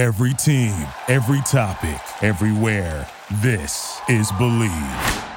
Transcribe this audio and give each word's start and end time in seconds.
Every 0.00 0.32
team, 0.32 0.72
every 1.08 1.42
topic, 1.42 2.00
everywhere. 2.22 3.06
This 3.42 4.00
is 4.08 4.32
Bleav. 4.32 5.28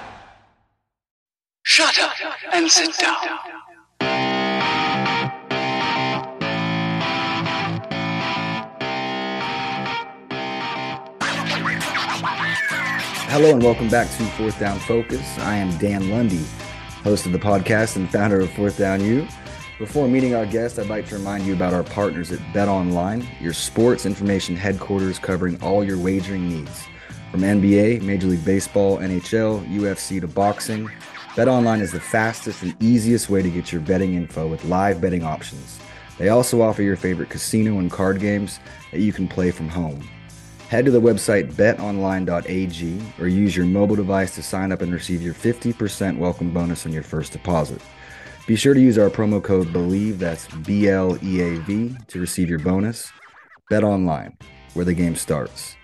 Shut 1.63 2.00
up 2.00 2.13
and 2.54 2.71
sit 2.71 2.97
down. 2.97 3.18
Hello 13.27 13.51
and 13.51 13.61
welcome 13.61 13.89
back 13.89 14.07
to 14.11 14.23
Fourth 14.37 14.57
Down 14.61 14.79
Focus. 14.79 15.37
I 15.39 15.57
am 15.57 15.77
Dan 15.77 16.09
Lundy, 16.09 16.45
host 17.03 17.25
of 17.25 17.34
the 17.34 17.38
podcast 17.38 17.98
and 17.98 18.09
founder 18.09 18.39
of 18.39 18.49
Fourth 18.53 18.77
Down 18.77 19.02
U. 19.02 19.27
Before 19.80 20.08
meeting 20.08 20.35
our 20.35 20.45
guest, 20.45 20.77
I'd 20.77 20.88
like 20.88 21.08
to 21.08 21.16
remind 21.16 21.48
you 21.48 21.53
about 21.53 21.73
our 21.73 21.84
partners 21.84 22.31
at 22.31 22.40
Bet 22.53 22.67
Online, 22.67 23.27
your 23.41 23.53
sports 23.53 24.05
information 24.05 24.55
headquarters 24.55 25.17
covering 25.17 25.59
all 25.63 25.84
your 25.84 25.98
wagering 25.98 26.48
needs. 26.48 26.86
From 27.32 27.41
NBA, 27.41 28.04
Major 28.04 28.27
League 28.27 28.46
Baseball, 28.46 28.99
NHL, 28.99 29.68
UFC 29.68 30.22
to 30.22 30.27
boxing, 30.27 30.91
Bet 31.36 31.48
Online 31.48 31.82
is 31.82 31.91
the 31.91 31.99
fastest 31.99 32.62
and 32.62 32.76
easiest 32.84 33.32
way 33.32 33.41
to 33.41 33.49
get 33.49 33.72
your 33.72 33.82
betting 33.82 34.13
info 34.13 34.46
with 34.46 34.63
live 34.66 35.02
betting 35.02 35.23
options. 35.23 35.80
They 36.20 36.30
also 36.30 36.62
offer 36.62 36.84
your 36.84 36.96
favorite 36.96 37.32
casino 37.32 37.80
and 37.80 37.90
card 37.90 38.20
games 38.20 38.60
that 38.91 38.99
you 38.99 39.12
can 39.12 39.27
play 39.27 39.49
from 39.49 39.70
home. 39.70 40.08
Head 40.70 40.85
to 40.85 40.91
the 40.91 41.02
website 41.02 41.52
betonline.ag 41.54 43.02
or 43.20 43.27
use 43.27 43.58
your 43.58 43.66
mobile 43.66 43.96
device 43.96 44.35
to 44.35 44.44
sign 44.44 44.71
up 44.71 44.84
and 44.84 44.94
receive 44.94 45.24
your 45.24 45.34
50% 45.34 46.20
welcome 46.20 46.54
bonus 46.54 46.85
on 46.85 46.94
your 46.94 47.02
first 47.02 47.32
deposit. 47.32 47.82
Be 48.46 48.58
sure 48.58 48.74
to 48.74 48.82
use 48.82 48.98
our 48.98 49.10
promo 49.10 49.42
code 49.42 49.68
BLEAV, 49.68 50.18
that's 50.18 50.48
B 50.48 50.90
L 50.90 51.18
E 51.24 51.40
A 51.40 51.60
V, 51.60 51.96
to 52.08 52.20
receive 52.20 52.50
your 52.50 52.60
bonus. 52.60 53.10
Bet 53.70 53.86
online, 53.86 54.38
where 54.74 54.84
the 54.84 54.94
game 54.94 55.16
starts. 55.16 55.78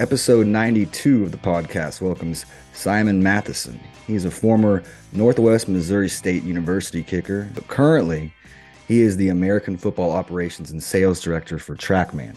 Episode 0.00 0.48
92 0.48 1.22
of 1.22 1.30
the 1.30 1.38
podcast 1.38 2.00
welcomes 2.00 2.44
Simon 2.72 3.22
Mathiesen. 3.22 3.78
He's 4.08 4.24
a 4.24 4.32
former 4.32 4.82
Northwest 5.12 5.68
Missouri 5.68 6.08
State 6.08 6.42
University 6.42 7.04
kicker, 7.04 7.48
but 7.54 7.68
currently 7.68 8.34
he 8.88 9.02
is 9.02 9.16
the 9.16 9.28
American 9.28 9.76
Football 9.76 10.10
Operations 10.10 10.72
and 10.72 10.82
Sales 10.82 11.20
Director 11.20 11.60
for 11.60 11.76
Trackman. 11.76 12.34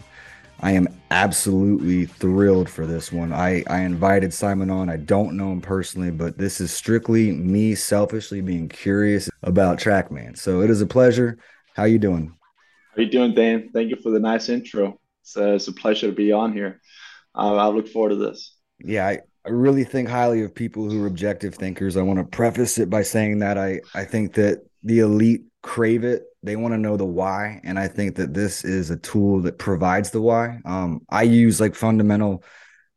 I 0.64 0.74
am 0.74 0.88
absolutely 1.10 2.06
thrilled 2.06 2.70
for 2.70 2.86
this 2.86 3.12
one. 3.12 3.34
I, 3.34 3.64
I 3.68 3.82
invited 3.82 4.32
Simon 4.32 4.70
on. 4.70 4.90
I 4.90 4.98
don't 4.98 5.36
know 5.36 5.52
him 5.52 5.60
personally, 5.60 6.12
but 6.12 6.38
this 6.38 6.62
is 6.62 6.72
strictly 6.72 7.32
me 7.32 7.74
selfishly 7.74 8.42
being 8.42 8.70
curious 8.70 9.28
about 9.42 9.80
Trackman. 9.80 10.38
So 10.38 10.62
it 10.62 10.70
is 10.70 10.82
a 10.82 10.86
pleasure. 10.86 11.40
How 11.76 11.86
you 11.86 11.98
doing? 11.98 12.36
How 12.96 13.02
you 13.02 13.10
doing, 13.10 13.34
Dan? 13.34 13.70
Thank 13.74 13.90
you 13.90 13.96
for 13.96 14.12
the 14.12 14.20
nice 14.20 14.50
intro. 14.50 15.00
It's, 15.24 15.36
uh, 15.36 15.54
it's 15.54 15.68
a 15.68 15.74
pleasure 15.74 16.08
to 16.08 16.14
be 16.14 16.32
on 16.32 16.54
here. 16.54 16.80
Uh, 17.34 17.56
I 17.56 17.68
look 17.70 17.88
forward 17.88 18.10
to 18.10 18.16
this. 18.18 18.56
Yeah, 18.84 19.08
I, 19.08 19.20
I 19.46 19.50
really 19.50 19.84
think 19.84 20.10
highly 20.10 20.44
of 20.44 20.54
people 20.54 20.88
who 20.88 21.04
are 21.04 21.08
objective 21.08 21.56
thinkers. 21.56 21.98
I 21.98 22.04
want 22.04 22.20
to 22.20 22.26
preface 22.26 22.78
it 22.78 22.90
by 22.90 23.02
saying 23.02 23.40
that 23.40 23.58
I, 23.58 23.80
I 23.96 24.04
think 24.04 24.34
that 24.34 24.64
the 24.84 25.00
elite 25.00 25.44
crave 25.62 26.04
it. 26.04 26.24
They 26.44 26.56
want 26.56 26.74
to 26.74 26.80
know 26.80 26.98
the 26.98 27.06
why 27.06 27.62
and 27.64 27.78
i 27.78 27.88
think 27.88 28.16
that 28.16 28.34
this 28.34 28.66
is 28.66 28.90
a 28.90 28.98
tool 28.98 29.42
that 29.42 29.60
provides 29.60 30.10
the 30.10 30.22
why. 30.22 30.60
Um, 30.66 31.02
i 31.10 31.24
use 31.24 31.62
like 31.62 31.76
fundamental 31.76 32.44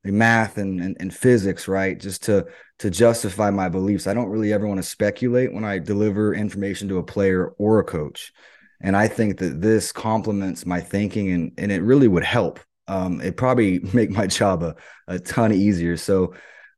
math 0.04 0.58
and, 0.58 0.80
and, 0.80 0.96
and 1.00 1.14
physics 1.14 1.66
right 1.66 1.98
just 1.98 2.22
to 2.24 2.46
to 2.78 2.90
justify 2.90 3.50
my 3.50 3.68
beliefs. 3.68 4.06
I 4.06 4.14
don't 4.14 4.28
really 4.28 4.52
ever 4.52 4.66
want 4.66 4.78
to 4.78 4.82
speculate 4.82 5.52
when 5.52 5.64
i 5.64 5.78
deliver 5.78 6.34
information 6.34 6.88
to 6.88 6.98
a 6.98 7.02
player 7.02 7.48
or 7.58 7.78
a 7.78 7.84
coach. 7.84 8.32
And 8.80 8.96
i 8.96 9.08
think 9.08 9.38
that 9.38 9.60
this 9.60 9.92
complements 9.92 10.66
my 10.66 10.80
thinking 10.80 11.30
and 11.30 11.52
and 11.58 11.70
it 11.70 11.82
really 11.82 12.08
would 12.08 12.24
help. 12.24 12.60
Um, 12.88 13.20
it 13.20 13.36
probably 13.36 13.78
make 13.92 14.10
my 14.10 14.26
job 14.26 14.62
a, 14.62 14.74
a 15.06 15.18
ton 15.18 15.52
easier. 15.52 15.96
So 15.96 16.34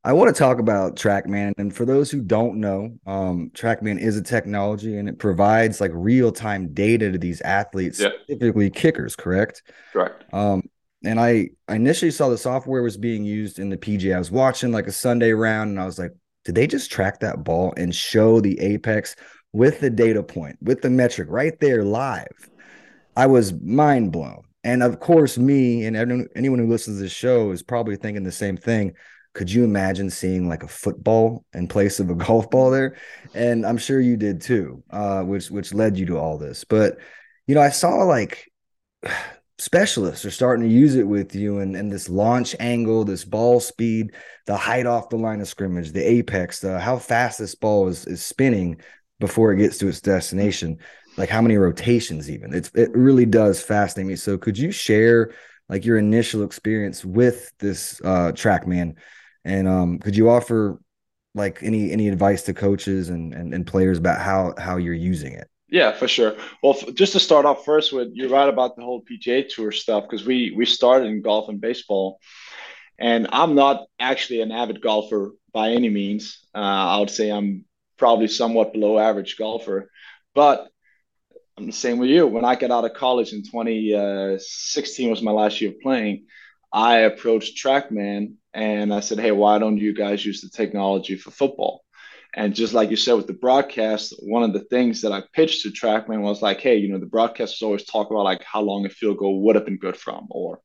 I 0.06 0.12
want 0.12 0.32
to 0.32 0.38
talk 0.38 0.60
about 0.60 0.94
TrackMan. 0.94 1.54
And 1.58 1.74
for 1.74 1.84
those 1.84 2.12
who 2.12 2.20
don't 2.20 2.60
know, 2.60 2.96
um, 3.08 3.50
TrackMan 3.54 3.98
is 4.00 4.16
a 4.16 4.22
technology 4.22 4.96
and 4.98 5.08
it 5.08 5.18
provides 5.18 5.80
like 5.80 5.90
real 5.92 6.30
time 6.30 6.72
data 6.72 7.10
to 7.10 7.18
these 7.18 7.40
athletes, 7.40 7.98
Yeah. 7.98 8.10
specifically 8.22 8.70
kickers, 8.70 9.16
correct? 9.16 9.62
Correct. 9.92 10.22
Um, 10.32 10.62
and 11.04 11.18
I, 11.18 11.48
I 11.66 11.74
initially 11.74 12.12
saw 12.12 12.28
the 12.28 12.38
software 12.38 12.82
was 12.84 12.96
being 12.96 13.24
used 13.24 13.58
in 13.58 13.68
the 13.68 13.76
PGA. 13.76 14.14
I 14.14 14.18
was 14.20 14.30
watching 14.30 14.70
like 14.70 14.86
a 14.86 14.92
Sunday 14.92 15.32
round 15.32 15.70
and 15.70 15.80
I 15.80 15.86
was 15.86 15.98
like, 15.98 16.12
did 16.44 16.54
they 16.54 16.68
just 16.68 16.88
track 16.92 17.18
that 17.20 17.42
ball 17.42 17.74
and 17.76 17.92
show 17.92 18.40
the 18.40 18.60
apex 18.60 19.16
with 19.52 19.80
the 19.80 19.90
data 19.90 20.22
point, 20.22 20.56
with 20.62 20.82
the 20.82 20.90
metric 20.90 21.26
right 21.32 21.58
there 21.58 21.82
live? 21.82 22.48
I 23.16 23.26
was 23.26 23.52
mind 23.54 24.12
blown. 24.12 24.42
And 24.62 24.84
of 24.84 25.00
course, 25.00 25.36
me 25.36 25.84
and 25.84 25.96
everyone- 25.96 26.28
anyone 26.36 26.60
who 26.60 26.68
listens 26.68 26.98
to 26.98 27.02
this 27.02 27.12
show 27.12 27.50
is 27.50 27.64
probably 27.64 27.96
thinking 27.96 28.22
the 28.22 28.30
same 28.30 28.56
thing 28.56 28.92
could 29.36 29.52
you 29.52 29.64
imagine 29.64 30.08
seeing 30.08 30.48
like 30.48 30.62
a 30.62 30.68
football 30.68 31.44
in 31.52 31.68
place 31.68 32.00
of 32.00 32.08
a 32.08 32.14
golf 32.26 32.50
ball 32.50 32.70
there? 32.70 32.96
And 33.34 33.66
i'm 33.66 33.78
sure 33.78 34.00
you 34.00 34.16
did 34.16 34.40
too 34.40 34.82
uh, 34.90 35.22
which 35.22 35.50
which 35.50 35.74
led 35.74 35.98
you 35.98 36.06
to 36.06 36.18
all 36.18 36.38
this. 36.38 36.64
But 36.64 36.98
you 37.46 37.54
know 37.54 37.60
i 37.60 37.70
saw 37.70 37.96
like 38.04 38.50
specialists 39.58 40.24
are 40.24 40.30
starting 40.30 40.68
to 40.68 40.74
use 40.74 40.96
it 40.96 41.06
with 41.06 41.34
you 41.34 41.60
and, 41.60 41.74
and 41.76 41.90
this 41.90 42.10
launch 42.10 42.54
angle 42.60 43.04
this 43.04 43.24
ball 43.24 43.58
speed 43.58 44.12
the 44.44 44.56
height 44.56 44.84
off 44.84 45.08
the 45.08 45.16
line 45.16 45.40
of 45.40 45.48
scrimmage 45.48 45.92
the 45.92 46.06
apex 46.06 46.60
the 46.60 46.78
how 46.78 46.98
fast 46.98 47.38
this 47.38 47.54
ball 47.54 47.88
is 47.88 48.06
is 48.06 48.22
spinning 48.22 48.78
before 49.20 49.52
it 49.52 49.58
gets 49.58 49.78
to 49.78 49.88
its 49.88 50.00
destination. 50.00 50.78
Like 51.16 51.30
how 51.30 51.40
many 51.40 51.56
rotations 51.56 52.30
even? 52.30 52.52
It's 52.52 52.70
it 52.74 52.90
really 52.94 53.26
does 53.26 53.62
fascinate 53.62 54.06
me. 54.06 54.16
So 54.16 54.36
could 54.36 54.58
you 54.58 54.70
share 54.70 55.32
like 55.68 55.84
your 55.84 55.98
initial 55.98 56.44
experience 56.44 57.04
with 57.04 57.52
this 57.58 58.00
uh 58.04 58.32
trackman 58.32 58.96
and 59.46 59.68
um, 59.68 59.98
could 60.00 60.16
you 60.16 60.28
offer 60.28 60.78
like 61.34 61.62
any 61.62 61.92
any 61.92 62.08
advice 62.08 62.42
to 62.42 62.54
coaches 62.54 63.08
and, 63.08 63.32
and 63.32 63.54
and 63.54 63.66
players 63.66 63.98
about 63.98 64.20
how 64.20 64.54
how 64.58 64.76
you're 64.76 64.92
using 64.92 65.32
it? 65.32 65.48
Yeah, 65.68 65.92
for 65.92 66.08
sure. 66.08 66.36
Well, 66.62 66.76
f- 66.80 66.94
just 66.94 67.12
to 67.12 67.20
start 67.20 67.44
off 67.44 67.64
first 67.64 67.92
with, 67.92 68.08
you're 68.12 68.28
right 68.28 68.48
about 68.48 68.76
the 68.76 68.82
whole 68.82 69.02
PGA 69.02 69.48
Tour 69.48 69.72
stuff 69.72 70.04
because 70.04 70.26
we 70.26 70.52
we 70.56 70.66
started 70.66 71.06
in 71.06 71.22
golf 71.22 71.48
and 71.48 71.60
baseball, 71.60 72.18
and 72.98 73.28
I'm 73.30 73.54
not 73.54 73.86
actually 74.00 74.40
an 74.40 74.52
avid 74.52 74.80
golfer 74.80 75.32
by 75.52 75.70
any 75.70 75.88
means. 75.88 76.40
Uh, 76.54 76.58
I 76.58 76.98
would 76.98 77.10
say 77.10 77.30
I'm 77.30 77.64
probably 77.98 78.28
somewhat 78.28 78.72
below 78.72 78.98
average 78.98 79.36
golfer, 79.36 79.90
but 80.34 80.68
I'm 81.56 81.66
the 81.66 81.72
same 81.72 81.98
with 81.98 82.10
you. 82.10 82.26
When 82.26 82.44
I 82.44 82.56
got 82.56 82.70
out 82.72 82.84
of 82.84 82.94
college 82.94 83.32
in 83.32 83.42
2016 83.42 85.10
was 85.10 85.22
my 85.22 85.30
last 85.30 85.60
year 85.60 85.70
of 85.70 85.80
playing, 85.80 86.26
I 86.72 86.98
approached 86.98 87.62
TrackMan 87.64 88.34
and 88.56 88.92
I 88.92 89.00
said, 89.00 89.20
"Hey, 89.20 89.32
why 89.32 89.58
don't 89.58 89.76
you 89.76 89.92
guys 89.92 90.24
use 90.24 90.40
the 90.40 90.48
technology 90.48 91.16
for 91.16 91.30
football?" 91.30 91.84
And 92.34 92.54
just 92.54 92.72
like 92.74 92.90
you 92.90 92.96
said 92.96 93.14
with 93.14 93.26
the 93.26 93.34
broadcast, 93.34 94.14
one 94.22 94.42
of 94.42 94.52
the 94.52 94.64
things 94.64 95.02
that 95.02 95.12
I 95.12 95.22
pitched 95.34 95.62
to 95.62 95.70
TrackMan 95.70 96.22
was 96.22 96.40
like, 96.42 96.60
"Hey, 96.60 96.76
you 96.76 96.88
know, 96.90 96.98
the 96.98 97.06
broadcasters 97.06 97.62
always 97.62 97.84
talk 97.84 98.10
about 98.10 98.24
like 98.24 98.42
how 98.42 98.62
long 98.62 98.86
a 98.86 98.88
field 98.88 99.18
goal 99.18 99.42
would 99.42 99.56
have 99.56 99.66
been 99.66 99.76
good 99.78 99.96
from, 99.96 100.26
or 100.30 100.60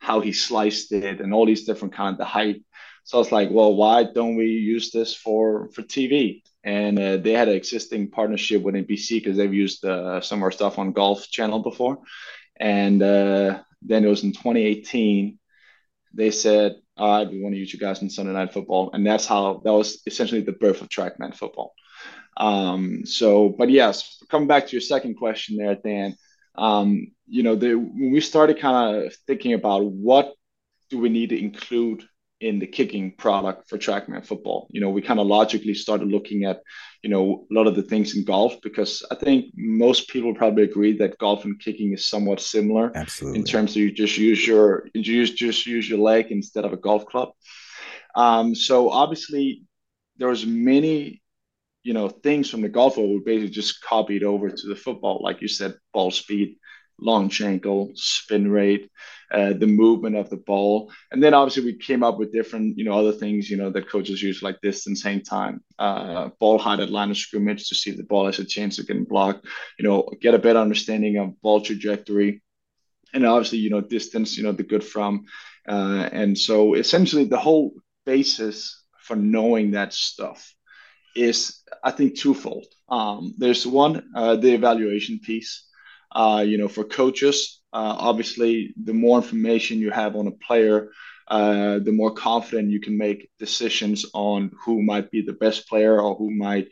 how 0.00 0.20
he 0.20 0.32
sliced 0.32 0.92
it, 0.92 1.20
and 1.20 1.32
all 1.32 1.46
these 1.46 1.64
different 1.64 1.94
kind 1.94 2.12
of 2.12 2.18
the 2.18 2.26
height." 2.26 2.62
So 3.04 3.18
I 3.18 3.20
was 3.20 3.32
like, 3.32 3.48
"Well, 3.50 3.74
why 3.74 4.04
don't 4.04 4.36
we 4.36 4.46
use 4.46 4.90
this 4.90 5.14
for 5.14 5.70
for 5.70 5.82
TV?" 5.82 6.42
And 6.62 6.98
uh, 6.98 7.16
they 7.18 7.32
had 7.32 7.48
an 7.48 7.56
existing 7.56 8.10
partnership 8.10 8.62
with 8.62 8.74
NBC 8.74 9.08
because 9.20 9.36
they've 9.38 9.62
used 9.64 9.84
uh, 9.84 10.20
some 10.20 10.40
of 10.40 10.42
our 10.44 10.52
stuff 10.52 10.78
on 10.78 10.92
Golf 10.92 11.28
Channel 11.30 11.60
before, 11.60 12.00
and 12.60 13.02
uh, 13.02 13.62
then 13.80 14.04
it 14.04 14.08
was 14.08 14.24
in 14.24 14.32
2018 14.32 15.38
they 16.14 16.30
said, 16.30 16.76
"All 16.96 17.18
right, 17.18 17.30
we 17.30 17.42
want 17.42 17.54
to 17.54 17.58
use 17.58 17.72
you 17.72 17.78
guys 17.78 18.02
in 18.02 18.10
Sunday 18.10 18.32
Night 18.32 18.52
Football," 18.52 18.90
and 18.92 19.06
that's 19.06 19.26
how 19.26 19.60
that 19.64 19.72
was 19.72 20.02
essentially 20.06 20.42
the 20.42 20.52
birth 20.52 20.80
of 20.80 20.88
TrackMan 20.88 21.34
football. 21.34 21.74
Um, 22.36 23.06
so, 23.06 23.48
but 23.48 23.70
yes, 23.70 24.22
coming 24.28 24.48
back 24.48 24.66
to 24.66 24.72
your 24.72 24.80
second 24.80 25.14
question 25.14 25.56
there, 25.56 25.74
Dan. 25.74 26.16
Um, 26.56 27.08
you 27.26 27.42
know, 27.42 27.56
the, 27.56 27.74
when 27.74 28.12
we 28.12 28.20
started 28.20 28.60
kind 28.60 29.06
of 29.06 29.14
thinking 29.26 29.54
about 29.54 29.84
what 29.84 30.34
do 30.90 30.98
we 30.98 31.08
need 31.08 31.30
to 31.30 31.38
include 31.38 32.04
in 32.44 32.58
the 32.58 32.66
kicking 32.66 33.10
product 33.16 33.70
for 33.70 33.78
TrackMan 33.78 34.26
football, 34.26 34.68
you 34.70 34.78
know, 34.78 34.90
we 34.90 35.00
kind 35.00 35.18
of 35.18 35.26
logically 35.26 35.72
started 35.72 36.08
looking 36.08 36.44
at, 36.44 36.60
you 37.02 37.08
know, 37.08 37.46
a 37.50 37.54
lot 37.54 37.66
of 37.66 37.74
the 37.74 37.82
things 37.82 38.14
in 38.14 38.22
golf 38.22 38.60
because 38.62 39.02
I 39.10 39.14
think 39.14 39.46
most 39.56 40.08
people 40.10 40.34
probably 40.34 40.64
agree 40.64 40.94
that 40.98 41.16
golf 41.16 41.46
and 41.46 41.58
kicking 41.58 41.94
is 41.94 42.04
somewhat 42.04 42.40
similar 42.40 42.92
Absolutely. 42.94 43.38
in 43.38 43.46
terms 43.46 43.70
of 43.70 43.76
you 43.78 43.90
just 43.90 44.18
use 44.18 44.46
your 44.46 44.86
you 44.92 45.00
use 45.00 45.30
just 45.30 45.64
use 45.66 45.88
your 45.88 45.98
leg 45.98 46.26
instead 46.30 46.66
of 46.66 46.74
a 46.74 46.76
golf 46.76 47.06
club. 47.06 47.30
Um, 48.14 48.54
so 48.54 48.90
obviously 48.90 49.62
there 50.18 50.28
was 50.28 50.44
many 50.44 51.22
you 51.82 51.94
know 51.94 52.10
things 52.10 52.50
from 52.50 52.60
the 52.60 52.68
golf 52.68 52.96
ball 52.96 53.08
we 53.08 53.20
basically 53.24 53.54
just 53.54 53.82
copied 53.82 54.22
over 54.22 54.50
to 54.50 54.68
the 54.68 54.76
football, 54.76 55.22
like 55.22 55.40
you 55.40 55.48
said, 55.48 55.72
ball 55.94 56.10
speed, 56.10 56.58
launch 56.98 57.40
angle, 57.40 57.92
spin 57.94 58.50
rate, 58.50 58.90
uh, 59.30 59.52
the 59.52 59.66
movement 59.66 60.16
of 60.16 60.30
the 60.30 60.36
ball, 60.36 60.92
and 61.10 61.22
then 61.22 61.34
obviously 61.34 61.64
we 61.64 61.76
came 61.76 62.02
up 62.02 62.18
with 62.18 62.32
different 62.32 62.78
you 62.78 62.84
know 62.84 62.98
other 62.98 63.12
things 63.12 63.50
you 63.50 63.56
know 63.56 63.70
that 63.70 63.88
coaches 63.88 64.22
use 64.22 64.42
like 64.42 64.60
distance, 64.60 65.02
hang 65.02 65.22
time, 65.22 65.62
uh, 65.78 66.28
ball 66.38 66.58
height 66.58 66.80
at 66.80 66.90
line 66.90 67.10
of 67.10 67.16
scrimmage 67.16 67.68
to 67.68 67.74
see 67.74 67.90
if 67.90 67.96
the 67.96 68.04
ball 68.04 68.26
has 68.26 68.38
a 68.38 68.44
chance 68.44 68.78
of 68.78 68.86
getting 68.86 69.04
blocked, 69.04 69.46
you 69.78 69.86
know, 69.86 70.08
get 70.20 70.34
a 70.34 70.38
better 70.38 70.58
understanding 70.58 71.16
of 71.18 71.40
ball 71.42 71.60
trajectory 71.60 72.42
and 73.14 73.24
obviously 73.24 73.58
you 73.58 73.70
know 73.70 73.80
distance, 73.80 74.36
you 74.36 74.42
know 74.42 74.52
the 74.52 74.62
good 74.62 74.84
from, 74.84 75.24
uh, 75.68 76.08
and 76.12 76.36
so 76.36 76.74
essentially 76.74 77.24
the 77.24 77.38
whole 77.38 77.72
basis 78.04 78.82
for 78.98 79.16
knowing 79.16 79.70
that 79.70 79.92
stuff 79.92 80.54
is 81.16 81.62
I 81.82 81.92
think 81.92 82.18
twofold. 82.18 82.66
Um, 82.88 83.34
there's 83.38 83.66
one 83.66 84.10
uh, 84.14 84.36
the 84.36 84.52
evaluation 84.52 85.20
piece. 85.20 85.64
Uh, 86.14 86.44
you 86.46 86.58
know, 86.58 86.68
for 86.68 86.84
coaches, 86.84 87.60
uh, 87.72 87.96
obviously, 87.98 88.72
the 88.84 88.94
more 88.94 89.18
information 89.18 89.78
you 89.78 89.90
have 89.90 90.14
on 90.14 90.28
a 90.28 90.30
player, 90.30 90.90
uh, 91.28 91.78
the 91.80 91.92
more 91.92 92.12
confident 92.12 92.70
you 92.70 92.80
can 92.80 92.96
make 92.96 93.30
decisions 93.38 94.06
on 94.14 94.50
who 94.64 94.82
might 94.82 95.10
be 95.10 95.22
the 95.22 95.32
best 95.32 95.68
player 95.68 96.00
or 96.00 96.14
who 96.14 96.30
might 96.30 96.68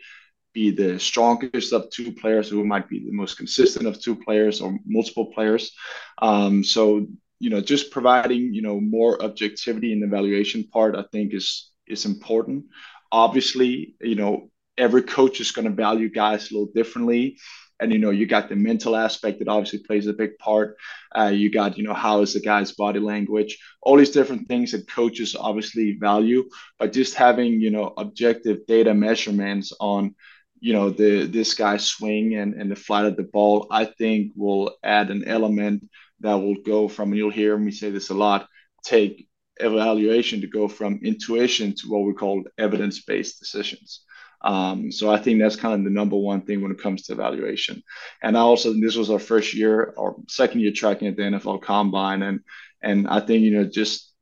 be 0.53 0.71
the 0.71 1.01
strongest 1.01 1.73
of 1.73 1.91
two 1.91 2.13
players, 2.13 2.49
who 2.49 2.65
might 2.65 2.89
be 2.89 3.01
the 3.01 3.13
most 3.13 3.37
consistent 3.37 3.87
of 3.87 4.01
two 4.01 4.15
players 4.15 4.61
or 4.61 4.79
multiple 4.87 5.33
players. 5.33 5.73
Um, 6.21 6.63
so 6.63 7.07
you 7.41 7.51
know, 7.51 7.61
just 7.61 7.91
providing 7.91 8.55
you 8.55 8.63
know 8.63 8.81
more 8.81 9.21
objectivity 9.25 9.93
in 9.93 10.01
the 10.01 10.07
evaluation 10.07 10.65
part, 10.65 10.95
I 10.95 11.05
think 11.11 11.35
is 11.35 11.71
is 11.89 12.05
important. 12.05 12.67
Obviously, 13.11 13.97
you 14.01 14.15
know, 14.15 14.51
every 14.79 15.03
coach 15.03 15.41
is 15.41 15.51
going 15.51 15.65
to 15.65 15.75
value 15.75 16.09
guys 16.09 16.51
a 16.51 16.55
little 16.55 16.73
differently 16.73 17.39
and 17.83 17.93
you 17.93 17.99
know 17.99 18.11
you 18.11 18.27
got 18.27 18.49
the 18.49 18.57
mental 18.57 18.97
aspect 18.97 19.41
that 19.41 19.49
obviously 19.49 19.81
plays 19.81 20.07
a 20.07 20.13
big 20.13 20.39
part. 20.39 20.77
Uh, 21.15 21.33
you 21.35 21.51
got 21.51 21.77
you 21.77 21.85
know 21.85 21.95
how 21.95 22.23
is 22.23 22.33
the 22.33 22.41
guy's 22.41 22.73
body 22.73 23.01
language? 23.01 23.59
All 23.83 23.97
these 23.97 24.11
different 24.11 24.49
things 24.49 24.73
that 24.73 24.89
coaches 24.89 25.37
obviously 25.39 25.99
value. 26.01 26.49
But 26.79 26.93
just 26.93 27.15
having 27.15 27.61
you 27.61 27.71
know 27.71 27.93
objective 27.97 28.67
data 28.67 28.95
measurements 28.95 29.73
on 29.81 30.15
you 30.61 30.73
know 30.73 30.91
the 30.91 31.27
this 31.27 31.55
guy's 31.55 31.85
swing 31.85 32.37
and, 32.37 32.55
and 32.55 32.71
the 32.71 32.77
flight 32.77 33.05
of 33.05 33.17
the 33.17 33.25
ball 33.25 33.67
i 33.71 33.85
think 33.85 34.31
will 34.37 34.77
add 34.85 35.11
an 35.11 35.25
element 35.27 35.83
that 36.21 36.35
will 36.35 36.55
go 36.65 36.87
from 36.87 37.09
and 37.09 37.19
you'll 37.19 37.31
hear 37.31 37.59
me 37.59 37.73
say 37.73 37.91
this 37.91 38.11
a 38.11 38.15
lot 38.15 38.47
take 38.85 39.29
evaluation 39.57 40.41
to 40.41 40.47
go 40.47 40.69
from 40.69 41.01
intuition 41.03 41.75
to 41.75 41.89
what 41.89 42.05
we 42.05 42.15
call 42.15 42.45
evidence-based 42.59 43.41
decisions 43.41 44.05
um, 44.43 44.91
so 44.91 45.11
I 45.11 45.19
think 45.19 45.41
that's 45.41 45.57
kind 45.57 45.75
of 45.75 45.85
the 45.85 45.91
number 45.91 46.17
one 46.17 46.43
thing 46.43 46.63
when 46.63 46.73
it 46.73 46.81
comes 46.81 47.03
to 47.03 47.13
evaluation. 47.13 47.83
And 48.23 48.37
I 48.37 48.41
also 48.41 48.73
this 48.73 48.97
was 48.97 49.11
our 49.11 49.19
first 49.19 49.55
year 49.55 49.95
or 49.97 50.17
second 50.29 50.61
year 50.61 50.73
tracking 50.73 51.09
at 51.09 51.17
the 51.17 51.23
NFL 51.23 51.63
Combine, 51.63 52.23
and 52.23 52.41
and 52.83 53.07
I 53.07 53.21
think 53.21 53.43
you 53.43 53.53
know 53.53 53.65
just 53.65 54.13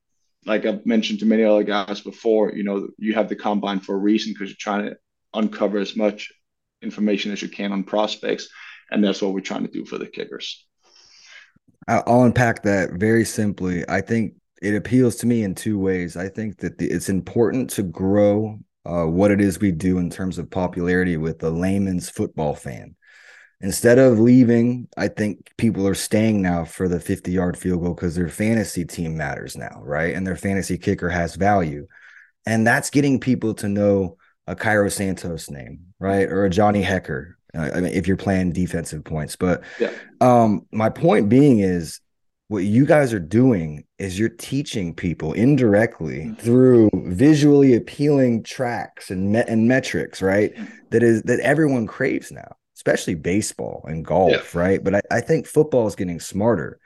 like 0.46 0.66
I've 0.66 0.84
mentioned 0.84 1.20
to 1.20 1.26
many 1.26 1.44
other 1.44 1.62
guys 1.62 2.00
before, 2.00 2.52
you 2.52 2.64
know 2.64 2.88
you 2.98 3.14
have 3.14 3.28
the 3.28 3.36
combine 3.36 3.80
for 3.80 3.94
a 3.94 3.98
reason 3.98 4.32
because 4.32 4.50
you're 4.50 4.56
trying 4.58 4.90
to 4.90 4.96
uncover 5.32 5.78
as 5.78 5.96
much 5.96 6.30
information 6.82 7.32
as 7.32 7.40
you 7.40 7.48
can 7.48 7.72
on 7.72 7.84
prospects, 7.84 8.48
and 8.90 9.02
that's 9.02 9.22
what 9.22 9.32
we're 9.32 9.40
trying 9.40 9.66
to 9.66 9.72
do 9.72 9.86
for 9.86 9.96
the 9.96 10.06
kickers. 10.06 10.66
I'll 11.88 12.24
unpack 12.24 12.62
that 12.64 12.92
very 12.92 13.24
simply. 13.24 13.88
I 13.88 14.02
think 14.02 14.34
it 14.60 14.74
appeals 14.74 15.16
to 15.16 15.26
me 15.26 15.42
in 15.44 15.54
two 15.54 15.78
ways. 15.78 16.14
I 16.16 16.28
think 16.28 16.58
that 16.58 16.76
the, 16.76 16.88
it's 16.90 17.08
important 17.08 17.70
to 17.70 17.82
grow 17.82 18.60
uh, 18.86 19.04
what 19.04 19.30
it 19.30 19.40
is 19.40 19.60
we 19.60 19.72
do 19.72 19.98
in 19.98 20.10
terms 20.10 20.38
of 20.38 20.50
popularity 20.50 21.16
with 21.16 21.38
the 21.38 21.50
layman's 21.50 22.08
football 22.08 22.54
fan. 22.54 22.96
Instead 23.62 23.98
of 23.98 24.18
leaving, 24.18 24.88
I 24.96 25.08
think 25.08 25.50
people 25.58 25.86
are 25.86 25.94
staying 25.94 26.40
now 26.40 26.64
for 26.64 26.88
the 26.88 26.98
50 26.98 27.30
yard 27.30 27.58
field 27.58 27.82
goal 27.82 27.94
because 27.94 28.14
their 28.14 28.28
fantasy 28.28 28.86
team 28.86 29.16
matters 29.18 29.54
now, 29.54 29.82
right? 29.82 30.14
And 30.14 30.26
their 30.26 30.36
fantasy 30.36 30.78
kicker 30.78 31.10
has 31.10 31.36
value. 31.36 31.86
And 32.46 32.66
that's 32.66 32.88
getting 32.88 33.20
people 33.20 33.52
to 33.54 33.68
know 33.68 34.16
a 34.46 34.56
Cairo 34.56 34.88
Santos 34.88 35.50
name, 35.50 35.92
right? 35.98 36.26
Or 36.28 36.46
a 36.46 36.50
Johnny 36.50 36.82
Hekker. 36.82 37.34
uh, 37.54 37.70
I 37.74 37.80
mean, 37.80 37.92
if 37.92 38.08
you're 38.08 38.16
playing 38.16 38.52
defensive 38.52 39.04
points. 39.04 39.36
But 39.36 39.62
yeah. 39.78 39.92
um, 40.22 40.66
my 40.72 40.88
point 40.88 41.28
being 41.28 41.58
is 41.60 42.00
what 42.50 42.64
you 42.64 42.84
guys 42.84 43.14
are 43.14 43.20
doing 43.20 43.84
is 44.00 44.18
you're 44.18 44.28
teaching 44.28 44.92
people 44.92 45.32
indirectly 45.34 46.24
mm-hmm. 46.24 46.34
through 46.34 46.90
visually 46.92 47.76
appealing 47.76 48.42
tracks 48.42 49.08
and 49.08 49.30
me- 49.30 49.44
and 49.46 49.68
metrics, 49.68 50.20
right? 50.20 50.52
Mm-hmm. 50.56 50.74
That 50.90 51.04
is 51.04 51.22
that 51.22 51.38
everyone 51.38 51.86
craves 51.86 52.32
now, 52.32 52.56
especially 52.74 53.14
baseball 53.14 53.84
and 53.86 54.04
golf, 54.04 54.32
yeah. 54.52 54.60
right? 54.60 54.82
But 54.82 54.96
I, 54.96 55.00
I 55.12 55.20
think 55.20 55.46
football 55.46 55.86
is 55.86 55.94
getting 55.94 56.18
smarter. 56.18 56.80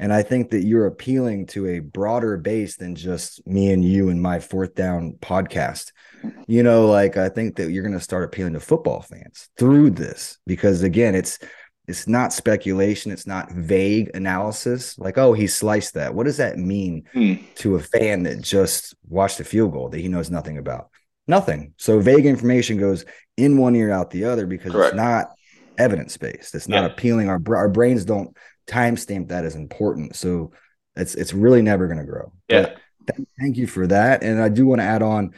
And 0.00 0.12
I 0.12 0.22
think 0.22 0.50
that 0.50 0.64
you're 0.64 0.86
appealing 0.86 1.46
to 1.46 1.66
a 1.66 1.80
broader 1.80 2.36
base 2.36 2.76
than 2.76 2.94
just 2.94 3.44
me 3.44 3.72
and 3.72 3.84
you 3.84 4.10
and 4.10 4.22
my 4.22 4.38
fourth 4.38 4.76
down 4.76 5.14
podcast. 5.20 5.90
Mm-hmm. 6.22 6.42
You 6.46 6.62
know, 6.62 6.86
like 6.86 7.16
I 7.16 7.28
think 7.28 7.56
that 7.56 7.72
you're 7.72 7.82
going 7.82 7.98
to 7.98 8.00
start 8.00 8.22
appealing 8.22 8.52
to 8.52 8.60
football 8.60 9.02
fans 9.02 9.48
through 9.58 9.90
this 9.90 10.38
because 10.46 10.84
again, 10.84 11.16
it's 11.16 11.40
it's 11.88 12.06
not 12.06 12.32
speculation 12.32 13.10
it's 13.10 13.26
not 13.26 13.50
vague 13.50 14.10
analysis 14.14 14.98
like 14.98 15.18
oh 15.18 15.32
he 15.32 15.46
sliced 15.46 15.94
that. 15.94 16.14
What 16.14 16.24
does 16.26 16.36
that 16.36 16.58
mean 16.58 17.04
hmm. 17.12 17.34
to 17.56 17.76
a 17.76 17.80
fan 17.80 18.24
that 18.24 18.40
just 18.40 18.94
watched 19.08 19.40
a 19.40 19.44
field 19.44 19.72
goal 19.72 19.88
that 19.88 20.00
he 20.00 20.08
knows 20.08 20.30
nothing 20.30 20.58
about? 20.58 20.90
Nothing. 21.26 21.74
So 21.76 22.00
vague 22.00 22.26
information 22.26 22.78
goes 22.78 23.04
in 23.36 23.58
one 23.58 23.74
ear 23.74 23.90
out 23.90 24.10
the 24.10 24.24
other 24.24 24.46
because 24.46 24.72
Correct. 24.72 24.94
it's 24.94 24.96
not 24.96 25.30
evidence 25.76 26.16
based 26.16 26.54
it's 26.54 26.68
not 26.68 26.82
yeah. 26.82 26.90
appealing. 26.90 27.28
Our, 27.28 27.40
our 27.54 27.68
brains 27.68 28.04
don't 28.04 28.36
timestamp 28.66 29.28
that 29.28 29.44
as 29.44 29.56
important. 29.56 30.14
So 30.14 30.52
it's 30.94 31.14
it's 31.14 31.32
really 31.32 31.62
never 31.62 31.86
going 31.86 31.98
to 31.98 32.04
grow. 32.04 32.32
Yeah. 32.48 32.74
Th- 33.06 33.28
thank 33.40 33.56
you 33.56 33.66
for 33.66 33.86
that. 33.86 34.22
And 34.22 34.40
i 34.40 34.48
do 34.48 34.66
want 34.66 34.80
to 34.80 34.84
add 34.84 35.02
on 35.02 35.32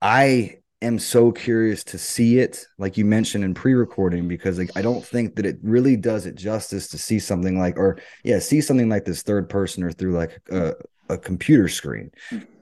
i 0.00 0.56
am 0.82 0.98
so 0.98 1.32
curious 1.32 1.84
to 1.84 1.98
see 1.98 2.38
it, 2.38 2.66
like 2.76 2.98
you 2.98 3.04
mentioned 3.04 3.44
in 3.44 3.54
pre-recording, 3.54 4.28
because 4.28 4.58
like 4.58 4.70
I 4.76 4.82
don't 4.82 5.04
think 5.04 5.36
that 5.36 5.46
it 5.46 5.58
really 5.62 5.96
does 5.96 6.26
it 6.26 6.34
justice 6.34 6.88
to 6.88 6.98
see 6.98 7.18
something 7.18 7.58
like, 7.58 7.78
or 7.78 7.98
yeah, 8.24 8.38
see 8.38 8.60
something 8.60 8.88
like 8.88 9.04
this 9.04 9.22
third 9.22 9.48
person 9.48 9.82
or 9.82 9.92
through 9.92 10.12
like 10.12 10.40
a, 10.50 10.74
a 11.08 11.16
computer 11.16 11.68
screen. 11.68 12.10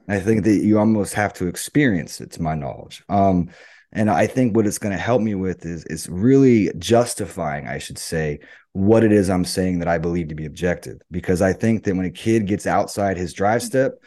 I 0.07 0.19
think 0.19 0.43
that 0.43 0.63
you 0.63 0.79
almost 0.79 1.13
have 1.13 1.33
to 1.33 1.47
experience 1.47 2.21
it, 2.21 2.31
to 2.31 2.41
my 2.41 2.55
knowledge. 2.55 3.03
Um, 3.09 3.49
and 3.93 4.09
I 4.09 4.27
think 4.27 4.55
what 4.55 4.67
it's 4.67 4.77
going 4.77 4.95
to 4.95 5.01
help 5.01 5.21
me 5.21 5.35
with 5.35 5.65
is 5.65 5.83
is 5.85 6.07
really 6.09 6.71
justifying, 6.77 7.67
I 7.67 7.77
should 7.77 7.97
say, 7.97 8.39
what 8.73 9.03
it 9.03 9.11
is 9.11 9.29
I'm 9.29 9.45
saying 9.45 9.79
that 9.79 9.87
I 9.87 9.97
believe 9.97 10.29
to 10.29 10.35
be 10.35 10.45
objective. 10.45 11.01
Because 11.11 11.41
I 11.41 11.53
think 11.53 11.83
that 11.83 11.95
when 11.95 12.05
a 12.05 12.11
kid 12.11 12.47
gets 12.47 12.65
outside 12.65 13.17
his 13.17 13.33
drive 13.33 13.61
step 13.61 14.01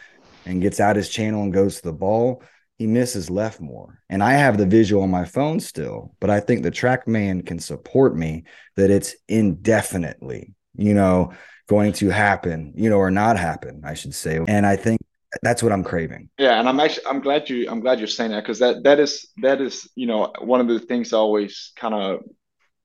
and 0.47 0.63
gets 0.63 0.81
out 0.81 0.97
his 0.97 1.11
channel 1.11 1.43
and 1.43 1.53
goes 1.53 1.77
to 1.77 1.83
the 1.83 1.93
ball, 1.93 2.43
he 2.79 2.87
misses 2.87 3.31
left 3.31 3.61
more. 3.61 4.01
And 4.09 4.23
I 4.23 4.33
have 4.33 4.59
the 4.59 4.67
visual 4.67 5.03
on 5.03 5.11
my 5.11 5.25
phone 5.25 5.61
still, 5.61 6.15
but 6.21 6.31
I 6.31 6.41
think 6.41 6.63
the 6.63 6.71
TrackMan 6.71 7.47
can 7.47 7.59
support 7.59 8.17
me 8.17 8.45
that 8.77 8.91
it's 8.91 9.15
indefinitely, 9.29 10.55
you 10.77 10.95
know, 10.95 11.33
going 11.69 11.93
to 11.95 12.11
happen, 12.11 12.73
you 12.77 12.91
know, 12.91 12.99
or 12.99 13.11
not 13.11 13.39
happen, 13.39 13.83
I 13.85 13.95
should 13.95 14.15
say. 14.15 14.41
And 14.49 14.67
I 14.67 14.77
think 14.77 15.01
that's 15.43 15.63
what 15.63 15.73
I'm 15.73 15.85
craving. 15.85 16.31
Yeah, 16.39 16.59
and 16.59 16.69
I'm 16.69 16.81
actually 16.81 17.07
I'm 17.07 17.21
glad 17.21 17.49
you 17.49 17.69
I'm 17.69 17.81
glad 17.81 17.99
you're 17.99 18.09
saying 18.09 18.33
that 18.33 18.43
because 18.43 18.59
that 18.59 18.83
that 18.85 19.01
is 19.01 19.29
that 19.43 19.61
is 19.61 19.89
you 19.95 20.07
know 20.07 20.33
one 20.41 20.61
of 20.61 20.69
the 20.69 20.79
things 20.79 21.13
I 21.13 21.19
always 21.19 21.73
kind 21.77 21.95
of 21.95 22.21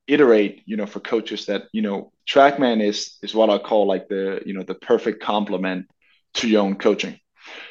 iterate 0.06 0.62
you 0.66 0.76
know 0.76 0.86
for 0.86 1.00
coaches 1.00 1.46
that 1.46 1.64
you 1.72 1.82
know 1.82 2.12
TrackMan 2.28 2.82
is 2.82 3.18
is 3.22 3.34
what 3.34 3.50
I 3.50 3.58
call 3.58 3.86
like 3.86 4.08
the 4.08 4.40
you 4.44 4.54
know 4.54 4.62
the 4.62 4.74
perfect 4.74 5.22
complement 5.22 5.86
to 6.34 6.48
your 6.48 6.62
own 6.62 6.76
coaching 6.76 7.18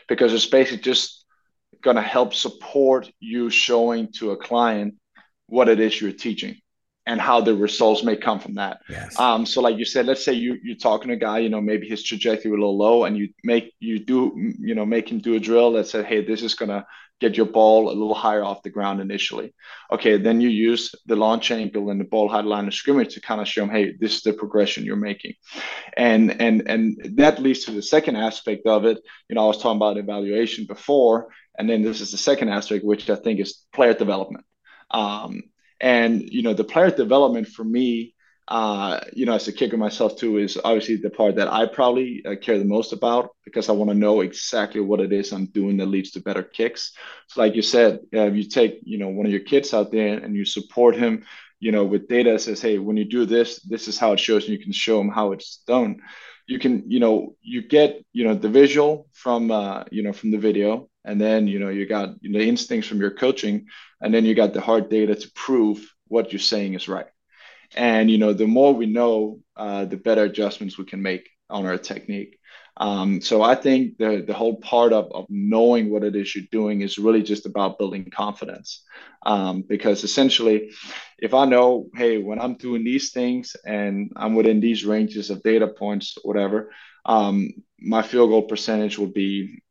because 0.08 0.34
it's 0.34 0.46
basically 0.46 0.82
just 0.82 1.19
going 1.82 1.96
to 1.96 2.02
help 2.02 2.34
support 2.34 3.10
you 3.20 3.50
showing 3.50 4.12
to 4.14 4.32
a 4.32 4.38
client 4.38 4.96
what 5.48 5.70
it 5.70 5.80
is 5.80 6.00
you're 6.00 6.12
teaching 6.12 6.58
and 7.10 7.20
how 7.20 7.42
the 7.42 7.56
results 7.56 8.04
may 8.04 8.16
come 8.16 8.40
from 8.40 8.56
that. 8.56 8.82
Yes. 8.88 9.20
Um, 9.20 9.46
so 9.46 9.62
like 9.62 9.78
you 9.78 9.86
said, 9.86 10.06
let's 10.06 10.24
say 10.24 10.34
you 10.34 10.60
you're 10.64 10.76
talking 10.76 11.08
to 11.08 11.16
a 11.16 11.18
guy, 11.18 11.40
you 11.40 11.50
know, 11.50 11.62
maybe 11.62 11.90
his 11.90 12.04
trajectory 12.04 12.52
a 12.52 12.54
little 12.54 12.78
low, 12.78 13.06
and 13.06 13.18
you 13.18 13.30
make 13.44 13.74
you 13.80 13.98
do 13.98 14.32
you 14.60 14.76
know 14.76 14.86
make 14.86 15.10
him 15.10 15.20
do 15.20 15.36
a 15.36 15.40
drill 15.40 15.72
that 15.74 15.88
said, 15.88 16.06
hey, 16.06 16.24
this 16.24 16.44
is 16.44 16.54
gonna 16.54 16.86
get 17.20 17.36
your 17.36 17.48
ball 17.48 17.88
a 17.90 17.98
little 17.98 18.14
higher 18.14 18.44
off 18.44 18.64
the 18.64 18.70
ground 18.70 19.02
initially. 19.02 19.54
Okay, 19.92 20.18
then 20.18 20.40
you 20.40 20.50
use 20.50 20.94
the 21.06 21.16
launch 21.16 21.52
angle 21.52 21.90
and 21.90 22.00
the 22.00 22.06
ball 22.06 22.30
height 22.30 22.46
line 22.46 22.68
of 22.68 22.74
scrimmage 22.74 23.16
to 23.16 23.22
kind 23.22 23.42
of 23.42 23.48
show 23.48 23.64
him, 23.64 23.70
hey, 23.70 23.94
this 24.00 24.16
is 24.18 24.22
the 24.22 24.34
progression 24.34 24.86
you're 24.86 24.96
making, 24.96 25.34
and 25.98 26.40
and 26.40 26.70
and 26.70 27.18
that 27.18 27.40
leads 27.40 27.66
to 27.66 27.72
the 27.72 27.82
second 27.82 28.18
aspect 28.18 28.68
of 28.68 28.86
it. 28.86 29.00
You 29.28 29.36
know, 29.36 29.46
I 29.46 29.48
was 29.48 29.58
talking 29.58 29.78
about 29.78 29.98
evaluation 29.98 30.66
before, 30.66 31.30
and 31.60 31.70
then 31.70 31.84
this 31.84 32.00
is 32.00 32.12
the 32.12 32.18
second 32.18 32.50
aspect, 32.50 32.86
which 32.86 33.10
I 33.10 33.16
think 33.16 33.40
is 33.40 33.66
player 33.74 33.94
development. 33.94 34.46
Um, 34.90 35.44
and 35.80 36.22
you 36.22 36.42
know, 36.42 36.54
the 36.54 36.64
player 36.64 36.90
development 36.90 37.50
for 37.50 37.66
me, 37.66 38.16
uh, 38.48 39.02
you 39.14 39.26
know, 39.26 39.34
as 39.34 39.48
a 39.50 39.54
kicker 39.54 39.78
myself 39.78 40.18
too, 40.18 40.38
is 40.38 40.58
obviously 40.64 40.96
the 40.96 41.10
part 41.10 41.36
that 41.36 41.52
I 41.52 41.68
probably 41.68 42.24
uh, 42.26 42.36
care 42.42 42.58
the 42.58 42.66
most 42.66 42.94
about 42.94 43.32
because 43.44 43.68
I 43.68 43.74
want 43.74 43.92
to 43.92 43.96
know 43.96 44.22
exactly 44.22 44.82
what 44.82 45.02
it 45.02 45.12
is 45.12 45.34
I'm 45.34 45.48
doing 45.48 45.78
that 45.78 45.88
leads 45.88 46.12
to 46.12 46.22
better 46.22 46.44
kicks. 46.44 46.94
So, 47.28 47.42
like 47.42 47.56
you 47.56 47.62
said, 47.62 48.00
uh, 48.16 48.22
if 48.22 48.36
you 48.36 48.46
take 48.46 48.80
you 48.84 48.98
know 48.98 49.10
one 49.10 49.26
of 49.26 49.32
your 49.32 49.42
kids 49.42 49.74
out 49.74 49.92
there 49.92 50.18
and 50.18 50.36
you 50.36 50.46
support 50.46 50.96
him, 50.96 51.26
you 51.60 51.74
know, 51.74 51.84
with 51.84 52.08
data 52.08 52.40
says, 52.40 52.62
hey, 52.62 52.80
when 52.80 52.96
you 52.96 53.06
do 53.06 53.26
this, 53.26 53.60
this 53.64 53.90
is 53.90 54.00
how 54.00 54.14
it 54.14 54.20
shows, 54.20 54.46
and 54.46 54.54
you 54.54 54.64
can 54.64 54.72
show 54.72 55.02
him 55.02 55.10
how 55.10 55.34
it's 55.34 55.58
done. 55.68 56.00
You 56.50 56.60
can, 56.60 56.84
you 56.88 57.00
know, 57.00 57.36
you 57.42 57.62
get, 57.62 58.04
you 58.12 58.24
know, 58.26 58.34
the 58.34 58.50
visual 58.50 59.08
from, 59.14 59.52
uh, 59.52 59.84
you 59.92 60.02
know, 60.04 60.14
from 60.14 60.32
the 60.32 60.38
video, 60.38 60.90
and 61.06 61.20
then 61.20 61.48
you 61.48 61.60
know 61.60 61.70
you 61.70 61.86
got 61.88 62.22
the 62.22 62.48
instincts 62.48 62.88
from 62.88 63.00
your 63.00 63.12
coaching 63.12 63.66
and 64.02 64.14
then 64.14 64.26
you 64.26 64.36
got 64.36 64.54
the 64.54 64.62
hard 64.62 64.90
data 64.90 65.16
to 65.16 65.32
prove 65.34 65.78
what 66.08 66.32
you're 66.32 66.40
saying 66.40 66.74
is 66.74 66.88
right 66.88 67.08
and 67.76 68.10
you 68.12 68.18
know 68.18 68.34
the 68.34 68.48
more 68.48 68.74
we 68.74 68.86
know 68.86 69.40
uh, 69.56 69.86
the 69.86 69.98
better 69.98 70.24
adjustments 70.24 70.78
we 70.78 70.86
can 70.86 71.02
make 71.02 71.30
on 71.50 71.66
our 71.66 71.78
technique. 71.78 72.40
Um, 72.80 73.20
so 73.20 73.42
I 73.42 73.56
think 73.56 73.98
the 73.98 74.24
the 74.26 74.34
whole 74.34 74.56
part 74.58 74.94
of, 74.94 75.12
of 75.12 75.26
knowing 75.30 75.90
what 75.92 76.04
it 76.04 76.16
is 76.16 76.34
you're 76.34 76.46
doing 76.52 76.82
is 76.82 76.98
really 76.98 77.22
just 77.24 77.46
about 77.46 77.78
building 77.78 78.10
confidence. 78.10 78.84
Um, 79.26 79.64
because 79.64 80.04
essentially, 80.06 80.72
if 81.18 81.34
I 81.34 81.46
know, 81.46 81.88
hey, 81.94 82.18
when 82.20 82.40
I'm 82.40 82.56
doing 82.56 82.86
these 82.86 83.12
things 83.12 83.56
and 83.66 84.12
I'm 84.16 84.34
within 84.36 84.62
these 84.62 84.86
ranges 84.86 85.30
of 85.30 85.44
data 85.44 85.68
points, 85.68 86.18
whatever, 86.24 86.72
um, 87.06 87.50
my 87.80 88.02
field 88.02 88.30
goal 88.30 88.44
percentage 88.44 88.98
will 88.98 89.12
be 89.12 89.62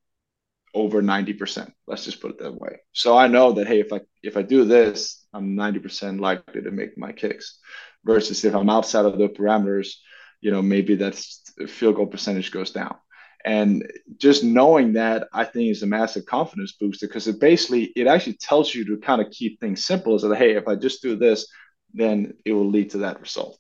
over 0.75 1.03
90%. 1.03 1.73
Let's 1.87 2.05
just 2.05 2.21
put 2.21 2.33
it 2.33 2.38
that 2.41 2.55
way. 2.55 2.81
So 2.93 3.17
I 3.17 3.27
know 3.27 3.53
that 3.53 3.67
hey, 3.67 3.81
if 3.81 3.93
I 3.93 4.00
if 4.23 4.37
I 4.37 4.43
do 4.43 4.65
this, 4.65 5.25
I'm 5.33 5.57
90% 5.57 6.21
likely 6.21 6.62
to 6.62 6.71
make 6.71 6.99
my 6.99 7.12
kicks. 7.12 7.59
Versus 8.05 8.45
if 8.45 8.55
I'm 8.55 8.71
outside 8.71 9.05
of 9.07 9.19
the 9.19 9.29
parameters, 9.29 9.95
you 10.40 10.50
know, 10.50 10.62
maybe 10.62 10.97
that's 10.97 11.42
field 11.66 11.97
goal 11.97 12.07
percentage 12.07 12.50
goes 12.50 12.71
down. 12.71 12.97
And 13.45 13.90
just 14.16 14.42
knowing 14.45 14.95
that, 14.95 15.28
I 15.33 15.45
think, 15.45 15.71
is 15.71 15.83
a 15.83 15.87
massive 15.87 16.26
confidence 16.26 16.73
booster 16.73 17.07
because 17.07 17.28
it 17.28 17.40
basically 17.40 17.85
it 17.97 18.07
actually 18.07 18.35
tells 18.35 18.75
you 18.75 18.85
to 18.87 18.99
kind 18.99 19.23
of 19.23 19.30
keep 19.30 19.61
things 19.61 19.85
simple. 19.85 20.16
Is 20.16 20.23
that 20.23 20.37
hey, 20.37 20.57
if 20.57 20.66
I 20.66 20.75
just 20.75 21.02
do 21.02 21.16
this, 21.16 21.47
then 21.95 22.35
it 22.45 22.52
will 22.52 22.68
lead 22.68 22.90
to 22.90 22.99
that 22.99 23.21
result. 23.21 23.59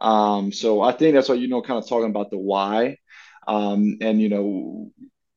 Um, 0.00 0.52
so 0.52 0.80
I 0.80 0.92
think 0.92 1.14
that's 1.14 1.28
what 1.28 1.38
you 1.38 1.48
know, 1.48 1.62
kind 1.62 1.82
of 1.82 1.88
talking 1.88 2.10
about 2.10 2.30
the 2.30 2.38
why. 2.38 2.98
Um, 3.48 3.98
and 4.00 4.20
you 4.20 4.28
know, 4.28 4.92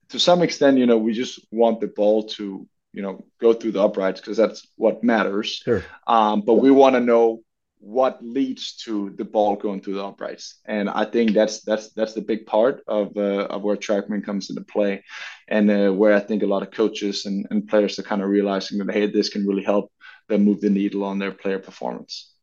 to 0.10 0.20
some 0.20 0.42
extent, 0.42 0.78
you 0.78 0.86
know, 0.86 0.98
we 0.98 1.14
just 1.14 1.40
want 1.52 1.80
the 1.80 1.88
ball 1.88 2.24
to 2.30 2.68
you 2.94 3.02
know 3.02 3.26
go 3.40 3.54
through 3.54 3.72
the 3.72 3.84
uprights 3.84 4.22
because 4.22 4.38
that's 4.38 4.68
what 4.76 5.04
matters. 5.04 5.62
Sure. 5.64 5.84
Um, 6.08 6.42
but 6.42 6.56
we 6.56 6.72
want 6.72 6.96
to 6.96 7.00
know 7.00 7.42
what 7.80 8.24
leads 8.24 8.76
to 8.76 9.12
the 9.12 9.24
ball 9.24 9.56
going 9.56 9.82
through 9.82 9.96
the 9.96 10.06
uprights. 10.06 10.60
And 10.66 10.90
i 10.90 11.06
think 11.06 11.34
that's 11.34 11.62
that's 11.62 11.92
that's 11.94 12.14
the 12.14 12.22
big 12.22 12.46
part 12.46 12.84
of 12.88 13.16
uh, 13.16 13.46
of 13.46 13.62
where 13.62 13.78
trackman 13.78 14.24
comes 14.24 14.50
into 14.50 14.62
play. 14.62 15.04
And 15.48 15.72
uh, 15.72 15.92
where 15.92 16.14
i 16.14 16.20
think 16.20 16.44
a 16.44 16.48
lot 16.48 16.64
of 16.64 16.72
coaches 16.72 17.26
and, 17.26 17.48
and 17.50 17.68
players 17.68 17.98
are 17.98 18.04
kind 18.04 18.22
of 18.22 18.30
realizing 18.30 18.78
that 18.80 18.94
hey 18.94 19.08
this 19.08 19.30
can 19.30 19.48
really 19.48 19.64
help 19.64 19.92
them 20.28 20.44
move 20.44 20.62
the 20.62 20.70
needle 20.70 21.04
on 21.04 21.20
their 21.20 21.32
player 21.32 21.60
performance. 21.60 22.34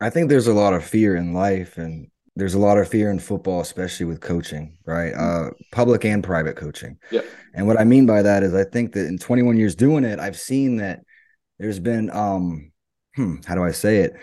I 0.00 0.10
think 0.10 0.28
there's 0.28 0.46
a 0.46 0.54
lot 0.54 0.74
of 0.74 0.84
fear 0.84 1.16
in 1.16 1.32
life 1.32 1.76
and 1.76 2.08
there's 2.34 2.54
a 2.54 2.58
lot 2.58 2.78
of 2.78 2.88
fear 2.88 3.10
in 3.10 3.18
football 3.18 3.60
especially 3.60 4.06
with 4.06 4.20
coaching 4.20 4.78
right? 4.86 5.12
Mm-hmm. 5.12 5.48
uh, 5.48 5.50
public 5.72 6.04
and 6.04 6.24
private 6.24 6.56
coaching. 6.56 6.96
Yeah. 7.10 7.22
And 7.54 7.66
what 7.66 7.78
i 7.78 7.84
mean 7.84 8.06
by 8.06 8.22
that 8.22 8.42
is 8.42 8.54
i 8.54 8.64
think 8.64 8.92
that 8.92 9.06
in 9.06 9.18
21 9.18 9.56
years 9.56 9.74
doing 9.74 10.04
it 10.04 10.18
i've 10.18 10.38
seen 10.38 10.76
that 10.76 11.00
there's 11.58 11.80
been 11.80 12.10
um 12.10 12.70
hmm, 13.16 13.36
how 13.44 13.54
do 13.54 13.64
i 13.64 13.72
say 13.72 13.98
it 13.98 14.14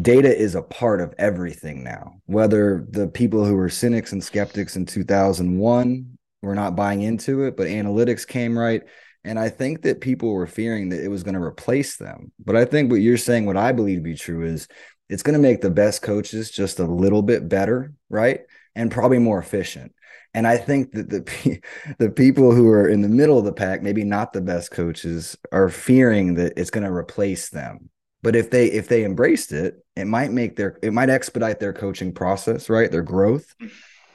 data 0.00 0.34
is 0.36 0.54
a 0.54 0.62
part 0.62 1.00
of 1.00 1.14
everything 1.18 1.82
now. 1.82 2.14
Whether 2.26 2.86
the 2.88 3.08
people 3.08 3.44
who 3.44 3.54
were 3.54 3.68
cynics 3.68 4.12
and 4.12 4.22
skeptics 4.22 4.76
in 4.76 4.86
2001 4.86 6.18
were 6.42 6.54
not 6.54 6.76
buying 6.76 7.02
into 7.02 7.44
it, 7.44 7.56
but 7.56 7.66
analytics 7.66 8.26
came 8.26 8.58
right. 8.58 8.82
And 9.24 9.38
I 9.38 9.48
think 9.48 9.82
that 9.82 10.00
people 10.00 10.32
were 10.32 10.46
fearing 10.46 10.88
that 10.88 11.04
it 11.04 11.08
was 11.08 11.22
going 11.22 11.34
to 11.34 11.42
replace 11.42 11.96
them. 11.96 12.32
But 12.44 12.56
I 12.56 12.64
think 12.64 12.90
what 12.90 13.00
you're 13.00 13.16
saying, 13.16 13.46
what 13.46 13.56
I 13.56 13.72
believe 13.72 13.98
to 13.98 14.02
be 14.02 14.16
true, 14.16 14.44
is 14.44 14.66
it's 15.08 15.22
going 15.22 15.34
to 15.34 15.38
make 15.38 15.60
the 15.60 15.70
best 15.70 16.02
coaches 16.02 16.50
just 16.50 16.80
a 16.80 16.84
little 16.84 17.22
bit 17.22 17.48
better, 17.48 17.92
right? 18.08 18.40
And 18.74 18.90
probably 18.90 19.18
more 19.18 19.38
efficient. 19.38 19.92
And 20.34 20.46
I 20.46 20.56
think 20.56 20.92
that 20.92 21.10
the 21.10 21.60
the 21.98 22.10
people 22.10 22.52
who 22.52 22.68
are 22.70 22.88
in 22.88 23.02
the 23.02 23.08
middle 23.08 23.38
of 23.38 23.44
the 23.44 23.52
pack, 23.52 23.82
maybe 23.82 24.02
not 24.02 24.32
the 24.32 24.40
best 24.40 24.70
coaches, 24.70 25.36
are 25.52 25.68
fearing 25.68 26.34
that 26.34 26.54
it's 26.56 26.70
going 26.70 26.84
to 26.84 26.92
replace 26.92 27.50
them 27.50 27.90
but 28.22 28.36
if 28.36 28.50
they 28.50 28.66
if 28.66 28.88
they 28.88 29.04
embraced 29.04 29.52
it 29.52 29.84
it 29.96 30.06
might 30.06 30.30
make 30.30 30.56
their 30.56 30.78
it 30.82 30.92
might 30.92 31.10
expedite 31.10 31.60
their 31.60 31.72
coaching 31.72 32.12
process 32.12 32.70
right? 32.70 32.90
Their 32.90 33.02
growth. 33.02 33.54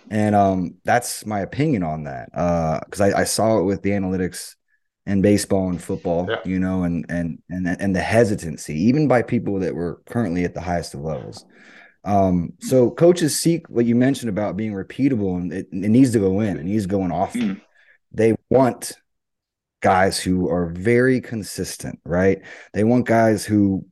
And 0.09 0.35
um 0.35 0.75
that's 0.85 1.25
my 1.25 1.41
opinion 1.41 1.83
on 1.83 2.05
that 2.05 2.29
uh 2.33 2.79
because 2.85 3.01
I, 3.01 3.21
I 3.21 3.23
saw 3.25 3.59
it 3.59 3.63
with 3.63 3.81
the 3.81 3.91
analytics 3.91 4.55
and 5.05 5.21
baseball 5.21 5.69
and 5.69 5.81
football 5.81 6.27
yeah. 6.29 6.37
you 6.45 6.59
know 6.59 6.83
and 6.83 7.05
and 7.09 7.39
and 7.49 7.67
and 7.67 7.95
the 7.95 8.01
hesitancy 8.01 8.79
even 8.83 9.07
by 9.07 9.21
people 9.21 9.59
that 9.59 9.75
were 9.75 10.01
currently 10.05 10.43
at 10.43 10.53
the 10.53 10.61
highest 10.61 10.93
of 10.93 11.01
levels. 11.01 11.45
Um 12.03 12.53
so 12.61 12.89
coaches 12.89 13.39
seek 13.39 13.69
what 13.69 13.85
you 13.85 13.95
mentioned 13.95 14.29
about 14.29 14.57
being 14.57 14.73
repeatable 14.73 15.35
and 15.37 15.51
it, 15.51 15.67
it 15.71 15.89
needs 15.89 16.11
to 16.13 16.19
go 16.19 16.39
in 16.39 16.57
it 16.57 16.63
needs 16.63 16.83
to 16.85 16.89
go 16.89 17.03
in 17.03 17.11
often 17.11 17.55
mm. 17.55 17.61
they 18.13 18.35
want 18.49 18.93
guys 19.81 20.19
who 20.19 20.49
are 20.49 20.67
very 20.67 21.19
consistent 21.19 21.99
right? 22.05 22.41
They 22.73 22.85
want 22.85 23.05
guys 23.05 23.45
who 23.45 23.85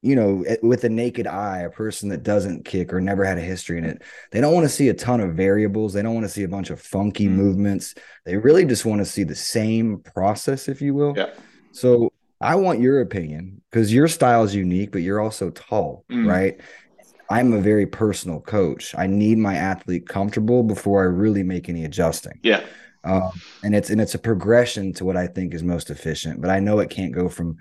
you 0.00 0.14
know, 0.14 0.44
with 0.62 0.84
a 0.84 0.88
naked 0.88 1.26
eye, 1.26 1.60
a 1.60 1.70
person 1.70 2.08
that 2.10 2.22
doesn't 2.22 2.64
kick 2.64 2.92
or 2.92 3.00
never 3.00 3.24
had 3.24 3.36
a 3.38 3.42
history 3.42 3.78
in 3.78 3.84
it, 3.84 4.02
they 4.30 4.40
don't 4.40 4.54
want 4.54 4.64
to 4.64 4.68
see 4.68 4.88
a 4.88 4.94
ton 4.94 5.20
of 5.20 5.34
variables. 5.34 5.92
They 5.92 6.02
don't 6.02 6.14
want 6.14 6.24
to 6.24 6.32
see 6.32 6.44
a 6.44 6.48
bunch 6.48 6.70
of 6.70 6.80
funky 6.80 7.26
mm. 7.26 7.32
movements. 7.32 7.94
They 8.24 8.36
really 8.36 8.64
just 8.64 8.84
want 8.84 9.00
to 9.00 9.04
see 9.04 9.24
the 9.24 9.34
same 9.34 9.98
process, 9.98 10.68
if 10.68 10.80
you 10.80 10.94
will. 10.94 11.14
Yeah. 11.16 11.30
So 11.72 12.12
I 12.40 12.54
want 12.54 12.80
your 12.80 13.00
opinion 13.00 13.60
because 13.70 13.92
your 13.92 14.06
style 14.06 14.44
is 14.44 14.54
unique, 14.54 14.92
but 14.92 15.02
you're 15.02 15.20
also 15.20 15.50
tall, 15.50 16.04
mm. 16.10 16.26
right? 16.26 16.60
I'm 17.28 17.52
a 17.52 17.60
very 17.60 17.86
personal 17.86 18.40
coach. 18.40 18.94
I 18.96 19.06
need 19.08 19.38
my 19.38 19.56
athlete 19.56 20.08
comfortable 20.08 20.62
before 20.62 21.02
I 21.02 21.06
really 21.06 21.42
make 21.42 21.68
any 21.68 21.84
adjusting. 21.84 22.38
Yeah. 22.42 22.64
Um, 23.04 23.30
and 23.62 23.74
it's 23.74 23.90
and 23.90 24.00
it's 24.00 24.14
a 24.14 24.18
progression 24.18 24.92
to 24.94 25.04
what 25.04 25.16
I 25.16 25.26
think 25.26 25.54
is 25.54 25.62
most 25.62 25.90
efficient. 25.90 26.40
But 26.40 26.50
I 26.50 26.60
know 26.60 26.78
it 26.78 26.90
can't 26.90 27.14
go 27.14 27.28
from 27.28 27.56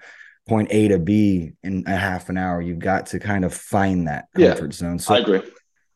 point 0.48 0.70
A 0.72 0.88
to 0.89 1.00
B 1.00 1.51
in 1.63 1.84
a 1.88 1.96
half 1.96 2.30
an 2.30 2.38
hour. 2.38 2.62
You've 2.62 2.80
got 2.80 3.08
to 3.08 3.20
kind 3.20 3.46
of 3.46 3.54
find 3.54 4.08
that 4.08 4.25
comfort 4.36 4.74
yeah, 4.74 4.77
zone. 4.77 5.00
So 5.00 5.16
I 5.16 5.20
agree. 5.20 5.42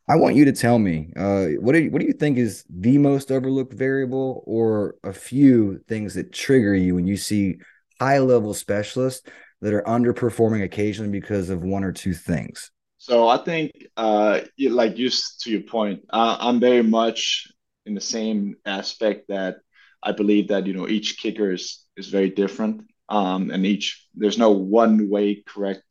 I 0.10 0.16
want 0.16 0.36
you 0.36 0.46
to 0.46 0.52
tell 0.52 0.78
me 0.78 1.14
uh, 1.16 1.46
what 1.60 1.74
do 1.74 1.84
you, 1.84 1.92
what 1.92 2.02
do 2.02 2.08
you 2.08 2.14
think 2.14 2.38
is 2.38 2.66
the 2.70 2.98
most 2.98 3.32
overlooked 3.32 3.74
variable, 3.74 4.44
or 4.46 4.96
a 5.04 5.14
few 5.14 5.80
things 5.88 6.16
that 6.16 6.34
trigger 6.34 6.76
you 6.76 6.96
when 6.96 7.08
you 7.08 7.18
see 7.18 7.58
high 8.00 8.20
level 8.20 8.54
specialists 8.54 9.30
that 9.62 9.74
are 9.74 9.84
underperforming 9.84 10.64
occasionally 10.64 11.12
because 11.12 11.50
of 11.50 11.64
one 11.64 11.84
or 11.84 11.92
two 11.92 12.14
things. 12.14 12.72
So 12.98 13.28
I 13.28 13.38
think, 13.38 13.72
uh, 13.96 14.42
like 14.60 14.96
just 14.96 15.42
to 15.42 15.52
your 15.52 15.62
point, 15.62 16.02
uh, 16.10 16.38
I'm 16.40 16.60
very 16.60 16.84
much 16.84 17.48
in 17.86 17.96
the 17.96 18.02
same 18.02 18.56
aspect 18.66 19.30
that 19.30 19.58
I 20.04 20.12
believe 20.12 20.50
that 20.50 20.66
you 20.66 20.74
know 20.74 20.88
each 20.88 21.18
kicker 21.20 21.52
is 21.52 21.86
is 21.96 22.10
very 22.10 22.30
different 22.30 22.91
um, 23.12 23.52
and 23.52 23.66
each 23.66 24.08
there's 24.16 24.38
no 24.38 24.52
one 24.52 25.10
way 25.10 25.44
correct 25.46 25.84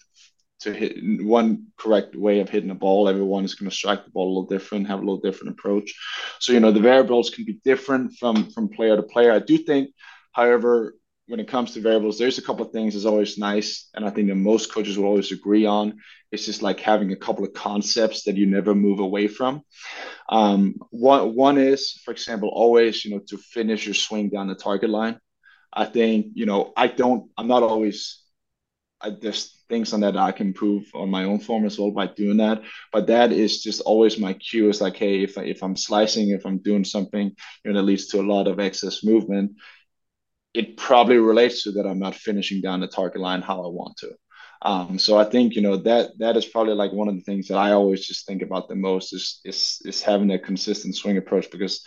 to 0.60 0.72
hit 0.72 0.96
one 1.24 1.66
correct 1.78 2.16
way 2.16 2.40
of 2.40 2.48
hitting 2.48 2.70
a 2.70 2.74
ball. 2.74 3.08
Everyone 3.08 3.44
is 3.44 3.54
going 3.54 3.70
to 3.70 3.76
strike 3.76 4.04
the 4.04 4.10
ball 4.10 4.26
a 4.26 4.32
little 4.34 4.46
different, 4.46 4.88
have 4.88 4.98
a 4.98 5.02
little 5.02 5.20
different 5.20 5.52
approach. 5.58 5.94
So 6.38 6.52
you 6.52 6.60
know 6.60 6.72
the 6.72 6.80
variables 6.80 7.30
can 7.30 7.44
be 7.44 7.60
different 7.64 8.14
from 8.18 8.50
from 8.50 8.70
player 8.70 8.96
to 8.96 9.02
player. 9.02 9.32
I 9.32 9.38
do 9.38 9.58
think, 9.58 9.90
however, 10.32 10.96
when 11.26 11.40
it 11.40 11.48
comes 11.48 11.72
to 11.74 11.80
variables, 11.80 12.18
there's 12.18 12.38
a 12.38 12.42
couple 12.42 12.66
of 12.66 12.72
things 12.72 12.94
that's 12.94 13.06
always 13.06 13.38
nice, 13.38 13.88
and 13.94 14.04
I 14.04 14.10
think 14.10 14.28
that 14.28 14.34
most 14.34 14.72
coaches 14.72 14.96
will 14.98 15.06
always 15.06 15.30
agree 15.30 15.66
on. 15.66 15.98
It's 16.32 16.46
just 16.46 16.62
like 16.62 16.80
having 16.80 17.12
a 17.12 17.16
couple 17.16 17.44
of 17.44 17.52
concepts 17.52 18.24
that 18.24 18.36
you 18.36 18.46
never 18.46 18.74
move 18.74 19.00
away 19.00 19.28
from. 19.28 19.60
Um, 20.30 20.74
one 20.90 21.34
one 21.34 21.58
is, 21.58 22.00
for 22.04 22.12
example, 22.12 22.48
always 22.48 23.04
you 23.04 23.10
know 23.10 23.22
to 23.28 23.36
finish 23.36 23.84
your 23.84 23.94
swing 23.94 24.30
down 24.30 24.48
the 24.48 24.54
target 24.54 24.88
line. 24.88 25.20
I 25.72 25.84
think, 25.84 26.28
you 26.34 26.46
know, 26.46 26.72
I 26.76 26.88
don't, 26.88 27.30
I'm 27.36 27.48
not 27.48 27.62
always, 27.62 28.22
I, 29.00 29.10
there's 29.10 29.56
things 29.68 29.92
on 29.92 30.00
that 30.00 30.16
I 30.16 30.32
can 30.32 30.48
improve 30.48 30.90
on 30.94 31.10
my 31.10 31.24
own 31.24 31.38
form 31.38 31.64
as 31.64 31.78
well 31.78 31.90
by 31.92 32.06
doing 32.08 32.38
that. 32.38 32.62
But 32.92 33.06
that 33.06 33.32
is 33.32 33.62
just 33.62 33.80
always 33.82 34.18
my 34.18 34.32
cue 34.34 34.68
is 34.68 34.80
like, 34.80 34.96
hey, 34.96 35.22
if, 35.22 35.38
I, 35.38 35.42
if 35.42 35.62
I'm 35.62 35.76
slicing, 35.76 36.30
if 36.30 36.44
I'm 36.44 36.58
doing 36.58 36.84
something 36.84 37.32
you 37.64 37.72
know, 37.72 37.78
that 37.78 37.84
leads 37.84 38.08
to 38.08 38.20
a 38.20 38.22
lot 38.22 38.48
of 38.48 38.60
excess 38.60 39.04
movement, 39.04 39.52
it 40.54 40.76
probably 40.76 41.18
relates 41.18 41.62
to 41.62 41.72
that 41.72 41.86
I'm 41.86 41.98
not 41.98 42.14
finishing 42.14 42.60
down 42.60 42.80
the 42.80 42.88
target 42.88 43.20
line 43.20 43.42
how 43.42 43.64
I 43.64 43.68
want 43.68 43.96
to. 43.98 44.10
Um, 44.62 44.98
so 44.98 45.16
I 45.16 45.24
think 45.24 45.54
you 45.54 45.62
know 45.62 45.76
that 45.78 46.10
that 46.18 46.36
is 46.36 46.44
probably 46.44 46.74
like 46.74 46.92
one 46.92 47.08
of 47.08 47.14
the 47.14 47.22
things 47.22 47.48
that 47.48 47.56
I 47.56 47.72
always 47.72 48.06
just 48.06 48.26
think 48.26 48.42
about 48.42 48.68
the 48.68 48.74
most 48.74 49.14
is 49.14 49.40
is 49.44 49.80
is 49.86 50.02
having 50.02 50.30
a 50.32 50.38
consistent 50.38 50.96
swing 50.96 51.16
approach 51.16 51.50
because 51.50 51.82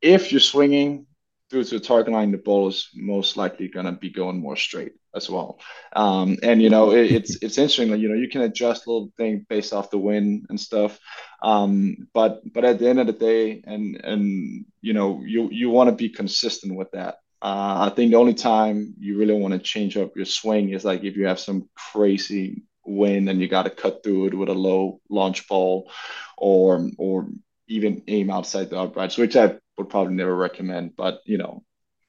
if 0.00 0.32
you're 0.32 0.40
swinging 0.40 1.06
through 1.50 1.64
to 1.64 1.78
the 1.78 1.84
target 1.84 2.12
line, 2.12 2.30
the 2.30 2.38
ball 2.38 2.68
is 2.68 2.88
most 2.94 3.36
likely 3.36 3.68
going 3.68 3.86
to 3.86 3.92
be 3.92 4.10
going 4.10 4.38
more 4.38 4.56
straight 4.56 4.92
as 5.14 5.30
well. 5.30 5.58
Um, 5.94 6.36
and 6.42 6.60
you 6.60 6.70
know, 6.70 6.92
it, 6.92 7.10
it's 7.10 7.36
it's 7.42 7.58
interesting. 7.58 7.90
Like, 7.90 8.00
you 8.00 8.08
know, 8.08 8.14
you 8.14 8.28
can 8.28 8.42
adjust 8.42 8.86
a 8.86 8.90
little 8.90 9.12
thing 9.16 9.46
based 9.48 9.72
off 9.72 9.90
the 9.90 9.98
wind 9.98 10.46
and 10.48 10.60
stuff. 10.60 10.98
Um, 11.42 12.08
but 12.12 12.40
but 12.52 12.64
at 12.64 12.78
the 12.78 12.88
end 12.88 13.00
of 13.00 13.06
the 13.06 13.12
day, 13.12 13.62
and 13.64 14.00
and 14.04 14.66
you 14.80 14.92
know, 14.92 15.22
you 15.24 15.48
you 15.50 15.70
want 15.70 15.90
to 15.90 15.96
be 15.96 16.08
consistent 16.08 16.74
with 16.74 16.90
that. 16.92 17.16
Uh, 17.40 17.88
I 17.90 17.94
think 17.94 18.10
the 18.10 18.18
only 18.18 18.34
time 18.34 18.94
you 18.98 19.16
really 19.16 19.40
want 19.40 19.54
to 19.54 19.60
change 19.60 19.96
up 19.96 20.16
your 20.16 20.26
swing 20.26 20.70
is 20.70 20.84
like 20.84 21.04
if 21.04 21.16
you 21.16 21.26
have 21.26 21.38
some 21.38 21.68
crazy 21.92 22.64
wind 22.84 23.28
and 23.28 23.40
you 23.40 23.48
got 23.48 23.62
to 23.62 23.70
cut 23.70 24.02
through 24.02 24.26
it 24.26 24.34
with 24.34 24.48
a 24.48 24.54
low 24.54 25.00
launch 25.08 25.48
ball, 25.48 25.90
or 26.36 26.88
or 26.98 27.28
even 27.68 28.02
aim 28.08 28.30
outside 28.30 28.70
the 28.70 28.78
uprights, 28.78 29.18
which 29.18 29.36
I 29.36 29.56
would 29.78 29.88
probably 29.88 30.14
never 30.14 30.34
recommend. 30.34 30.96
But 30.96 31.20
you 31.24 31.38
know, 31.38 31.62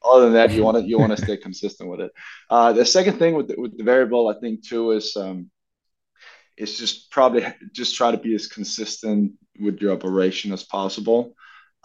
other 0.04 0.26
than 0.26 0.34
that, 0.34 0.52
you 0.52 0.64
want 0.64 0.78
to 0.78 0.84
you 0.84 1.00
want 1.00 1.16
to 1.16 1.24
stay 1.24 1.38
consistent 1.48 1.90
with 1.90 2.02
it. 2.02 2.12
Uh, 2.50 2.74
the 2.74 2.86
second 2.86 3.20
thing 3.20 3.36
with 3.36 3.48
the, 3.48 3.56
with 3.58 3.78
the 3.78 3.84
variable, 3.84 4.28
I 4.28 4.40
think 4.40 4.68
too, 4.68 4.92
is 4.92 5.16
um, 5.16 5.50
is 6.58 6.78
just 6.78 7.12
probably 7.12 7.46
just 7.72 7.96
try 7.96 8.12
to 8.12 8.18
be 8.18 8.36
as 8.36 8.48
consistent 8.48 9.34
with 9.60 9.80
your 9.82 9.94
operation 9.94 10.52
as 10.52 10.64
possible. 10.64 11.34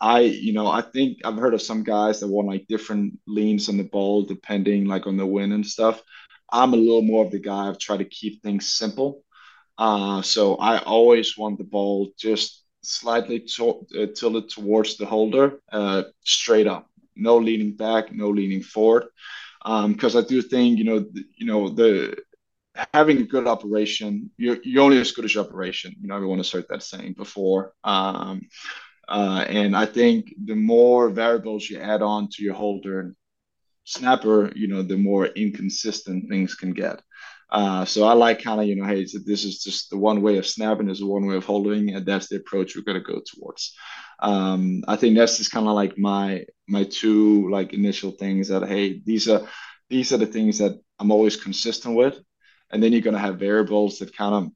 I, 0.01 0.21
you 0.21 0.53
know, 0.53 0.67
I 0.67 0.83
think 0.83 1.19
I've 1.25 1.37
heard 1.37 1.55
of 1.55 1.63
some 1.63 1.85
guys 1.85 2.21
that 2.21 2.29
want 2.29 2.49
like 2.49 2.67
different 2.69 3.19
leans 3.29 3.69
on 3.69 3.77
the 3.77 3.85
ball 3.85 4.23
depending 4.23 4.87
like 4.87 5.07
on 5.07 5.17
the 5.17 5.27
wind 5.27 5.53
and 5.53 5.65
stuff. 5.65 6.03
I'm 6.51 6.75
a 6.75 6.77
little 6.77 7.03
more 7.03 7.25
of 7.25 7.31
the 7.31 7.39
guy 7.39 7.69
I've 7.69 7.79
tried 7.79 7.99
to 7.99 8.05
keep 8.05 8.43
things 8.43 8.69
simple. 8.69 9.23
Uh, 9.79 10.23
so 10.23 10.57
I 10.57 10.79
always 10.79 11.39
want 11.39 11.59
the 11.59 11.65
ball 11.65 12.13
just 12.19 12.64
slightly 12.85 13.41
to- 13.41 13.87
uh, 13.99 14.07
tilted 14.15 14.49
towards 14.51 14.97
the 14.97 15.07
holder, 15.07 15.61
uh, 15.73 16.05
straight 16.25 16.67
up. 16.67 16.89
No 17.17 17.37
leaning 17.37 17.77
back, 17.77 18.13
no 18.13 18.29
leaning 18.31 18.63
forward. 18.63 19.05
Because 19.63 20.15
um, 20.17 20.25
I 20.25 20.27
do 20.27 20.43
think 20.43 20.79
you 20.79 20.85
know, 20.85 21.07
you 21.37 21.47
know 21.47 21.69
the 21.69 22.17
having 22.93 23.19
a 23.19 23.25
good 23.25 23.47
operation, 23.47 24.31
you're, 24.37 24.59
you're 24.65 24.83
only 24.83 24.99
as 24.99 25.13
good 25.13 25.25
as 25.25 25.35
your 25.35 25.45
operation. 25.45 25.95
You 26.01 26.09
know, 26.09 26.17
everyone 26.17 26.39
has 26.39 26.51
heard 26.51 26.67
that 26.71 26.83
saying 26.83 27.15
before. 27.15 27.73
Um, 27.85 28.43
uh, 29.09 29.45
and 29.49 29.77
I 29.77 29.87
think 29.87 30.35
the 30.45 30.57
more 30.57 31.11
variables 31.11 31.69
you 31.69 31.79
add 31.79 32.03
on 32.03 32.29
to 32.33 32.43
your 32.43 32.55
holder 32.55 33.01
and 33.01 33.17
snapper, 33.85 34.51
you 34.57 34.67
know, 34.67 34.83
the 34.83 34.97
more 34.97 35.27
inconsistent 35.27 36.29
things 36.29 36.55
can 36.55 36.73
get. 36.73 37.03
Uh, 37.51 37.85
so 37.85 38.05
I 38.05 38.15
like 38.15 38.43
kind 38.43 38.61
of, 38.61 38.67
you 38.67 38.77
know, 38.77 38.87
hey, 38.87 39.05
this 39.05 39.45
is 39.45 39.63
just 39.63 39.91
the 39.91 39.99
one 39.99 40.23
way 40.23 40.39
of 40.39 40.47
snapping, 40.47 40.89
is 40.89 41.03
one 41.03 41.27
way 41.27 41.37
of 41.37 41.45
holding, 41.45 41.95
and 41.95 42.05
that's 42.05 42.29
the 42.29 42.37
approach 42.37 42.75
we're 42.75 42.83
going 42.83 43.03
to 43.03 43.13
go 43.13 43.21
towards. 43.21 43.75
Um, 44.21 44.85
I 44.89 44.97
think 44.97 45.17
that's 45.17 45.39
just 45.39 45.53
kind 45.53 45.67
of 45.67 45.75
like 45.75 45.99
my 45.99 46.45
my 46.67 46.85
two 46.85 47.51
like 47.51 47.73
initial 47.73 48.13
things 48.13 48.49
that 48.49 48.67
hey, 48.67 49.01
these 49.05 49.29
are 49.29 49.47
these 49.91 50.13
are 50.13 50.19
the 50.19 50.27
things 50.27 50.59
that 50.59 50.81
I'm 50.99 51.13
always 51.13 51.37
consistent 51.37 51.97
with, 51.97 52.19
and 52.71 52.83
then 52.83 52.93
you're 52.93 53.03
going 53.03 53.15
to 53.15 53.21
have 53.21 53.39
variables 53.39 53.99
that 53.99 54.17
kind 54.17 54.35
of 54.35 54.53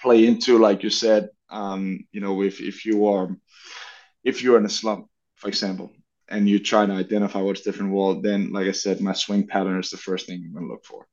play 0.00 0.26
into, 0.26 0.58
like 0.58 0.82
you 0.82 0.90
said, 0.90 1.28
um, 1.48 2.00
you 2.12 2.20
know, 2.20 2.42
if 2.42 2.60
if 2.60 2.84
you 2.84 3.06
are 3.08 3.36
if 4.24 4.42
you're 4.42 4.58
in 4.58 4.66
a 4.66 4.70
slump, 4.70 5.08
for 5.36 5.48
example, 5.48 5.92
and 6.28 6.48
you 6.48 6.58
try 6.58 6.86
to 6.86 6.92
identify 6.92 7.40
what's 7.40 7.62
different, 7.62 7.92
well, 7.92 8.20
then, 8.20 8.52
like 8.52 8.66
I 8.66 8.72
said, 8.72 9.00
my 9.00 9.12
swing 9.12 9.46
pattern 9.46 9.80
is 9.80 9.90
the 9.90 9.96
first 9.96 10.26
thing 10.26 10.42
I'm 10.44 10.52
going 10.52 10.66
to 10.66 10.72
look 10.72 10.84
for. 10.84 11.06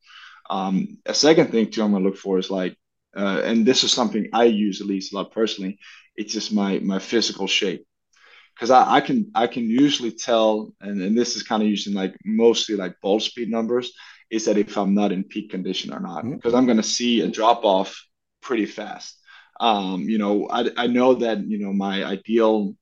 Um, 0.50 0.98
a 1.06 1.14
second 1.14 1.52
thing 1.52 1.70
too 1.70 1.84
I'm 1.84 1.92
to 1.92 2.00
look 2.00 2.18
for 2.18 2.40
is 2.40 2.50
like, 2.50 2.76
uh, 3.16 3.42
and 3.44 3.66
this 3.66 3.84
is 3.84 3.92
something 3.92 4.30
I 4.34 4.46
use 4.46 4.82
at 4.82 4.88
least 4.88 5.14
a 5.14 5.18
lot 5.18 5.32
personally. 5.32 5.80
It's 6.16 6.34
just 6.34 6.54
my 6.54 6.80
my 6.80 7.00
physical 7.00 7.48
shape 7.48 7.86
because 8.60 8.72
I, 8.72 8.96
I, 8.96 9.02
can 9.02 9.32
I 9.34 9.48
can 9.48 9.64
usually 9.70 10.12
tell, 10.12 10.74
and, 10.82 11.02
and 11.02 11.18
this 11.18 11.38
is 11.38 11.44
kind 11.44 11.64
of 11.64 11.70
using 11.70 11.94
like 11.94 12.16
mostly 12.26 12.76
like 12.76 13.00
ball 13.02 13.20
speed 13.22 13.50
numbers, 13.50 13.94
is 14.30 14.46
that 14.46 14.58
if 14.58 14.78
I'm 14.78 14.94
not 14.94 15.14
in 15.14 15.24
peak 15.24 15.50
condition 15.50 15.94
or 15.94 16.02
not, 16.02 16.24
because 16.24 16.52
mm-hmm. 16.52 16.58
I'm 16.58 16.66
going 16.66 16.78
to 16.78 16.84
see 16.84 17.22
a 17.22 17.28
drop 17.30 17.64
off 17.64 18.06
pretty 18.42 18.66
fast. 18.66 19.18
Um, 19.62 20.02
you 20.04 20.18
know, 20.18 20.48
I, 20.50 20.70
I 20.76 20.88
know 20.88 21.16
that 21.16 21.46
you 21.46 21.60
know 21.60 21.72
my 21.72 22.04
ideal 22.04 22.76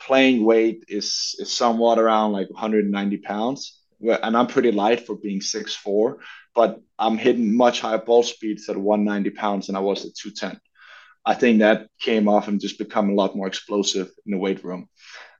playing 0.00 0.44
weight 0.44 0.84
is 0.88 1.36
is 1.38 1.52
somewhat 1.52 1.98
around 1.98 2.32
like 2.32 2.50
190 2.50 3.18
pounds, 3.18 3.80
and 4.00 4.36
I'm 4.36 4.46
pretty 4.46 4.72
light 4.72 5.06
for 5.06 5.16
being 5.16 5.40
6'4", 5.40 6.16
but 6.54 6.80
I'm 6.98 7.18
hitting 7.18 7.56
much 7.56 7.80
higher 7.80 7.98
ball 7.98 8.22
speeds 8.22 8.68
at 8.68 8.76
190 8.76 9.30
pounds 9.30 9.66
than 9.66 9.76
I 9.76 9.80
was 9.80 10.04
at 10.04 10.14
210. 10.14 10.60
I 11.26 11.34
think 11.34 11.60
that 11.60 11.88
came 12.00 12.28
off 12.28 12.48
and 12.48 12.60
just 12.60 12.78
become 12.78 13.10
a 13.10 13.14
lot 13.14 13.36
more 13.36 13.46
explosive 13.46 14.10
in 14.26 14.32
the 14.32 14.38
weight 14.38 14.62
room, 14.62 14.88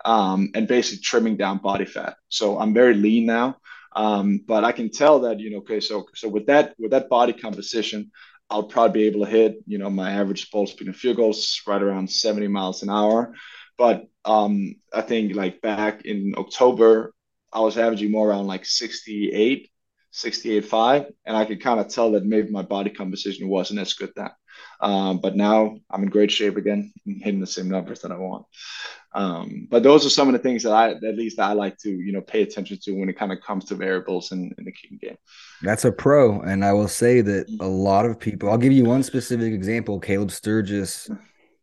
um, 0.04 0.50
and 0.54 0.66
basically 0.66 1.02
trimming 1.02 1.36
down 1.36 1.58
body 1.58 1.84
fat. 1.84 2.16
So 2.28 2.58
I'm 2.58 2.72
very 2.72 2.94
lean 2.94 3.26
now, 3.26 3.58
um, 3.94 4.40
but 4.46 4.64
I 4.64 4.72
can 4.72 4.90
tell 4.90 5.20
that 5.20 5.40
you 5.40 5.50
know, 5.50 5.58
okay, 5.58 5.80
so 5.80 6.06
so 6.14 6.28
with 6.28 6.46
that 6.46 6.74
with 6.78 6.92
that 6.92 7.08
body 7.08 7.32
composition, 7.34 8.10
I'll 8.50 8.64
probably 8.64 9.00
be 9.00 9.06
able 9.06 9.24
to 9.24 9.30
hit, 9.30 9.56
you 9.66 9.78
know, 9.78 9.90
my 9.90 10.12
average 10.12 10.50
ball 10.50 10.66
speed 10.66 10.88
and 10.88 10.96
field 10.96 11.16
goals 11.16 11.60
right 11.66 11.82
around 11.82 12.10
70 12.10 12.48
miles 12.48 12.82
an 12.82 12.90
hour. 12.90 13.34
But 13.76 14.06
um, 14.24 14.76
I 14.92 15.00
think 15.00 15.34
like 15.34 15.60
back 15.60 16.04
in 16.04 16.34
October, 16.36 17.12
I 17.54 17.60
was 17.60 17.78
averaging 17.78 18.10
more 18.10 18.28
around 18.28 18.46
like 18.46 18.66
68, 18.66 19.70
68.5. 20.12 21.12
And 21.24 21.36
I 21.36 21.44
could 21.44 21.62
kind 21.62 21.80
of 21.80 21.88
tell 21.88 22.12
that 22.12 22.24
maybe 22.24 22.50
my 22.50 22.62
body 22.62 22.90
composition 22.90 23.48
wasn't 23.48 23.80
as 23.80 23.94
good 23.94 24.12
then. 24.16 24.30
Um, 24.80 25.18
but 25.18 25.36
now 25.36 25.76
I'm 25.90 26.02
in 26.02 26.08
great 26.10 26.30
shape 26.30 26.56
again, 26.56 26.92
hitting 27.06 27.40
the 27.40 27.46
same 27.46 27.68
numbers 27.68 28.00
that 28.00 28.12
I 28.12 28.16
want. 28.16 28.46
Um, 29.14 29.68
but 29.70 29.84
those 29.84 30.04
are 30.04 30.10
some 30.10 30.28
of 30.28 30.32
the 30.32 30.40
things 30.40 30.64
that 30.64 30.72
I, 30.72 30.90
at 30.90 31.16
least 31.16 31.38
I 31.38 31.52
like 31.52 31.78
to, 31.78 31.90
you 31.90 32.12
know, 32.12 32.20
pay 32.20 32.42
attention 32.42 32.78
to 32.82 32.92
when 32.92 33.08
it 33.08 33.16
kind 33.16 33.32
of 33.32 33.40
comes 33.40 33.64
to 33.66 33.76
variables 33.76 34.32
in, 34.32 34.52
in 34.58 34.64
the 34.64 34.72
kicking 34.72 34.98
game. 35.00 35.16
That's 35.62 35.84
a 35.84 35.92
pro. 35.92 36.40
And 36.40 36.64
I 36.64 36.72
will 36.72 36.88
say 36.88 37.20
that 37.20 37.46
a 37.60 37.68
lot 37.68 38.06
of 38.06 38.18
people, 38.18 38.50
I'll 38.50 38.58
give 38.58 38.72
you 38.72 38.84
one 38.84 39.04
specific 39.04 39.52
example. 39.52 40.00
Caleb 40.00 40.32
Sturgis 40.32 41.08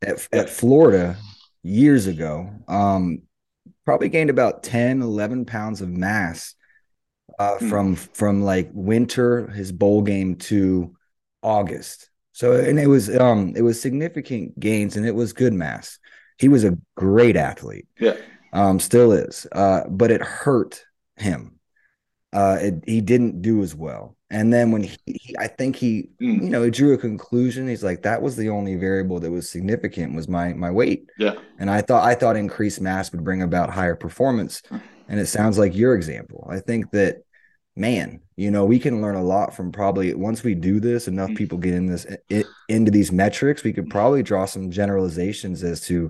at, 0.01 0.27
at 0.31 0.49
Florida 0.49 1.17
years 1.63 2.07
ago, 2.07 2.49
um, 2.67 3.21
probably 3.85 4.09
gained 4.09 4.29
about 4.29 4.63
10, 4.63 5.01
11 5.01 5.45
pounds 5.45 5.81
of 5.81 5.89
mass 5.89 6.55
uh, 7.39 7.57
mm. 7.59 7.69
from, 7.69 7.95
from 7.95 8.43
like 8.43 8.69
winter, 8.73 9.47
his 9.47 9.71
bowl 9.71 10.01
game 10.01 10.35
to 10.35 10.95
August. 11.41 12.09
So, 12.33 12.53
and 12.53 12.79
it 12.79 12.87
was, 12.87 13.15
um, 13.15 13.53
it 13.55 13.61
was 13.61 13.81
significant 13.81 14.59
gains 14.59 14.95
and 14.95 15.05
it 15.05 15.15
was 15.15 15.33
good 15.33 15.53
mass 15.53 15.99
he 16.41 16.49
was 16.49 16.63
a 16.63 16.75
great 16.95 17.37
athlete. 17.37 17.85
Yeah. 17.99 18.15
Um, 18.51 18.79
still 18.79 19.11
is. 19.11 19.45
Uh, 19.51 19.81
but 19.87 20.09
it 20.09 20.21
hurt 20.21 20.83
him. 21.15 21.59
Uh, 22.33 22.57
it, 22.59 22.83
he 22.87 22.99
didn't 22.99 23.43
do 23.43 23.61
as 23.61 23.75
well. 23.75 24.17
And 24.31 24.51
then 24.51 24.71
when 24.71 24.83
he, 24.83 24.97
he 25.05 25.35
I 25.37 25.47
think 25.47 25.75
he, 25.75 26.09
mm. 26.21 26.41
you 26.41 26.49
know, 26.49 26.63
he 26.63 26.71
drew 26.71 26.93
a 26.93 26.97
conclusion. 26.97 27.67
He's 27.67 27.83
like, 27.83 28.01
that 28.03 28.21
was 28.21 28.37
the 28.37 28.49
only 28.49 28.75
variable 28.75 29.19
that 29.19 29.29
was 29.29 29.49
significant 29.49 30.15
was 30.15 30.29
my 30.29 30.53
my 30.53 30.71
weight. 30.71 31.09
Yeah. 31.19 31.35
And 31.59 31.69
I 31.69 31.81
thought 31.81 32.05
I 32.05 32.15
thought 32.15 32.37
increased 32.37 32.79
mass 32.79 33.11
would 33.11 33.25
bring 33.25 33.41
about 33.41 33.69
higher 33.69 33.95
performance. 33.95 34.63
And 35.09 35.19
it 35.19 35.27
sounds 35.27 35.57
like 35.57 35.75
your 35.75 35.93
example. 35.95 36.47
I 36.49 36.59
think 36.59 36.91
that 36.91 37.23
man, 37.75 38.21
you 38.37 38.51
know, 38.51 38.65
we 38.65 38.79
can 38.79 39.01
learn 39.01 39.15
a 39.15 39.23
lot 39.23 39.53
from 39.53 39.73
probably 39.73 40.13
once 40.13 40.43
we 40.43 40.55
do 40.55 40.79
this, 40.79 41.09
enough 41.09 41.31
mm. 41.31 41.37
people 41.37 41.57
get 41.57 41.73
in 41.73 41.87
this 41.87 42.07
it, 42.29 42.45
into 42.69 42.89
these 42.89 43.11
metrics, 43.11 43.65
we 43.65 43.73
could 43.73 43.89
probably 43.89 44.23
draw 44.23 44.45
some 44.45 44.71
generalizations 44.71 45.61
as 45.61 45.81
to 45.81 46.09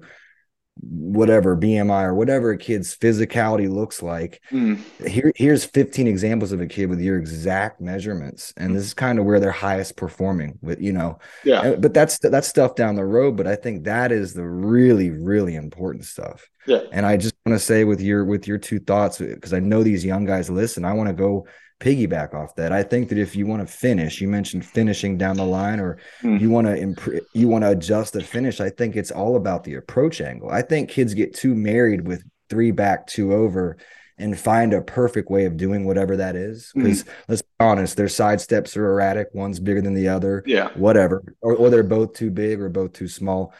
whatever 0.82 1.56
BMI 1.56 2.04
or 2.04 2.14
whatever 2.14 2.52
a 2.52 2.58
kid's 2.58 2.96
physicality 2.96 3.70
looks 3.70 4.02
like. 4.02 4.42
Mm. 4.52 4.80
Here, 5.08 5.32
here's 5.36 5.64
15 5.64 6.08
examples 6.08 6.52
of 6.52 6.62
a 6.62 6.68
kid 6.68 6.90
with 6.90 7.00
your 7.00 7.18
exact 7.18 7.82
measurements, 7.82 8.54
and 8.58 8.76
this 8.76 8.84
is 8.84 8.94
kind 8.94 9.20
of 9.20 9.26
where 9.26 9.40
they're 9.40 9.52
highest 9.52 9.96
performing. 9.96 10.58
With 10.62 10.82
you 10.82 10.94
know, 10.94 11.20
yeah. 11.44 11.76
But 11.76 11.94
that's 11.94 12.20
that's 12.20 12.48
stuff 12.48 12.76
down 12.76 12.96
the 12.96 13.06
road. 13.06 13.38
But 13.38 13.48
I 13.48 13.56
think 13.56 13.84
that 13.86 14.12
is 14.12 14.34
the 14.34 14.48
really 14.48 15.10
really 15.10 15.56
important 15.56 16.06
stuff. 16.06 16.50
Yeah. 16.68 16.82
And 16.92 17.06
I 17.06 17.18
just 17.18 17.36
want 17.46 17.60
to 17.60 17.66
say 17.66 17.84
with 17.84 18.02
your 18.02 18.26
with 18.26 18.48
your 18.48 18.58
two 18.58 18.80
thoughts 18.80 19.18
because 19.18 19.54
I 19.54 19.60
know 19.60 19.84
these 19.84 20.06
young 20.06 20.26
guys 20.26 20.50
listen. 20.50 20.86
I 20.86 20.94
want 20.94 21.08
to 21.10 21.14
go 21.14 21.48
piggyback 21.82 22.34
off 22.34 22.56
that. 22.56 22.72
I 22.72 22.84
think 22.84 23.10
that 23.10 23.18
if 23.18 23.36
you 23.36 23.46
want 23.46 23.68
to 23.68 23.74
finish, 23.74 24.22
you 24.22 24.30
mentioned 24.30 24.64
finishing 24.66 25.18
down 25.18 25.36
the 25.36 25.46
line, 25.46 25.80
or 25.80 25.98
mm. 26.22 26.40
you 26.40 26.50
want 26.50 26.68
to 26.68 26.76
improve, 26.78 27.22
you 27.34 27.48
want 27.48 27.64
to 27.64 27.72
adjust 27.72 28.14
the 28.14 28.22
finish. 28.22 28.62
I 28.62 28.70
think 28.70 28.96
it's 28.96 29.12
all 29.12 29.36
about 29.36 29.64
the 29.64 29.76
approach 29.76 30.22
angle. 30.22 30.50
I 30.50 30.62
think 30.62 30.90
kids 30.90 31.14
get 31.14 31.36
too 31.36 31.56
married 31.56 32.08
with 32.08 32.24
three 32.50 32.72
back, 32.72 33.08
two 33.08 33.34
over, 33.34 33.78
and 34.18 34.40
find 34.40 34.74
a 34.74 34.82
perfect 34.82 35.32
way 35.32 35.46
of 35.46 35.58
doing 35.58 35.86
whatever 35.86 36.18
that 36.18 36.36
is. 36.36 36.72
Because 36.76 37.04
mm. 37.04 37.10
let's 37.28 37.42
be 37.42 37.50
honest, 37.60 37.98
their 37.98 38.08
side 38.08 38.40
steps 38.40 38.78
are 38.78 38.86
erratic. 38.86 39.30
One's 39.34 39.60
bigger 39.60 39.82
than 39.82 39.96
the 39.96 40.10
other. 40.10 40.44
Yeah, 40.46 40.70
whatever, 40.76 41.24
or, 41.42 41.56
or 41.56 41.70
they're 41.70 41.84
both 41.84 42.14
too 42.14 42.30
big 42.30 42.62
or 42.62 42.70
both 42.70 42.94
too 42.94 43.08
small. 43.08 43.54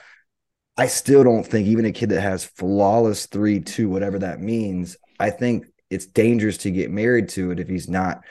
I 0.78 0.88
still 0.88 1.24
don't 1.24 1.46
think 1.46 1.68
even 1.68 1.86
a 1.86 1.92
kid 1.92 2.10
that 2.10 2.22
has 2.22 2.46
flawless 2.46 3.26
three, 3.26 3.60
two, 3.60 3.90
whatever 3.90 4.20
that 4.20 4.40
means. 4.40 4.96
I 5.20 5.30
think 5.30 5.66
it's 5.92 6.06
dangerous 6.06 6.58
to 6.58 6.72
get 6.72 6.90
married 6.90 7.30
to 7.30 7.52
it 7.52 7.60
if 7.60 7.68
he's 7.68 7.90
not 7.90 8.24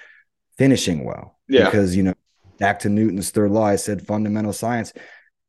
finishing 0.57 1.05
well. 1.05 1.39
Yeah. 1.47 1.67
Because, 1.67 1.95
you 1.95 2.03
know, 2.03 2.15
back 2.59 2.81
to 2.81 2.89
Newton's 2.89 3.31
third 3.31 3.51
law, 3.51 3.67
I 3.67 3.77
said 3.77 4.05
fundamental 4.05 4.53
science, 4.53 4.93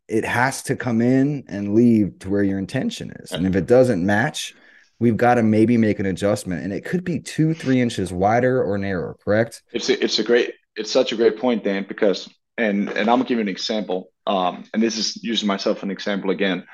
it 0.08 0.26
has 0.26 0.62
to 0.64 0.76
come 0.76 1.02
in 1.02 1.46
and 1.48 1.74
leave 1.74 2.20
to 2.20 2.30
where 2.30 2.44
your 2.44 2.60
intention 2.60 3.12
is. 3.20 3.32
And 3.32 3.48
if 3.48 3.56
it 3.56 3.66
doesn't 3.66 4.06
match, 4.06 4.54
we've 5.00 5.16
got 5.16 5.36
to 5.36 5.44
maybe 5.44 5.78
make 5.78 6.00
an 6.00 6.06
adjustment. 6.06 6.64
And 6.64 6.74
it 6.74 6.84
could 6.84 7.06
be 7.06 7.20
two, 7.20 7.54
three 7.54 7.80
inches 7.80 8.12
wider 8.12 8.62
or 8.62 8.78
narrower, 8.78 9.18
correct? 9.24 9.64
It's 9.72 9.90
a, 9.90 10.04
it's 10.04 10.20
a 10.20 10.24
great, 10.24 10.54
it's 10.76 10.92
such 10.92 11.14
a 11.14 11.16
great 11.16 11.40
point, 11.40 11.64
Dan, 11.64 11.86
because, 11.88 12.30
and, 12.58 12.90
and 12.90 13.10
I'm 13.10 13.18
gonna 13.18 13.24
give 13.24 13.38
you 13.38 13.42
an 13.42 13.48
example. 13.48 14.12
Um, 14.28 14.66
and 14.74 14.84
this 14.84 14.98
is 14.98 15.24
using 15.24 15.48
myself 15.48 15.82
an 15.82 15.92
example 15.92 16.30
again 16.30 16.66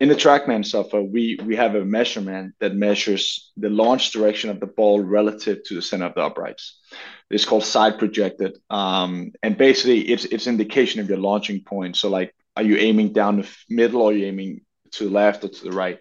in 0.00 0.08
the 0.08 0.14
TrackMan 0.14 0.64
software, 0.64 1.02
we 1.02 1.38
we 1.44 1.54
have 1.56 1.74
a 1.74 1.84
measurement 1.84 2.54
that 2.60 2.74
measures 2.74 3.52
the 3.58 3.68
launch 3.68 4.12
direction 4.12 4.48
of 4.48 4.58
the 4.58 4.66
ball 4.66 5.00
relative 5.00 5.62
to 5.64 5.74
the 5.74 5.82
center 5.82 6.06
of 6.06 6.14
the 6.14 6.22
uprights. 6.22 6.80
It's 7.28 7.44
called 7.44 7.64
side 7.64 7.98
projected, 7.98 8.58
um, 8.70 9.32
and 9.42 9.58
basically 9.58 10.00
it's 10.08 10.24
it's 10.24 10.46
indication 10.46 11.00
of 11.00 11.08
your 11.08 11.18
launching 11.18 11.62
point. 11.62 11.96
So 11.96 12.08
like, 12.08 12.34
are 12.56 12.62
you 12.62 12.78
aiming 12.78 13.12
down 13.12 13.42
the 13.42 13.48
middle 13.68 14.00
or 14.00 14.10
are 14.10 14.14
you 14.14 14.26
aiming 14.26 14.62
to 14.92 15.04
the 15.04 15.10
left 15.10 15.44
or 15.44 15.48
to 15.48 15.64
the 15.64 15.72
right? 15.72 15.98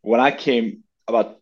When 0.00 0.18
I 0.18 0.30
came 0.30 0.82
about 1.06 1.36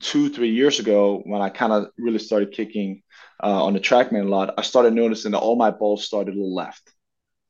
two 0.00 0.30
three 0.30 0.50
years 0.50 0.80
ago, 0.80 1.22
when 1.24 1.40
I 1.40 1.50
kind 1.50 1.72
of 1.72 1.90
really 1.96 2.18
started 2.18 2.50
kicking 2.50 3.02
uh, 3.40 3.64
on 3.64 3.74
the 3.74 3.80
TrackMan 3.80 4.26
a 4.26 4.28
lot, 4.28 4.54
I 4.58 4.62
started 4.62 4.92
noticing 4.92 5.30
that 5.32 5.38
all 5.38 5.54
my 5.54 5.70
balls 5.70 6.04
started 6.04 6.34
a 6.34 6.36
little 6.36 6.52
left 6.52 6.82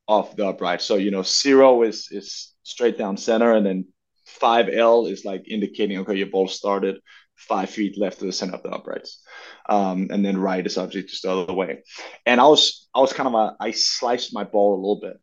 off 0.08 0.34
the 0.34 0.46
upright. 0.46 0.82
So 0.82 0.96
you 0.96 1.10
know, 1.10 1.22
zero 1.22 1.82
is 1.82 2.08
is 2.10 2.54
straight 2.62 2.98
down 2.98 3.16
center, 3.16 3.52
and 3.52 3.64
then 3.64 3.86
five 4.26 4.68
L 4.68 5.06
is 5.06 5.24
like 5.24 5.48
indicating 5.48 5.98
okay, 5.98 6.16
your 6.16 6.28
ball 6.28 6.48
started 6.48 6.96
five 7.36 7.70
feet 7.70 7.96
left 7.96 8.20
of 8.20 8.26
the 8.26 8.32
center 8.32 8.54
of 8.54 8.62
the 8.62 8.70
uprights, 8.70 9.22
um, 9.68 10.08
and 10.10 10.24
then 10.24 10.36
right 10.36 10.66
is 10.66 10.76
obviously 10.76 11.08
just 11.08 11.22
the 11.22 11.30
other 11.30 11.52
way. 11.52 11.82
And 12.26 12.40
I 12.40 12.46
was 12.46 12.88
I 12.94 13.00
was 13.00 13.12
kind 13.12 13.28
of 13.28 13.34
a 13.34 13.56
I 13.60 13.70
sliced 13.70 14.34
my 14.34 14.44
ball 14.44 14.74
a 14.74 14.80
little 14.80 15.00
bit, 15.00 15.18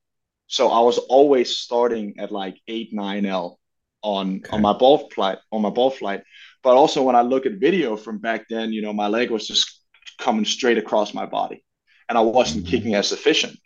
so 0.47 0.69
I 0.69 0.79
was 0.81 0.97
always 0.97 1.57
starting 1.57 2.15
at 2.19 2.31
like 2.31 2.57
eight 2.67 2.93
nine 2.93 3.25
L 3.25 3.59
on 4.01 4.37
okay. 4.37 4.55
on 4.55 4.61
my 4.61 4.73
ball 4.73 5.09
flight 5.09 5.39
on 5.51 5.61
my 5.61 5.71
ball 5.71 5.89
flight. 5.89 6.21
But 6.63 6.77
also 6.77 7.03
when 7.03 7.15
I 7.15 7.21
look 7.21 7.45
at 7.45 7.59
video 7.59 7.95
from 7.95 8.19
back 8.19 8.45
then, 8.49 8.71
you 8.71 8.81
know, 8.81 8.93
my 8.93 9.07
leg 9.07 9.29
was 9.29 9.47
just 9.47 9.81
coming 10.19 10.45
straight 10.45 10.77
across 10.77 11.13
my 11.13 11.25
body, 11.25 11.63
and 12.07 12.17
I 12.17 12.21
wasn't 12.21 12.65
mm-hmm. 12.65 12.71
kicking 12.71 12.95
as 12.95 13.11
efficient. 13.11 13.57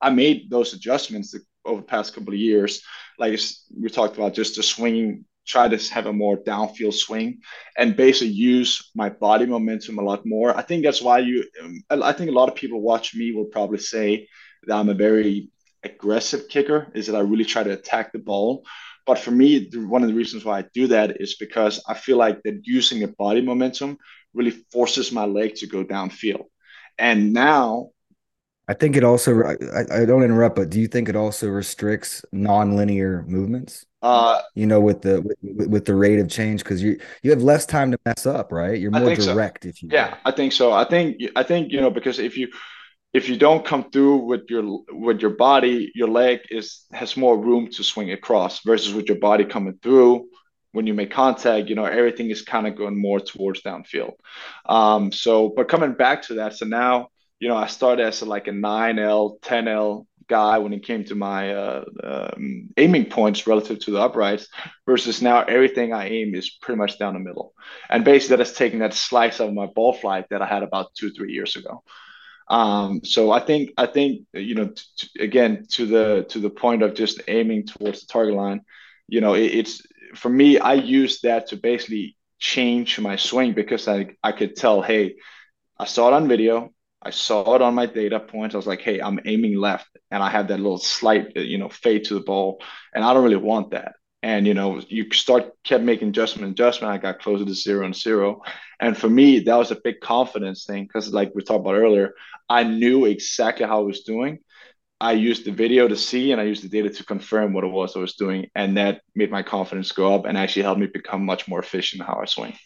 I 0.00 0.10
made 0.10 0.50
those 0.50 0.72
adjustments 0.72 1.34
over 1.64 1.80
the 1.80 1.86
past 1.86 2.14
couple 2.14 2.32
of 2.32 2.38
years. 2.38 2.82
Like 3.18 3.38
we 3.76 3.88
talked 3.88 4.16
about, 4.16 4.34
just 4.34 4.56
the 4.56 4.62
swinging, 4.62 5.24
try 5.46 5.68
to 5.68 5.92
have 5.92 6.06
a 6.06 6.12
more 6.12 6.36
downfield 6.36 6.94
swing, 6.94 7.40
and 7.76 7.96
basically 7.96 8.28
use 8.34 8.90
my 8.94 9.08
body 9.08 9.46
momentum 9.46 9.98
a 9.98 10.02
lot 10.02 10.24
more. 10.24 10.56
I 10.56 10.62
think 10.62 10.84
that's 10.84 11.02
why 11.02 11.18
you. 11.20 11.44
Um, 11.62 12.02
I 12.02 12.12
think 12.12 12.30
a 12.30 12.34
lot 12.34 12.48
of 12.48 12.54
people 12.54 12.80
watch 12.80 13.14
me 13.14 13.32
will 13.32 13.46
probably 13.46 13.78
say 13.78 14.28
that 14.66 14.76
I'm 14.76 14.88
a 14.88 14.94
very 14.94 15.50
aggressive 15.82 16.48
kicker. 16.48 16.90
Is 16.94 17.06
that 17.06 17.16
I 17.16 17.20
really 17.20 17.44
try 17.44 17.62
to 17.62 17.72
attack 17.72 18.12
the 18.12 18.18
ball. 18.18 18.64
But 19.06 19.18
for 19.18 19.30
me, 19.30 19.70
one 19.72 20.02
of 20.02 20.08
the 20.08 20.14
reasons 20.14 20.44
why 20.44 20.58
I 20.58 20.64
do 20.74 20.86
that 20.88 21.18
is 21.18 21.36
because 21.36 21.82
I 21.88 21.94
feel 21.94 22.18
like 22.18 22.42
that 22.42 22.60
using 22.64 23.00
the 23.00 23.08
body 23.08 23.40
momentum 23.40 23.96
really 24.34 24.50
forces 24.70 25.10
my 25.12 25.24
leg 25.24 25.54
to 25.56 25.66
go 25.66 25.82
downfield. 25.82 26.44
And 26.98 27.32
now 27.32 27.90
I 28.68 28.74
think 28.74 28.96
it 28.96 29.04
also. 29.04 29.42
I, 29.42 29.56
I, 29.90 30.04
don't 30.04 30.22
interrupt, 30.22 30.56
but 30.56 30.68
do 30.68 30.78
you 30.78 30.88
think 30.88 31.08
it 31.08 31.16
also 31.16 31.48
restricts 31.48 32.22
non-linear 32.32 33.24
movements? 33.26 33.86
Uh, 34.02 34.42
you 34.54 34.66
know, 34.66 34.78
with 34.78 35.00
the 35.00 35.22
with, 35.42 35.68
with 35.68 35.84
the 35.86 35.94
rate 35.94 36.18
of 36.18 36.28
change, 36.28 36.62
because 36.62 36.82
you 36.82 37.00
you 37.22 37.30
have 37.30 37.42
less 37.42 37.64
time 37.64 37.90
to 37.90 37.98
mess 38.04 38.26
up, 38.26 38.52
right? 38.52 38.78
You're 38.78 38.90
more 38.90 39.14
direct 39.14 39.64
so. 39.64 39.70
if 39.70 39.82
you. 39.82 39.88
Yeah, 39.90 40.18
I 40.24 40.32
think 40.32 40.52
so. 40.52 40.72
I 40.72 40.84
think 40.84 41.16
I 41.34 41.42
think 41.42 41.72
you 41.72 41.80
know 41.80 41.90
because 41.90 42.18
if 42.18 42.36
you 42.36 42.48
if 43.14 43.28
you 43.28 43.38
don't 43.38 43.64
come 43.64 43.90
through 43.90 44.18
with 44.18 44.42
your 44.50 44.80
with 44.90 45.20
your 45.20 45.30
body, 45.30 45.90
your 45.94 46.08
leg 46.08 46.40
is 46.50 46.84
has 46.92 47.16
more 47.16 47.38
room 47.38 47.70
to 47.70 47.82
swing 47.82 48.12
across 48.12 48.60
versus 48.64 48.92
with 48.92 49.08
your 49.08 49.18
body 49.18 49.46
coming 49.46 49.78
through. 49.82 50.28
When 50.72 50.86
you 50.86 50.92
make 50.92 51.10
contact, 51.10 51.68
you 51.68 51.74
know 51.74 51.86
everything 51.86 52.30
is 52.30 52.42
kind 52.42 52.66
of 52.66 52.76
going 52.76 53.00
more 53.00 53.18
towards 53.18 53.62
downfield. 53.62 54.12
Um, 54.66 55.10
so, 55.10 55.48
but 55.56 55.68
coming 55.68 55.94
back 55.94 56.22
to 56.24 56.34
that, 56.34 56.54
so 56.54 56.66
now 56.66 57.08
you 57.40 57.48
know, 57.48 57.56
I 57.56 57.66
started 57.66 58.04
as 58.04 58.22
a, 58.22 58.26
like 58.26 58.48
a 58.48 58.52
9L, 58.52 59.40
10L 59.40 60.06
guy 60.28 60.58
when 60.58 60.72
it 60.72 60.84
came 60.84 61.04
to 61.04 61.14
my 61.14 61.54
uh, 61.54 61.84
um, 62.04 62.68
aiming 62.76 63.06
points 63.06 63.46
relative 63.46 63.78
to 63.80 63.92
the 63.92 64.00
uprights, 64.00 64.48
versus 64.86 65.22
now 65.22 65.42
everything 65.42 65.92
I 65.92 66.08
aim 66.08 66.34
is 66.34 66.50
pretty 66.50 66.78
much 66.78 66.98
down 66.98 67.14
the 67.14 67.20
middle. 67.20 67.54
And 67.88 68.04
basically, 68.04 68.36
that 68.36 68.42
is 68.42 68.52
taking 68.52 68.80
that 68.80 68.94
slice 68.94 69.40
of 69.40 69.52
my 69.54 69.66
ball 69.66 69.92
flight 69.92 70.26
that 70.30 70.42
I 70.42 70.46
had 70.46 70.62
about 70.62 70.94
two, 70.94 71.10
three 71.10 71.32
years 71.32 71.56
ago. 71.56 71.82
Um, 72.48 73.02
so 73.04 73.30
I 73.30 73.40
think 73.40 73.70
I 73.76 73.86
think 73.86 74.22
you 74.32 74.54
know 74.54 74.70
t- 74.96 75.22
again 75.22 75.66
to 75.72 75.86
the 75.86 76.26
to 76.30 76.38
the 76.38 76.50
point 76.50 76.82
of 76.82 76.94
just 76.94 77.20
aiming 77.28 77.66
towards 77.66 78.00
the 78.00 78.06
target 78.06 78.34
line, 78.34 78.62
you 79.06 79.20
know, 79.20 79.34
it, 79.34 79.46
it's 79.46 79.82
for 80.14 80.30
me. 80.30 80.58
I 80.58 80.74
use 80.74 81.20
that 81.20 81.48
to 81.48 81.56
basically 81.56 82.16
change 82.38 82.98
my 83.00 83.16
swing 83.16 83.52
because 83.52 83.86
I 83.86 84.16
I 84.22 84.32
could 84.32 84.56
tell, 84.56 84.80
hey, 84.80 85.16
I 85.78 85.84
saw 85.84 86.08
it 86.08 86.14
on 86.14 86.28
video. 86.28 86.70
I 87.02 87.10
saw 87.10 87.54
it 87.54 87.62
on 87.62 87.74
my 87.74 87.86
data 87.86 88.18
points. 88.20 88.54
I 88.54 88.58
was 88.58 88.66
like, 88.66 88.80
hey, 88.80 89.00
I'm 89.00 89.20
aiming 89.24 89.56
left, 89.56 89.88
and 90.10 90.22
I 90.22 90.30
have 90.30 90.48
that 90.48 90.58
little 90.58 90.78
slight, 90.78 91.36
uh, 91.36 91.40
you 91.40 91.58
know, 91.58 91.68
fade 91.68 92.04
to 92.04 92.14
the 92.14 92.20
ball, 92.20 92.60
and 92.94 93.04
I 93.04 93.14
don't 93.14 93.24
really 93.24 93.36
want 93.36 93.70
that. 93.70 93.94
And 94.22 94.46
you 94.48 94.54
know, 94.54 94.80
you 94.88 95.06
start 95.12 95.52
kept 95.62 95.84
making 95.84 96.08
adjustment, 96.08 96.50
adjustment. 96.50 96.92
I 96.92 96.98
got 96.98 97.20
closer 97.20 97.44
to 97.44 97.54
zero 97.54 97.84
and 97.86 97.94
zero, 97.94 98.42
and 98.80 98.96
for 98.96 99.08
me, 99.08 99.40
that 99.40 99.56
was 99.56 99.70
a 99.70 99.78
big 99.82 100.00
confidence 100.00 100.64
thing 100.66 100.84
because, 100.84 101.12
like 101.12 101.32
we 101.34 101.42
talked 101.42 101.60
about 101.60 101.76
earlier, 101.76 102.14
I 102.48 102.64
knew 102.64 103.04
exactly 103.04 103.64
how 103.66 103.78
I 103.78 103.84
was 103.84 104.00
doing. 104.00 104.40
I 105.00 105.12
used 105.12 105.44
the 105.44 105.52
video 105.52 105.86
to 105.86 105.96
see, 105.96 106.32
and 106.32 106.40
I 106.40 106.44
used 106.44 106.64
the 106.64 106.68
data 106.68 106.90
to 106.90 107.04
confirm 107.04 107.52
what 107.52 107.62
it 107.62 107.68
was 107.68 107.94
I 107.94 108.00
was 108.00 108.14
doing, 108.14 108.50
and 108.56 108.76
that 108.76 109.02
made 109.14 109.30
my 109.30 109.44
confidence 109.44 109.92
go 109.92 110.12
up 110.14 110.24
and 110.26 110.36
actually 110.36 110.62
helped 110.62 110.80
me 110.80 110.88
become 110.88 111.24
much 111.24 111.46
more 111.46 111.60
efficient 111.60 112.02
how 112.02 112.18
I 112.20 112.24
swing. 112.26 112.56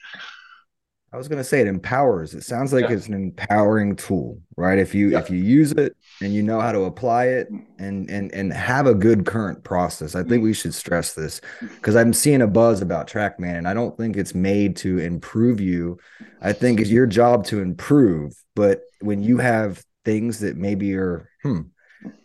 I 1.14 1.18
was 1.18 1.28
gonna 1.28 1.44
say 1.44 1.60
it 1.60 1.66
empowers. 1.66 2.32
It 2.32 2.42
sounds 2.42 2.72
like 2.72 2.88
yeah. 2.88 2.92
it's 2.92 3.06
an 3.06 3.14
empowering 3.14 3.96
tool, 3.96 4.40
right? 4.56 4.78
If 4.78 4.94
you 4.94 5.10
yeah. 5.10 5.18
if 5.18 5.28
you 5.28 5.36
use 5.36 5.72
it 5.72 5.94
and 6.22 6.32
you 6.32 6.42
know 6.42 6.58
how 6.58 6.72
to 6.72 6.84
apply 6.84 7.26
it 7.26 7.48
and 7.78 8.08
and 8.08 8.32
and 8.32 8.50
have 8.52 8.86
a 8.86 8.94
good 8.94 9.26
current 9.26 9.62
process, 9.62 10.14
I 10.14 10.22
think 10.22 10.42
we 10.42 10.54
should 10.54 10.72
stress 10.72 11.12
this 11.12 11.42
because 11.60 11.96
I'm 11.96 12.14
seeing 12.14 12.40
a 12.40 12.46
buzz 12.46 12.80
about 12.80 13.08
TrackMan, 13.08 13.58
and 13.58 13.68
I 13.68 13.74
don't 13.74 13.96
think 13.96 14.16
it's 14.16 14.34
made 14.34 14.76
to 14.76 14.98
improve 14.98 15.60
you. 15.60 15.98
I 16.40 16.54
think 16.54 16.80
it's 16.80 16.90
your 16.90 17.06
job 17.06 17.44
to 17.46 17.60
improve, 17.60 18.32
but 18.56 18.80
when 19.00 19.22
you 19.22 19.36
have 19.36 19.84
things 20.06 20.40
that 20.40 20.56
maybe 20.56 20.94
are, 20.94 21.28
hmm, 21.42 21.60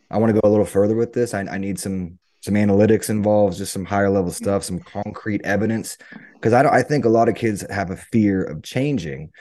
I 0.09 0.17
want 0.17 0.33
to 0.33 0.41
go 0.41 0.47
a 0.47 0.49
little 0.49 0.65
further 0.65 0.95
with 0.95 1.11
this. 1.11 1.33
I, 1.33 1.41
I 1.41 1.57
need 1.57 1.77
some 1.77 2.19
some 2.47 2.55
analytics 2.55 3.09
involved, 3.09 3.57
just 3.57 3.73
some 3.73 3.85
higher 3.85 4.09
level 4.09 4.31
stuff, 4.31 4.63
some 4.63 4.79
concrete 4.79 5.41
evidence. 5.43 5.97
Because 6.33 6.53
I 6.53 6.63
don't, 6.63 6.73
I 6.73 6.81
think 6.81 7.05
a 7.05 7.09
lot 7.09 7.29
of 7.29 7.35
kids 7.35 7.63
have 7.69 7.91
a 7.91 7.97
fear 7.97 8.43
of 8.43 8.63
changing, 8.63 9.31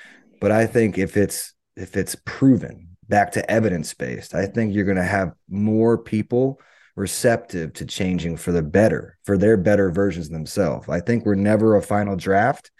but 0.40 0.52
I 0.52 0.66
think 0.66 0.98
if 0.98 1.16
it's 1.16 1.54
if 1.76 1.96
it's 1.96 2.16
proven 2.24 2.88
back 3.08 3.32
to 3.32 3.50
evidence 3.50 3.94
based, 3.94 4.34
I 4.34 4.46
think 4.46 4.74
you're 4.74 4.84
going 4.84 4.96
to 4.96 5.04
have 5.04 5.32
more 5.48 5.96
people 5.96 6.60
receptive 6.96 7.74
to 7.74 7.86
changing 7.86 8.36
for 8.36 8.52
the 8.52 8.62
better, 8.62 9.18
for 9.24 9.38
their 9.38 9.56
better 9.56 9.90
versions 9.90 10.28
themselves. 10.28 10.88
I 10.88 11.00
think 11.00 11.24
we're 11.24 11.34
never 11.34 11.76
a 11.76 11.82
final 11.82 12.16
draft, 12.16 12.70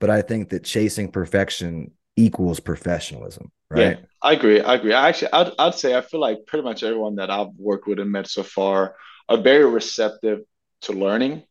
but 0.00 0.10
I 0.10 0.22
think 0.22 0.48
that 0.48 0.64
chasing 0.64 1.12
perfection 1.12 1.92
equals 2.16 2.58
professionalism, 2.58 3.52
right? 3.70 3.98
Yeah, 3.98 4.06
I 4.22 4.32
agree. 4.32 4.60
I 4.60 4.74
agree. 4.74 4.94
I 4.94 5.10
actually, 5.10 5.32
I'd, 5.32 5.52
I'd 5.58 5.74
say 5.74 5.94
I 5.94 6.00
feel 6.00 6.20
like 6.20 6.46
pretty 6.46 6.64
much 6.64 6.82
everyone 6.82 7.16
that 7.16 7.30
I've 7.30 7.54
worked 7.58 7.86
with 7.86 8.00
and 8.00 8.10
met 8.10 8.26
so 8.26 8.42
far 8.42 8.96
are 9.30 9.38
very 9.38 9.64
receptive 9.64 10.40
to 10.82 10.92
learning 10.92 11.44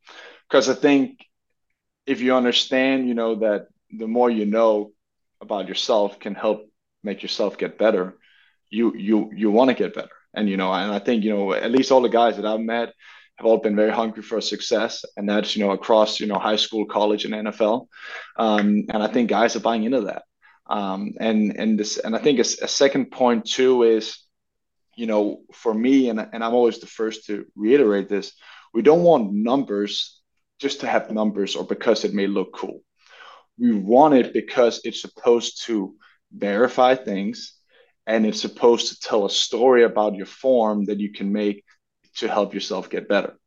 because 0.47 0.69
I 0.69 0.75
think 0.75 1.25
if 2.05 2.21
you 2.21 2.35
understand, 2.35 3.07
you 3.07 3.13
know, 3.13 3.35
that 3.35 3.67
the 3.89 4.07
more 4.07 4.29
you 4.29 4.45
know 4.45 4.91
about 5.41 5.67
yourself 5.67 6.19
can 6.19 6.35
help 6.35 6.69
make 7.03 7.21
yourself 7.21 7.57
get 7.57 7.77
better, 7.77 8.17
you 8.69 8.95
you 8.95 9.31
you 9.33 9.49
want 9.49 9.69
to 9.69 9.75
get 9.75 9.95
better. 9.95 10.09
And 10.33 10.49
you 10.49 10.57
know, 10.57 10.71
and 10.73 10.91
I 10.91 10.99
think, 10.99 11.23
you 11.23 11.31
know, 11.33 11.53
at 11.53 11.71
least 11.71 11.91
all 11.91 12.01
the 12.01 12.09
guys 12.09 12.35
that 12.35 12.45
I've 12.45 12.59
met 12.59 12.93
have 13.37 13.45
all 13.45 13.57
been 13.57 13.75
very 13.75 13.91
hungry 13.91 14.21
for 14.21 14.41
success. 14.41 15.05
And 15.15 15.27
that's, 15.29 15.55
you 15.55 15.65
know, 15.65 15.71
across, 15.71 16.19
you 16.19 16.27
know, 16.27 16.37
high 16.37 16.57
school, 16.57 16.85
college, 16.85 17.23
and 17.25 17.33
NFL. 17.33 17.87
Um, 18.35 18.85
and 18.89 19.01
I 19.01 19.07
think 19.07 19.29
guys 19.29 19.55
are 19.55 19.61
buying 19.61 19.83
into 19.83 20.01
that. 20.01 20.23
Um, 20.67 21.13
and 21.19 21.57
and 21.57 21.79
this 21.79 21.97
and 21.97 22.15
I 22.15 22.19
think 22.19 22.39
a, 22.39 22.41
a 22.41 22.67
second 22.67 23.11
point 23.11 23.45
too 23.45 23.83
is 23.83 24.19
you 24.99 25.05
know, 25.05 25.39
for 25.53 25.73
me, 25.73 26.09
and, 26.09 26.19
and 26.19 26.43
I'm 26.43 26.53
always 26.53 26.79
the 26.79 26.85
first 26.85 27.27
to 27.27 27.45
reiterate 27.55 28.09
this, 28.09 28.33
we 28.73 28.81
don't 28.81 29.03
want 29.03 29.31
numbers 29.31 30.21
just 30.59 30.81
to 30.81 30.87
have 30.87 31.09
numbers 31.09 31.55
or 31.55 31.63
because 31.63 32.03
it 32.03 32.13
may 32.13 32.27
look 32.27 32.53
cool. 32.53 32.81
We 33.57 33.73
want 33.73 34.15
it 34.15 34.33
because 34.33 34.81
it's 34.83 35.01
supposed 35.01 35.65
to 35.67 35.95
verify 36.33 36.95
things 36.95 37.53
and 38.07 38.25
it's 38.25 38.41
supposed 38.41 38.89
to 38.89 38.99
tell 38.99 39.25
a 39.25 39.29
story 39.29 39.85
about 39.85 40.15
your 40.15 40.25
form 40.25 40.83
that 40.85 40.99
you 40.99 41.13
can 41.13 41.31
make 41.31 41.63
to 42.17 42.27
help 42.27 42.53
yourself 42.53 42.89
get 42.89 43.07
better. 43.07 43.37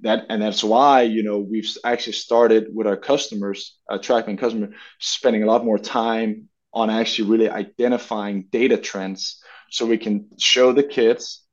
That 0.00 0.26
and 0.28 0.42
that's 0.42 0.62
why 0.62 1.02
you 1.02 1.22
know 1.22 1.38
we've 1.38 1.68
actually 1.84 2.12
started 2.12 2.66
with 2.72 2.86
our 2.86 2.98
customers, 2.98 3.78
uh, 3.90 3.98
TrackMan 3.98 4.38
customer, 4.38 4.70
spending 5.00 5.42
a 5.42 5.46
lot 5.46 5.64
more 5.64 5.78
time 5.78 6.48
on 6.78 6.90
actually 6.90 7.28
really 7.28 7.50
identifying 7.50 8.46
data 8.50 8.76
trends 8.76 9.42
so 9.70 9.86
we 9.86 9.98
can 9.98 10.28
show 10.38 10.72
the 10.72 10.82
kids 10.82 11.44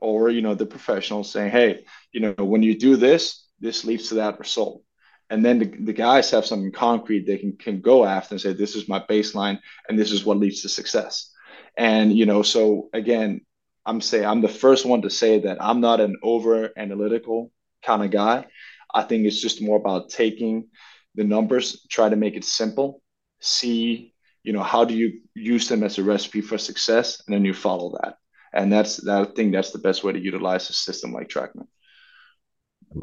or 0.00 0.30
you 0.30 0.42
know 0.42 0.54
the 0.54 0.66
professionals 0.66 1.30
saying 1.30 1.50
hey 1.50 1.84
you 2.12 2.20
know 2.20 2.34
when 2.44 2.62
you 2.62 2.78
do 2.78 2.96
this 2.96 3.44
this 3.60 3.84
leads 3.84 4.08
to 4.08 4.16
that 4.16 4.38
result. 4.38 4.82
And 5.30 5.44
then 5.44 5.58
the, 5.58 5.66
the 5.66 5.92
guys 5.92 6.30
have 6.30 6.44
something 6.44 6.70
concrete 6.70 7.26
they 7.26 7.38
can, 7.38 7.56
can 7.56 7.80
go 7.80 8.04
after 8.04 8.34
and 8.34 8.40
say 8.40 8.52
this 8.52 8.76
is 8.76 8.88
my 8.88 9.00
baseline 9.00 9.58
and 9.88 9.98
this 9.98 10.12
is 10.12 10.24
what 10.24 10.36
leads 10.36 10.62
to 10.62 10.68
success. 10.68 11.32
And 11.76 12.16
you 12.16 12.26
know 12.26 12.42
so 12.42 12.88
again 12.92 13.40
i'm 13.86 14.00
saying 14.00 14.24
i'm 14.24 14.40
the 14.40 14.48
first 14.48 14.86
one 14.86 15.02
to 15.02 15.10
say 15.10 15.40
that 15.40 15.58
i'm 15.60 15.80
not 15.80 16.00
an 16.00 16.16
over 16.22 16.70
analytical 16.76 17.50
kind 17.84 18.04
of 18.04 18.10
guy. 18.10 18.46
I 18.94 19.02
think 19.02 19.26
it's 19.26 19.42
just 19.42 19.60
more 19.60 19.76
about 19.76 20.08
taking 20.08 20.68
the 21.16 21.24
numbers 21.24 21.84
try 21.90 22.08
to 22.08 22.16
make 22.16 22.36
it 22.36 22.44
simple 22.44 23.02
see 23.40 24.13
you 24.44 24.52
know 24.52 24.62
how 24.62 24.84
do 24.84 24.94
you 24.94 25.22
use 25.34 25.68
them 25.68 25.82
as 25.82 25.98
a 25.98 26.04
recipe 26.04 26.42
for 26.42 26.58
success? 26.58 27.22
And 27.26 27.34
then 27.34 27.44
you 27.44 27.54
follow 27.54 27.98
that. 28.02 28.16
And 28.54 28.72
that's 28.72 28.98
that 29.04 29.22
i 29.22 29.32
think 29.34 29.52
that's 29.52 29.72
the 29.72 29.80
best 29.80 30.04
way 30.04 30.12
to 30.12 30.20
utilize 30.20 30.70
a 30.70 30.74
system 30.74 31.12
like 31.12 31.28
trackman. 31.28 31.66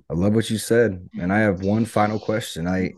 I 0.10 0.14
love 0.14 0.34
what 0.36 0.50
you 0.50 0.58
said. 0.58 1.10
And 1.20 1.32
i 1.34 1.40
have 1.40 1.62
one 1.62 1.86
final 1.86 2.20
question. 2.20 2.68
I 2.68 2.94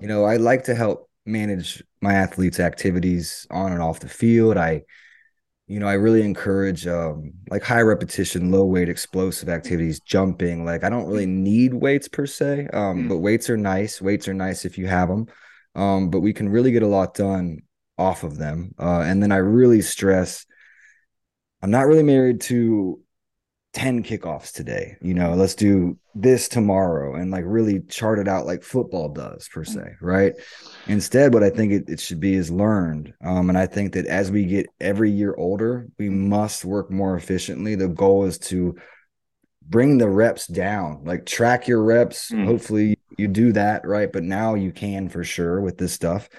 you 0.00 0.08
know 0.08 0.24
i 0.24 0.36
like 0.36 0.64
to 0.64 0.74
help 0.74 1.08
manage 1.24 1.82
my 2.00 2.14
athletes 2.14 2.60
activities 2.60 3.46
on 3.50 3.72
and 3.72 3.82
off 3.82 4.00
the 4.00 4.08
field. 4.08 4.56
I 4.56 4.82
you 5.68 5.80
know, 5.80 5.88
I 5.88 5.94
really 5.94 6.22
encourage 6.22 6.86
um, 6.86 7.32
like 7.50 7.62
high 7.62 7.82
repetition, 7.82 8.52
low 8.52 8.64
weight, 8.66 8.88
explosive 8.88 9.48
activities, 9.48 10.00
jumping. 10.00 10.64
Like 10.64 10.84
I 10.84 10.90
don't 10.90 11.06
really 11.08 11.26
need 11.26 11.74
weights 11.74 12.08
per 12.08 12.26
se, 12.26 12.68
um, 12.72 13.06
Mm. 13.06 13.08
but 13.08 13.18
weights 13.18 13.50
are 13.50 13.56
nice. 13.56 14.00
Weights 14.02 14.28
are 14.28 14.34
nice 14.34 14.64
if 14.64 14.78
you 14.78 14.86
have 14.88 15.08
them, 15.08 15.26
um, 15.74 16.10
but 16.10 16.20
we 16.20 16.32
can 16.32 16.48
really 16.50 16.72
get 16.72 16.84
a 16.84 16.88
lot 16.88 17.14
done 17.14 17.62
off 17.98 18.24
of 18.24 18.36
them. 18.36 18.74
Uh, 18.78 19.00
and 19.00 19.22
then 19.22 19.32
I 19.32 19.36
really 19.36 19.82
stress, 19.82 20.46
I'm 21.62 21.70
not 21.70 21.86
really 21.86 22.02
married 22.02 22.40
to 22.42 23.00
10 23.76 24.02
kickoffs 24.04 24.52
today. 24.52 24.96
You 25.02 25.14
know, 25.14 25.34
let's 25.34 25.54
do 25.54 25.98
this 26.14 26.48
tomorrow 26.48 27.14
and 27.14 27.30
like 27.30 27.44
really 27.46 27.80
chart 27.80 28.18
it 28.18 28.26
out 28.26 28.46
like 28.46 28.62
football 28.62 29.10
does 29.10 29.48
per 29.48 29.64
se, 29.64 29.96
right? 30.00 30.32
Instead, 30.86 31.34
what 31.34 31.42
I 31.42 31.50
think 31.50 31.72
it, 31.72 31.84
it 31.88 32.00
should 32.00 32.18
be 32.18 32.34
is 32.34 32.50
learned. 32.50 33.12
Um, 33.22 33.50
and 33.50 33.58
I 33.58 33.66
think 33.66 33.92
that 33.92 34.06
as 34.06 34.30
we 34.30 34.46
get 34.46 34.66
every 34.80 35.10
year 35.10 35.34
older, 35.36 35.88
we 35.98 36.08
must 36.08 36.64
work 36.64 36.90
more 36.90 37.16
efficiently. 37.16 37.74
The 37.74 37.88
goal 37.88 38.24
is 38.24 38.38
to 38.38 38.76
bring 39.60 39.98
the 39.98 40.08
reps 40.08 40.46
down, 40.46 41.02
like 41.04 41.26
track 41.26 41.68
your 41.68 41.82
reps. 41.82 42.30
Mm. 42.30 42.46
Hopefully 42.46 42.98
you 43.18 43.28
do 43.28 43.52
that, 43.52 43.86
right? 43.86 44.10
But 44.10 44.22
now 44.22 44.54
you 44.54 44.72
can 44.72 45.10
for 45.10 45.22
sure 45.22 45.60
with 45.60 45.76
this 45.76 45.92
stuff. 45.92 46.30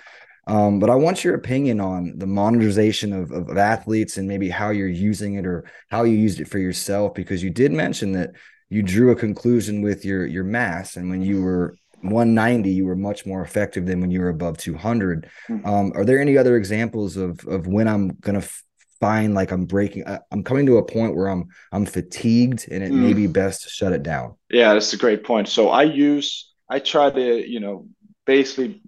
Um, 0.47 0.79
but 0.79 0.89
I 0.89 0.95
want 0.95 1.23
your 1.23 1.35
opinion 1.35 1.79
on 1.81 2.13
the 2.17 2.25
monetization 2.27 3.13
of, 3.13 3.31
of, 3.31 3.49
of 3.49 3.57
athletes 3.57 4.17
and 4.17 4.27
maybe 4.27 4.49
how 4.49 4.69
you're 4.71 4.87
using 4.87 5.35
it 5.35 5.45
or 5.45 5.65
how 5.89 6.03
you 6.03 6.15
used 6.15 6.39
it 6.39 6.47
for 6.47 6.57
yourself, 6.59 7.13
because 7.13 7.43
you 7.43 7.49
did 7.49 7.71
mention 7.73 8.13
that 8.13 8.31
you 8.69 8.81
drew 8.81 9.11
a 9.11 9.15
conclusion 9.15 9.81
with 9.81 10.03
your 10.05 10.25
your 10.25 10.43
mass, 10.43 10.97
and 10.97 11.09
when 11.09 11.21
you 11.21 11.41
were 11.41 11.75
190, 12.01 12.69
you 12.71 12.85
were 12.85 12.95
much 12.95 13.25
more 13.25 13.41
effective 13.41 13.85
than 13.85 14.01
when 14.01 14.11
you 14.11 14.21
were 14.21 14.29
above 14.29 14.57
200. 14.57 15.29
Mhm. 15.49 15.65
Um, 15.65 15.91
are 15.95 16.05
there 16.05 16.19
any 16.19 16.37
other 16.37 16.57
examples 16.57 17.17
of 17.17 17.39
of 17.47 17.67
when 17.67 17.87
I'm 17.87 18.09
gonna 18.21 18.39
f- 18.39 18.63
find 18.99 19.33
like 19.33 19.51
I'm 19.51 19.65
breaking? 19.65 20.07
I, 20.07 20.19
I'm 20.31 20.43
coming 20.43 20.65
to 20.67 20.77
a 20.77 20.83
point 20.85 21.15
where 21.15 21.27
I'm 21.27 21.45
I'm 21.71 21.85
fatigued, 21.85 22.67
and 22.71 22.83
it 22.83 22.91
may 22.93 23.13
Mm. 23.13 23.15
be 23.15 23.27
best 23.27 23.63
to 23.63 23.69
shut 23.69 23.93
it 23.93 24.03
down. 24.03 24.35
Yeah, 24.49 24.73
that's 24.73 24.93
a 24.93 24.97
great 24.97 25.23
point. 25.23 25.47
So 25.47 25.69
I 25.69 25.83
use, 25.83 26.51
I 26.69 26.79
try 26.79 27.09
to, 27.09 27.49
you 27.49 27.59
know, 27.59 27.87
basically, 28.25 28.81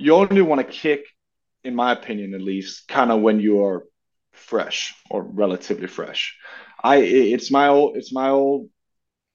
you 0.00 0.14
only 0.14 0.42
want 0.42 0.60
to 0.60 0.72
kick, 0.72 1.04
in 1.62 1.74
my 1.74 1.92
opinion 1.92 2.34
at 2.34 2.40
least, 2.40 2.88
kind 2.88 3.12
of 3.12 3.20
when 3.20 3.38
you 3.38 3.64
are 3.64 3.86
fresh 4.32 4.94
or 5.10 5.22
relatively 5.22 5.86
fresh. 5.86 6.36
I, 6.82 6.96
it's 6.96 7.50
my 7.50 7.68
old, 7.68 7.96
it's 7.96 8.12
my 8.12 8.30
old, 8.30 8.70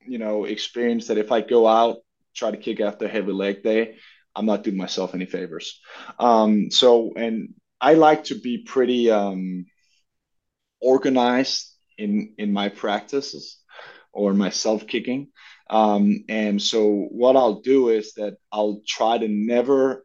you 0.08 0.17
know, 0.17 0.45
experience 0.45 1.08
that 1.08 1.19
if 1.19 1.32
I 1.32 1.41
go 1.41 1.67
out, 1.67 1.97
try 2.34 2.51
to 2.51 2.58
kick 2.58 2.80
after 2.82 3.08
heavy 3.08 3.32
leg 3.32 3.63
day, 3.63 3.97
I'm 4.36 4.45
not 4.45 4.63
doing 4.63 4.78
myself 4.78 5.13
any 5.13 5.25
favors. 5.25 5.80
Um, 6.19 6.71
so, 6.71 7.13
and 7.15 7.54
I 7.80 7.93
like 7.93 8.25
to 8.25 8.36
be 8.36 8.63
pretty 8.65 9.12
um, 9.12 9.65
organized 10.82 11.71
in 11.97 12.34
in 12.38 12.51
my 12.51 12.69
practices 12.69 13.58
or 14.12 14.34
my 14.34 14.49
self 14.49 14.88
kicking. 14.88 15.28
Um, 15.69 16.25
and 16.30 16.62
so 16.62 17.08
what 17.12 17.36
I'll 17.36 17.62
do 17.62 17.89
is 17.89 18.13
that 18.13 18.38
I'll 18.51 18.82
try 18.88 19.17
to 19.17 19.28
never 19.28 20.04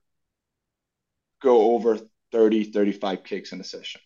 go 1.41 1.75
over 1.75 1.99
30, 2.33 2.65
35 2.65 3.25
kicks 3.25 3.53
in 3.53 3.61
a 3.61 3.65
session. 3.65 4.01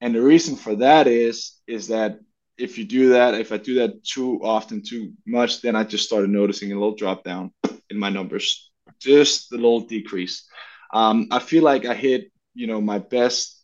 And 0.00 0.14
the 0.14 0.22
reason 0.22 0.56
for 0.56 0.76
that 0.76 1.06
is, 1.06 1.54
is 1.66 1.88
that 1.88 2.18
if 2.58 2.78
you 2.78 2.84
do 2.84 3.10
that, 3.10 3.34
if 3.34 3.52
I 3.52 3.56
do 3.56 3.76
that 3.76 4.04
too 4.04 4.40
often, 4.42 4.82
too 4.82 5.12
much, 5.26 5.62
then 5.62 5.76
I 5.76 5.84
just 5.84 6.04
started 6.04 6.30
noticing 6.30 6.72
a 6.72 6.74
little 6.74 6.94
drop 6.94 7.24
down 7.24 7.52
in 7.90 7.98
my 7.98 8.10
numbers, 8.10 8.70
just 8.98 9.52
a 9.52 9.56
little 9.56 9.80
decrease. 9.80 10.48
Um, 10.92 11.28
I 11.30 11.38
feel 11.38 11.62
like 11.62 11.84
I 11.84 11.94
hit, 11.94 12.30
you 12.54 12.66
know, 12.66 12.80
my 12.80 12.98
best, 12.98 13.62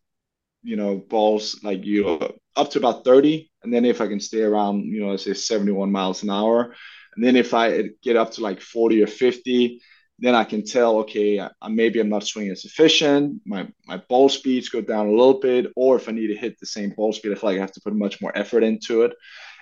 you 0.63 0.77
know, 0.77 0.97
balls 0.97 1.61
like 1.63 1.85
you 1.85 2.05
know, 2.05 2.35
up 2.57 2.71
to 2.71 2.79
about 2.79 3.05
30. 3.05 3.51
And 3.63 3.73
then 3.73 3.85
if 3.85 4.01
I 4.01 4.09
can 4.09 4.21
stay 4.21 4.43
around, 4.43 4.85
you 4.85 5.01
know, 5.01 5.11
let's 5.11 5.25
say 5.25 5.35
71 5.35 5.91
miles 5.91 6.23
an 6.23 6.31
hour. 6.31 6.75
And 7.17 7.25
then 7.25 7.37
if 7.37 7.55
I 7.55 7.91
get 8.03 8.17
up 8.17 8.33
to 8.33 8.41
like 8.43 8.61
40 8.61 9.03
or 9.03 9.07
50, 9.07 9.81
then 10.23 10.37
I 10.37 10.45
can 10.45 10.65
tell, 10.65 10.99
okay, 10.99 11.41
I, 11.41 11.51
maybe 11.69 11.99
I'm 11.99 12.09
not 12.09 12.25
swinging 12.25 12.53
as 12.53 12.65
efficient. 12.65 13.41
My 13.45 13.67
my 13.89 13.97
ball 14.09 14.29
speeds 14.29 14.69
go 14.69 14.81
down 14.81 15.09
a 15.09 15.11
little 15.11 15.41
bit, 15.41 15.67
or 15.75 15.97
if 15.97 16.09
I 16.09 16.13
need 16.13 16.29
to 16.29 16.37
hit 16.37 16.61
the 16.61 16.67
same 16.67 16.91
ball 16.91 17.13
speed, 17.13 17.33
I 17.33 17.35
feel 17.35 17.51
like 17.51 17.59
I 17.59 17.61
have 17.61 17.73
to 17.73 17.81
put 17.81 17.93
much 17.93 18.23
more 18.23 18.31
effort 18.39 18.63
into 18.63 19.03
it. 19.03 19.13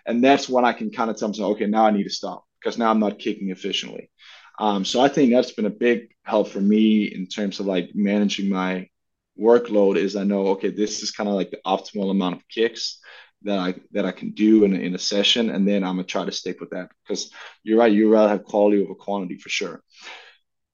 And 0.04 0.22
that's 0.22 0.50
when 0.50 0.66
I 0.66 0.74
can 0.74 0.90
kind 0.90 1.10
of 1.10 1.16
tell 1.16 1.28
myself, 1.28 1.52
okay, 1.52 1.66
now 1.66 1.86
I 1.86 1.90
need 1.92 2.04
to 2.04 2.10
stop 2.10 2.44
because 2.60 2.76
now 2.76 2.90
I'm 2.90 3.00
not 3.00 3.18
kicking 3.18 3.48
efficiently. 3.48 4.10
Um, 4.58 4.84
so 4.84 5.00
I 5.00 5.08
think 5.08 5.32
that's 5.32 5.52
been 5.52 5.64
a 5.64 5.70
big 5.70 6.10
help 6.24 6.48
for 6.48 6.60
me 6.60 7.04
in 7.04 7.26
terms 7.26 7.58
of 7.58 7.64
like 7.64 7.92
managing 7.94 8.50
my 8.50 8.90
workload. 9.40 9.96
Is 9.96 10.14
I 10.14 10.24
know, 10.24 10.48
okay, 10.48 10.68
this 10.68 11.02
is 11.02 11.10
kind 11.10 11.28
of 11.30 11.36
like 11.36 11.50
the 11.50 11.60
optimal 11.66 12.10
amount 12.10 12.36
of 12.36 12.48
kicks 12.48 13.00
that 13.44 13.58
I 13.58 13.76
that 13.92 14.04
I 14.04 14.12
can 14.12 14.32
do 14.32 14.64
in, 14.64 14.76
in 14.76 14.94
a 14.94 14.98
session, 14.98 15.48
and 15.48 15.66
then 15.66 15.84
I'm 15.84 15.94
gonna 15.94 16.04
try 16.04 16.26
to 16.26 16.32
stick 16.32 16.60
with 16.60 16.70
that 16.70 16.90
because 17.02 17.30
you're 17.62 17.78
right, 17.78 17.90
you 17.90 18.12
rather 18.12 18.28
have 18.28 18.44
quality 18.44 18.82
over 18.82 18.94
quantity 18.94 19.38
for 19.38 19.48
sure 19.48 19.82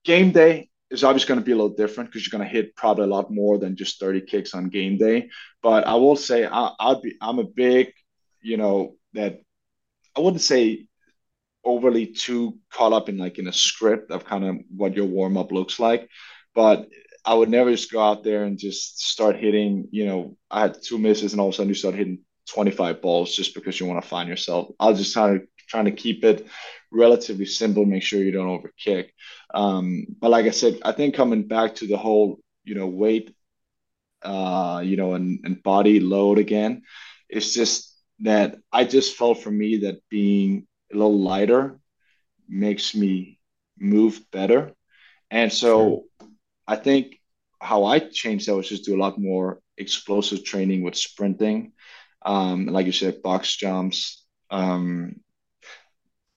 game 0.06 0.30
day 0.30 0.70
is 0.90 1.02
obviously 1.04 1.28
going 1.28 1.40
to 1.40 1.44
be 1.44 1.52
a 1.52 1.56
little 1.56 1.76
different 1.76 2.08
because 2.08 2.24
you're 2.24 2.38
going 2.38 2.48
to 2.48 2.56
hit 2.56 2.76
probably 2.76 3.04
a 3.04 3.08
lot 3.08 3.30
more 3.30 3.58
than 3.58 3.76
just 3.76 4.00
30 4.00 4.22
kicks 4.22 4.54
on 4.54 4.68
game 4.68 4.96
day. 4.96 5.28
But 5.62 5.86
I 5.86 5.96
will 5.96 6.16
say 6.16 6.46
I, 6.46 6.70
I'll 6.78 7.00
be 7.02 7.14
I'm 7.20 7.40
a 7.40 7.44
big, 7.44 7.92
you 8.40 8.56
know, 8.56 8.94
that 9.14 9.40
I 10.16 10.20
wouldn't 10.20 10.42
say 10.42 10.86
overly 11.64 12.06
too 12.06 12.56
caught 12.72 12.92
up 12.92 13.08
in 13.08 13.18
like 13.18 13.38
in 13.38 13.48
a 13.48 13.52
script 13.52 14.12
of 14.12 14.24
kind 14.24 14.44
of 14.44 14.56
what 14.74 14.94
your 14.94 15.06
warm 15.06 15.36
up 15.36 15.50
looks 15.50 15.80
like, 15.80 16.08
but 16.54 16.86
I 17.24 17.34
would 17.34 17.48
never 17.48 17.72
just 17.72 17.90
go 17.90 18.00
out 18.00 18.22
there 18.22 18.44
and 18.44 18.56
just 18.56 19.00
start 19.00 19.36
hitting. 19.36 19.88
You 19.90 20.06
know, 20.06 20.36
I 20.48 20.60
had 20.60 20.76
two 20.80 20.98
misses 20.98 21.32
and 21.32 21.40
all 21.40 21.48
of 21.48 21.54
a 21.54 21.56
sudden 21.56 21.68
you 21.68 21.74
start 21.74 21.96
hitting 21.96 22.20
25 22.50 23.02
balls 23.02 23.34
just 23.34 23.54
because 23.54 23.80
you 23.80 23.86
want 23.86 24.00
to 24.00 24.08
find 24.08 24.28
yourself. 24.28 24.68
I'll 24.78 24.94
just 24.94 25.12
try 25.12 25.34
to 25.34 25.46
trying 25.68 25.86
to 25.86 25.90
keep 25.90 26.24
it 26.24 26.46
relatively 26.96 27.46
simple, 27.46 27.84
make 27.84 28.02
sure 28.02 28.22
you 28.22 28.32
don't 28.32 28.48
overkick. 28.48 29.10
Um, 29.54 30.06
but 30.20 30.30
like 30.30 30.46
I 30.46 30.50
said, 30.50 30.80
I 30.84 30.92
think 30.92 31.14
coming 31.14 31.46
back 31.46 31.76
to 31.76 31.86
the 31.86 31.96
whole, 31.96 32.38
you 32.64 32.74
know, 32.74 32.86
weight, 32.86 33.34
uh, 34.22 34.82
you 34.84 34.96
know, 34.96 35.14
and, 35.14 35.40
and 35.44 35.62
body 35.62 36.00
load 36.00 36.38
again, 36.38 36.82
it's 37.28 37.54
just 37.54 37.94
that 38.20 38.56
I 38.72 38.84
just 38.84 39.16
felt 39.16 39.42
for 39.42 39.50
me 39.50 39.78
that 39.78 40.02
being 40.08 40.66
a 40.92 40.96
little 40.96 41.20
lighter 41.20 41.78
makes 42.48 42.94
me 42.94 43.38
move 43.78 44.20
better. 44.32 44.72
And 45.30 45.52
so 45.52 46.04
sure. 46.20 46.28
I 46.66 46.76
think 46.76 47.20
how 47.60 47.84
I 47.84 47.98
changed 47.98 48.48
that 48.48 48.56
was 48.56 48.68
just 48.68 48.84
do 48.84 48.96
a 48.96 49.02
lot 49.02 49.18
more 49.18 49.60
explosive 49.76 50.44
training 50.44 50.82
with 50.82 50.96
sprinting. 50.96 51.72
Um, 52.24 52.66
like 52.66 52.86
you 52.86 52.92
said, 52.92 53.22
box 53.22 53.54
jumps, 53.56 54.24
um, 54.50 55.20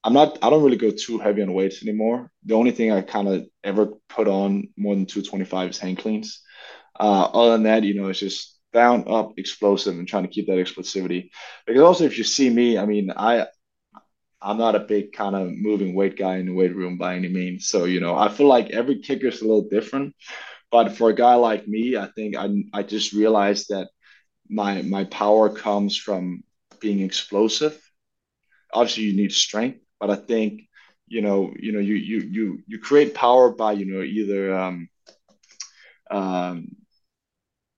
I'm 0.02 0.14
not. 0.14 0.38
I 0.42 0.48
don't 0.50 0.62
really 0.64 0.76
go 0.78 0.90
too 0.90 1.18
heavy 1.18 1.42
on 1.42 1.52
weights 1.52 1.82
anymore. 1.82 2.30
The 2.44 2.54
only 2.54 2.70
thing 2.70 2.90
I 2.90 3.02
kind 3.02 3.28
of 3.28 3.46
ever 3.62 3.88
put 4.08 4.28
on 4.28 4.68
more 4.76 4.94
than 4.94 5.06
225 5.06 5.70
is 5.70 5.78
hang 5.78 5.96
cleans. 5.96 6.42
Uh, 6.98 7.24
other 7.24 7.52
than 7.52 7.64
that, 7.64 7.84
you 7.84 7.94
know, 7.94 8.08
it's 8.08 8.20
just 8.20 8.58
down, 8.72 9.04
up, 9.08 9.34
explosive, 9.38 9.96
and 9.98 10.08
trying 10.08 10.24
to 10.24 10.30
keep 10.30 10.46
that 10.46 10.54
explosivity. 10.58 11.30
Because 11.66 11.82
also, 11.82 12.04
if 12.04 12.18
you 12.18 12.24
see 12.24 12.50
me, 12.50 12.78
I 12.78 12.86
mean, 12.86 13.12
I 13.16 13.46
I'm 14.42 14.58
not 14.58 14.74
a 14.76 14.80
big 14.80 15.12
kind 15.12 15.36
of 15.36 15.50
moving 15.52 15.94
weight 15.94 16.16
guy 16.16 16.36
in 16.38 16.46
the 16.46 16.54
weight 16.54 16.74
room 16.74 16.98
by 16.98 17.16
any 17.16 17.28
means. 17.28 17.68
So 17.68 17.84
you 17.84 18.00
know, 18.00 18.16
I 18.16 18.28
feel 18.28 18.46
like 18.48 18.70
every 18.70 19.00
kicker 19.00 19.28
is 19.28 19.42
a 19.42 19.46
little 19.46 19.68
different. 19.68 20.14
But 20.70 20.92
for 20.92 21.10
a 21.10 21.14
guy 21.14 21.34
like 21.36 21.68
me, 21.68 21.96
I 21.96 22.08
think 22.16 22.36
I 22.36 22.48
I 22.74 22.82
just 22.84 23.12
realized 23.12 23.68
that 23.70 23.88
my 24.48 24.82
my 24.82 25.04
power 25.04 25.50
comes 25.50 25.96
from 25.96 26.44
being 26.80 27.00
explosive. 27.00 27.78
Obviously, 28.72 29.04
you 29.04 29.16
need 29.16 29.32
strength, 29.32 29.80
but 30.00 30.10
I 30.10 30.16
think 30.16 30.62
you 31.06 31.20
know 31.20 31.52
you 31.58 31.72
know 31.72 31.78
you 31.78 31.94
you 31.94 32.20
you 32.20 32.62
you 32.66 32.78
create 32.78 33.14
power 33.14 33.50
by 33.50 33.72
you 33.72 33.84
know 33.84 34.02
either 34.02 34.54
um 34.54 34.88
um 36.10 36.74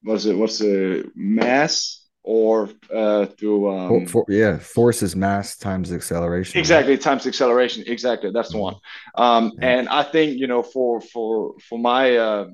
what's 0.03 0.25
it 0.25 0.37
what's 0.37 0.59
the 0.59 1.11
mass 1.15 2.07
or 2.23 2.71
uh 2.95 3.27
through 3.27 3.69
um 3.69 4.07
for, 4.07 4.25
yeah 4.29 4.59
force 4.59 5.03
is 5.03 5.17
mass 5.17 5.57
times 5.57 5.93
acceleration. 5.93 6.59
Exactly 6.61 6.97
times 6.97 7.27
acceleration. 7.27 7.85
Exactly 7.87 8.31
that's 8.31 8.53
the 8.53 8.59
one. 8.59 8.77
Um 9.17 9.53
yeah. 9.59 9.69
and 9.71 9.89
I 9.89 10.05
think 10.05 10.39
you 10.39 10.47
know 10.47 10.63
for 10.63 11.01
for 11.01 11.55
for 11.69 11.79
my 11.79 12.17
uh 12.17 12.47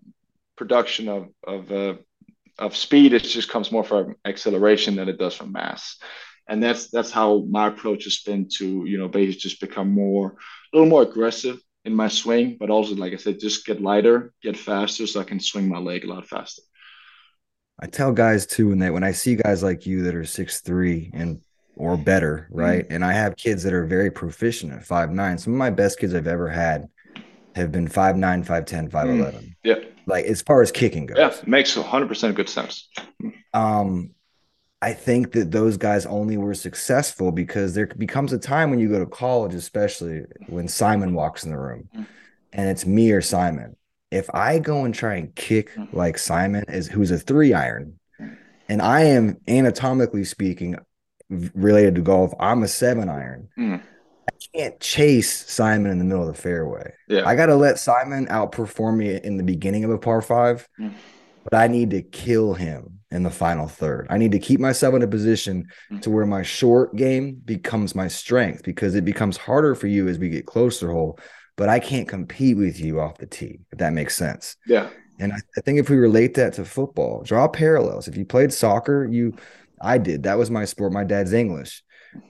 production 0.57 1.09
of 1.09 1.28
of 1.46 1.70
uh 1.70 1.94
of 2.59 2.76
speed 2.76 3.12
it 3.12 3.20
just 3.20 3.48
comes 3.48 3.70
more 3.70 3.85
from 3.85 4.16
acceleration 4.24 4.96
than 4.96 5.09
it 5.09 5.18
does 5.18 5.35
from 5.35 5.52
mass 5.52 5.98
and 6.49 6.63
that's 6.63 6.89
that's 6.89 7.11
how 7.11 7.45
my 7.51 7.69
approach 7.69 8.05
has 8.05 8.19
been 8.21 8.49
to 8.49 8.85
you 8.87 8.99
know 8.99 9.09
basically 9.09 9.39
just 9.41 9.61
become 9.61 9.91
more 9.91 10.37
a 10.73 10.77
little 10.77 10.89
more 10.89 11.03
aggressive 11.03 11.61
in 11.85 11.95
my 11.95 12.09
swing 12.09 12.57
but 12.59 12.71
also 12.71 12.95
like 12.95 13.13
i 13.13 13.17
said 13.17 13.39
just 13.39 13.65
get 13.67 13.81
lighter 13.81 14.33
get 14.43 14.57
faster 14.57 15.07
so 15.07 15.21
i 15.21 15.25
can 15.25 15.39
swing 15.39 15.69
my 15.69 15.79
leg 15.79 16.05
a 16.05 16.09
lot 16.09 16.27
faster. 16.27 16.63
I 17.81 17.87
tell 17.87 18.11
guys 18.13 18.45
too 18.45 18.69
when 18.71 18.79
they 18.79 18.91
when 18.91 19.05
i 19.05 19.13
see 19.13 19.37
guys 19.37 19.63
like 19.63 19.87
you 19.87 20.03
that 20.03 20.15
are 20.15 20.25
six 20.25 20.61
three 20.61 21.11
and 21.15 21.41
or 21.77 21.97
better 21.97 22.49
right? 22.51 22.85
Mm-hmm. 22.85 22.93
and 22.95 23.05
i 23.05 23.13
have 23.13 23.37
kids 23.37 23.63
that 23.63 23.73
are 23.73 23.87
very 23.87 24.11
proficient 24.11 24.73
at 24.73 24.85
five 24.85 25.11
nine. 25.13 25.39
Some 25.39 25.53
of 25.53 25.59
my 25.59 25.71
best 25.71 26.01
kids 26.01 26.13
i've 26.15 26.27
ever 26.27 26.49
had 26.49 26.89
have 27.55 27.71
been 27.71 27.87
five 27.87 28.17
nine 28.17 28.43
five 28.43 28.65
ten 28.65 28.91
five 28.91 29.09
eleven. 29.09 29.55
Yeah. 29.63 29.77
Like 30.07 30.25
as 30.25 30.43
far 30.43 30.63
as 30.63 30.73
kicking 30.73 31.07
goes. 31.07 31.19
Yeah 31.19 31.35
makes 31.47 31.77
100% 31.77 32.35
good 32.35 32.49
sense. 32.49 32.89
Um 33.55 34.11
I 34.81 34.93
think 34.93 35.33
that 35.33 35.51
those 35.51 35.77
guys 35.77 36.07
only 36.07 36.37
were 36.37 36.55
successful 36.55 37.33
because 37.33 37.75
there 37.75 37.87
becomes 37.87 38.33
a 38.33 38.38
time 38.38 38.71
when 38.71 38.79
you 38.79 38.88
go 38.88 39.01
to 39.01 39.07
college, 39.07 39.55
especially 39.55 40.23
when 40.47 40.69
Simon 40.69 41.14
walks 41.14 41.45
in 41.45 41.51
the 41.51 41.59
room 41.59 41.88
Mm. 41.97 42.07
and 42.53 42.71
it's 42.71 42.87
me 42.87 43.11
or 43.11 43.21
Simon. 43.21 43.77
If 44.11 44.31
I 44.33 44.59
go 44.61 44.85
and 44.85 44.95
try 44.95 45.17
and 45.17 45.35
kick 45.35 45.75
Mm. 45.75 45.93
like 45.93 46.17
Simon 46.17 46.64
is 46.69 46.87
who's 46.87 47.11
a 47.11 47.19
three 47.19 47.53
iron, 47.55 47.95
and 48.69 48.81
I 48.81 49.03
am 49.03 49.38
anatomically 49.49 50.25
speaking 50.25 50.77
related 51.55 51.97
to 51.97 52.01
golf, 52.03 52.33
I'm 52.38 52.62
a 52.62 52.69
seven 52.69 53.09
iron. 53.09 53.49
Mm. 53.59 53.81
I 54.31 54.33
can't 54.57 54.79
chase 54.81 55.51
Simon 55.51 55.91
in 55.91 55.99
the 55.99 56.05
middle 56.05 56.27
of 56.29 56.35
the 56.35 56.41
fairway. 56.41 56.93
Yeah. 57.09 57.27
I 57.27 57.35
got 57.35 57.47
to 57.47 57.57
let 57.57 57.79
Simon 57.81 58.27
outperform 58.27 58.99
me 58.99 59.17
in 59.17 59.38
the 59.38 59.43
beginning 59.43 59.83
of 59.85 59.91
a 59.91 59.99
par 59.99 60.23
five, 60.23 60.69
Mm. 60.81 60.93
But 61.51 61.59
I 61.59 61.67
need 61.69 61.91
to 61.91 62.03
kill 62.03 62.55
him 62.55 63.01
in 63.11 63.23
the 63.23 63.31
final 63.31 63.67
third. 63.69 64.07
I 64.11 64.19
need 64.19 64.33
to 64.33 64.39
keep 64.39 64.61
myself 64.61 64.95
in 64.95 65.03
a 65.03 65.07
position 65.09 65.69
Mm. 65.91 66.03
to 66.03 66.11
where 66.11 66.27
my 66.27 66.43
short 66.43 66.95
game 66.97 67.41
becomes 67.45 67.95
my 67.95 68.09
strength 68.09 68.63
because 68.65 68.95
it 68.95 69.05
becomes 69.05 69.37
harder 69.37 69.75
for 69.75 69.87
you 69.87 70.09
as 70.09 70.19
we 70.19 70.29
get 70.29 70.47
closer 70.47 70.91
hole. 70.93 71.19
But 71.57 71.69
I 71.69 71.81
can't 71.81 72.07
compete 72.07 72.57
with 72.57 72.79
you 72.79 73.01
off 73.01 73.19
the 73.19 73.27
tee, 73.27 73.61
if 73.73 73.79
that 73.79 73.93
makes 73.93 74.17
sense. 74.17 74.57
yeah. 74.67 74.91
And 75.21 75.33
I, 75.33 75.39
I 75.57 75.61
think 75.63 75.81
if 75.81 75.91
we 75.91 75.97
relate 75.97 76.35
that 76.35 76.53
to 76.55 76.65
football, 76.65 77.25
draw 77.25 77.49
parallels. 77.49 78.07
If 78.07 78.17
you 78.17 78.25
played 78.25 78.53
soccer, 78.53 79.05
you, 79.05 79.35
I 79.81 79.99
did. 79.99 80.23
That 80.23 80.39
was 80.39 80.49
my 80.49 80.65
sport. 80.65 80.93
My 80.93 81.03
dad's 81.03 81.33
English. 81.33 81.83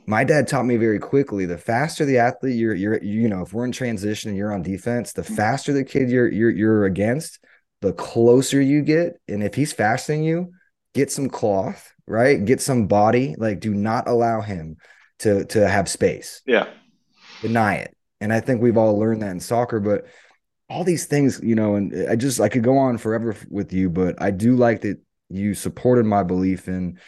My 0.06 0.24
dad 0.24 0.48
taught 0.48 0.64
me 0.64 0.78
very 0.78 0.98
quickly. 0.98 1.44
The 1.44 1.58
faster 1.58 2.06
the 2.06 2.16
athlete 2.16 2.56
you're, 2.56 2.74
you're, 2.74 3.02
you 3.02 3.28
know, 3.28 3.42
if 3.42 3.52
we're 3.52 3.66
in 3.66 3.72
transition 3.72 4.30
and 4.30 4.38
you're 4.38 4.54
on 4.54 4.62
defense, 4.62 5.12
the 5.12 5.22
faster 5.22 5.74
the 5.74 5.84
kid 5.84 6.08
you're, 6.08 6.28
you're, 6.32 6.48
you're 6.50 6.84
against, 6.86 7.40
the 7.80 7.92
closer 7.92 8.60
you 8.60 8.82
get. 8.82 9.20
And 9.28 9.42
if 9.42 9.54
he's 9.54 9.72
than 10.06 10.22
you, 10.22 10.52
get 10.94 11.10
some 11.10 11.28
cloth, 11.28 11.92
right? 12.06 12.44
Get 12.44 12.60
some 12.60 12.86
body. 12.86 13.34
Like, 13.38 13.60
do 13.60 13.74
not 13.74 14.08
allow 14.08 14.40
him 14.40 14.76
to 15.20 15.44
to 15.46 15.68
have 15.68 15.88
space. 15.88 16.42
Yeah. 16.46 16.68
Deny 17.42 17.76
it. 17.76 17.96
And 18.20 18.32
I 18.32 18.40
think 18.40 18.60
we've 18.60 18.76
all 18.76 18.98
learned 18.98 19.22
that 19.22 19.30
in 19.30 19.40
soccer, 19.40 19.80
but 19.80 20.06
all 20.68 20.84
these 20.84 21.06
things, 21.06 21.40
you 21.42 21.54
know, 21.54 21.76
and 21.76 22.08
I 22.10 22.16
just 22.16 22.40
I 22.40 22.48
could 22.48 22.62
go 22.62 22.76
on 22.76 22.98
forever 22.98 23.34
with 23.48 23.72
you, 23.72 23.90
but 23.90 24.20
I 24.20 24.30
do 24.30 24.56
like 24.56 24.82
that 24.82 24.98
you 25.30 25.54
supported 25.54 26.06
my 26.06 26.22
belief 26.22 26.68
in 26.68 26.98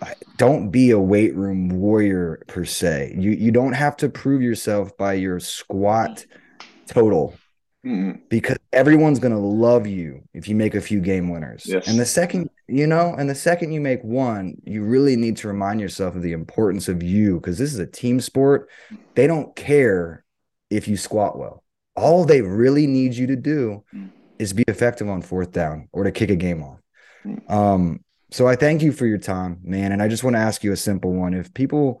uh, 0.00 0.06
don't 0.36 0.70
be 0.70 0.90
a 0.90 0.98
weight 0.98 1.34
room 1.34 1.68
warrior 1.68 2.42
per 2.46 2.64
se. 2.64 3.14
You 3.16 3.30
you 3.30 3.50
don't 3.50 3.74
have 3.74 3.96
to 3.98 4.08
prove 4.08 4.42
yourself 4.42 4.96
by 4.96 5.14
your 5.14 5.40
squat 5.40 6.26
total 6.86 7.34
Mm. 7.84 8.20
because 8.28 8.58
everyone's 8.72 9.18
going 9.18 9.32
to 9.32 9.40
love 9.40 9.88
you 9.88 10.22
if 10.32 10.46
you 10.46 10.54
make 10.54 10.76
a 10.76 10.80
few 10.80 11.00
game 11.00 11.28
winners. 11.28 11.64
Yes. 11.66 11.88
And 11.88 11.98
the 11.98 12.06
second, 12.06 12.48
you 12.68 12.86
know, 12.86 13.12
and 13.18 13.28
the 13.28 13.34
second 13.34 13.72
you 13.72 13.80
make 13.80 14.04
one, 14.04 14.54
you 14.64 14.84
really 14.84 15.16
need 15.16 15.36
to 15.38 15.48
remind 15.48 15.80
yourself 15.80 16.14
of 16.14 16.22
the 16.22 16.30
importance 16.30 16.86
of 16.86 17.02
you 17.02 17.40
because 17.40 17.58
this 17.58 17.72
is 17.72 17.80
a 17.80 17.86
team 17.86 18.20
sport. 18.20 18.70
They 19.16 19.26
don't 19.26 19.56
care 19.56 20.24
if 20.70 20.86
you 20.86 20.96
squat 20.96 21.36
well. 21.36 21.64
All 21.96 22.24
they 22.24 22.40
really 22.40 22.86
need 22.86 23.14
you 23.14 23.26
to 23.26 23.36
do 23.36 23.82
is 24.38 24.52
be 24.52 24.62
effective 24.68 25.08
on 25.08 25.20
fourth 25.20 25.50
down 25.50 25.88
or 25.90 26.04
to 26.04 26.12
kick 26.12 26.30
a 26.30 26.36
game 26.36 26.62
off. 26.62 26.78
Mm. 27.26 27.50
Um, 27.50 28.04
so 28.30 28.46
I 28.46 28.54
thank 28.54 28.82
you 28.82 28.92
for 28.92 29.06
your 29.06 29.18
time, 29.18 29.58
man. 29.64 29.90
And 29.90 30.00
I 30.00 30.06
just 30.06 30.22
want 30.22 30.36
to 30.36 30.40
ask 30.40 30.62
you 30.62 30.70
a 30.70 30.76
simple 30.76 31.12
one. 31.12 31.34
If 31.34 31.52
people 31.52 32.00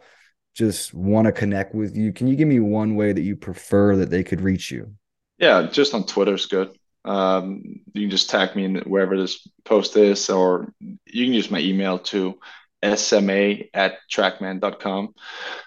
just 0.54 0.94
want 0.94 1.26
to 1.26 1.32
connect 1.32 1.74
with 1.74 1.96
you, 1.96 2.12
can 2.12 2.28
you 2.28 2.36
give 2.36 2.46
me 2.46 2.60
one 2.60 2.94
way 2.94 3.12
that 3.12 3.20
you 3.20 3.34
prefer 3.34 3.96
that 3.96 4.10
they 4.10 4.22
could 4.22 4.40
reach 4.40 4.70
you? 4.70 4.94
Yeah, 5.42 5.66
just 5.66 5.92
on 5.92 6.06
Twitter 6.06 6.34
is 6.34 6.46
good. 6.46 6.70
Um, 7.04 7.80
you 7.94 8.02
can 8.02 8.10
just 8.10 8.30
tag 8.30 8.54
me 8.54 8.64
in 8.64 8.76
wherever 8.82 9.18
this 9.18 9.44
post 9.64 9.96
is, 9.96 10.30
or 10.30 10.72
you 10.78 11.24
can 11.26 11.34
use 11.34 11.50
my 11.50 11.58
email 11.58 11.98
to 11.98 12.38
sma 12.84 13.54
at 13.74 13.98
trackman.com. 14.08 15.14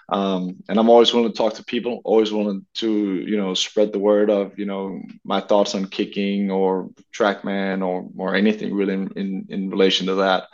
Um, 0.08 0.56
and 0.70 0.78
I'm 0.78 0.88
always 0.88 1.12
willing 1.12 1.30
to 1.30 1.36
talk 1.36 1.54
to 1.54 1.64
people, 1.64 2.00
always 2.04 2.32
willing 2.32 2.64
to, 2.76 2.90
you 2.90 3.36
know, 3.36 3.52
spread 3.52 3.92
the 3.92 3.98
word 3.98 4.30
of, 4.30 4.58
you 4.58 4.64
know, 4.64 4.98
my 5.24 5.42
thoughts 5.42 5.74
on 5.74 5.88
kicking 5.88 6.50
or 6.50 6.88
trackman 7.12 7.86
or 7.86 8.08
or 8.16 8.34
anything 8.34 8.72
really 8.72 8.94
in, 8.94 9.12
in, 9.14 9.46
in 9.50 9.68
relation 9.68 10.06
to 10.06 10.14
that. 10.14 10.44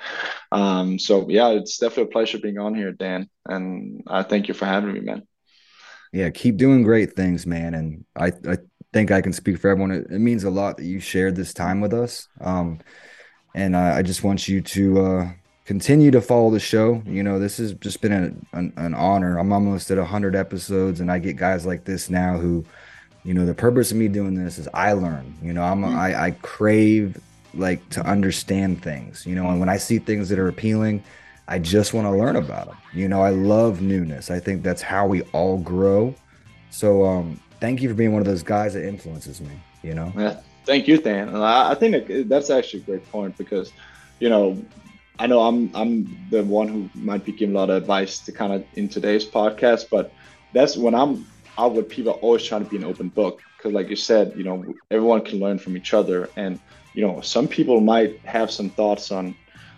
Um, 0.51 0.99
so 0.99 1.29
yeah, 1.29 1.51
it's 1.51 1.79
definitely 1.79 2.11
a 2.11 2.13
pleasure 2.13 2.39
being 2.39 2.59
on 2.59 2.75
here, 2.75 2.91
Dan. 2.91 3.31
And 3.47 4.03
I 4.09 4.25
thank 4.25 4.49
you 4.49 4.55
for 4.55 4.67
having 4.67 4.93
me, 4.93 5.01
man. 5.01 5.29
Yeah, 6.13 6.29
keep 6.29 6.59
doing 6.59 6.83
great 6.83 7.15
things, 7.15 7.47
man. 7.47 7.73
And 7.73 8.05
I, 8.15 8.33
I 8.47 8.59
think 8.93 9.11
I 9.11 9.21
can 9.21 9.33
speak 9.33 9.59
for 9.59 9.69
everyone. 9.69 9.91
It, 9.91 10.07
it 10.11 10.19
means 10.19 10.45
a 10.45 10.51
lot 10.51 10.77
that 10.77 10.85
you 10.85 11.01
shared 11.01 11.37
this 11.37 11.55
time 11.55 11.81
with 11.81 11.93
us. 11.93 12.29
Um, 12.41 12.81
and 13.55 13.77
I, 13.77 13.99
I 13.99 14.03
just 14.03 14.23
want 14.23 14.49
you 14.49 14.61
to 14.61 15.01
uh, 15.01 15.31
continue 15.65 16.11
to 16.11 16.21
follow 16.21 16.51
the 16.51 16.61
show. 16.61 17.03
You 17.07 17.23
know, 17.23 17.39
this 17.39 17.59
has 17.59 17.75
just 17.75 18.01
been 18.01 18.13
an, 18.13 18.47
an, 18.53 18.73
an 18.77 18.95
honor. 18.95 19.39
I'm 19.39 19.53
almost 19.53 19.91
at 19.91 19.99
100 19.99 20.35
episodes, 20.35 21.01
and 21.01 21.11
I 21.11 21.19
get 21.19 21.37
guys 21.37 21.67
like 21.67 21.85
this 21.85 22.11
now 22.11 22.39
who, 22.39 22.65
you 23.25 23.35
know, 23.35 23.47
the 23.47 23.55
purpose 23.55 23.91
of 23.91 23.97
me 23.97 24.09
doing 24.09 24.35
this 24.35 24.59
is 24.59 24.69
I 24.75 24.93
learn. 24.93 25.35
You 25.43 25.53
know, 25.53 25.63
I'm 25.63 25.85
I, 25.85 26.27
I 26.27 26.31
crave 26.43 27.21
like 27.55 27.87
to 27.91 28.03
understand 28.03 28.83
things. 28.83 29.27
You 29.27 29.35
know, 29.35 29.49
and 29.49 29.61
when 29.61 29.69
I 29.69 29.77
see 29.77 29.99
things 29.99 30.29
that 30.31 30.39
are 30.39 30.49
appealing, 30.49 31.03
I 31.49 31.59
just 31.59 31.95
want 31.95 32.07
to 32.07 32.11
learn 32.11 32.37
about 32.37 32.67
them. 32.67 32.77
You 32.93 33.09
know, 33.09 33.23
I 33.23 33.31
love 33.31 33.81
newness. 33.81 34.31
I 34.31 34.41
think 34.41 34.63
that's 34.63 34.83
how 34.83 35.07
we 35.07 35.23
all 35.33 35.59
grow. 35.59 36.15
So, 36.71 37.05
um, 37.05 37.41
thank 37.62 37.81
you 37.81 37.88
for 37.88 37.94
being 37.94 38.12
one 38.12 38.20
of 38.20 38.27
those 38.27 38.42
guys 38.42 38.75
that 38.75 38.85
influences 38.85 39.40
me. 39.40 39.55
You 39.83 39.94
know, 39.94 40.12
Yeah, 40.16 40.40
thank 40.66 40.88
you, 40.88 40.98
Dan. 40.98 41.29
And 41.29 41.38
I, 41.38 41.70
I 41.70 41.75
think 41.75 42.09
that 42.09 42.29
that's 42.29 42.51
actually 42.51 42.81
a 42.81 42.87
great 42.87 43.11
point 43.11 43.38
because, 43.38 43.72
you 44.18 44.29
know, 44.29 44.62
I 45.18 45.27
know 45.29 45.40
I'm 45.40 45.70
I'm 45.75 46.27
the 46.31 46.42
one 46.42 46.68
who 46.68 46.90
might 46.94 47.25
be 47.25 47.33
giving 47.33 47.55
a 47.55 47.59
lot 47.59 47.70
of 47.70 47.77
advice 47.77 48.18
to 48.27 48.33
kind 48.33 48.53
of 48.53 48.64
in 48.75 48.88
today's 48.88 49.25
podcast, 49.25 49.88
but 49.90 50.12
that's 50.53 50.77
when 50.77 50.94
I'm 50.94 51.27
out 51.57 51.75
with 51.75 51.88
people 51.88 52.12
always 52.14 52.42
trying 52.42 52.64
to 52.64 52.70
be 52.70 52.77
an 52.77 52.85
open 52.85 53.09
book 53.09 53.40
because, 53.57 53.72
like 53.72 53.88
you 53.88 53.96
said, 53.96 54.35
you 54.37 54.42
know, 54.42 54.75
everyone 54.90 55.22
can 55.22 55.38
learn 55.38 55.59
from 55.59 55.77
each 55.77 55.94
other, 55.94 56.29
and 56.37 56.59
you 56.94 57.07
know, 57.07 57.20
some 57.20 57.46
people 57.46 57.81
might 57.81 58.18
have 58.20 58.51
some 58.51 58.70
thoughts 58.70 59.12
on 59.12 59.37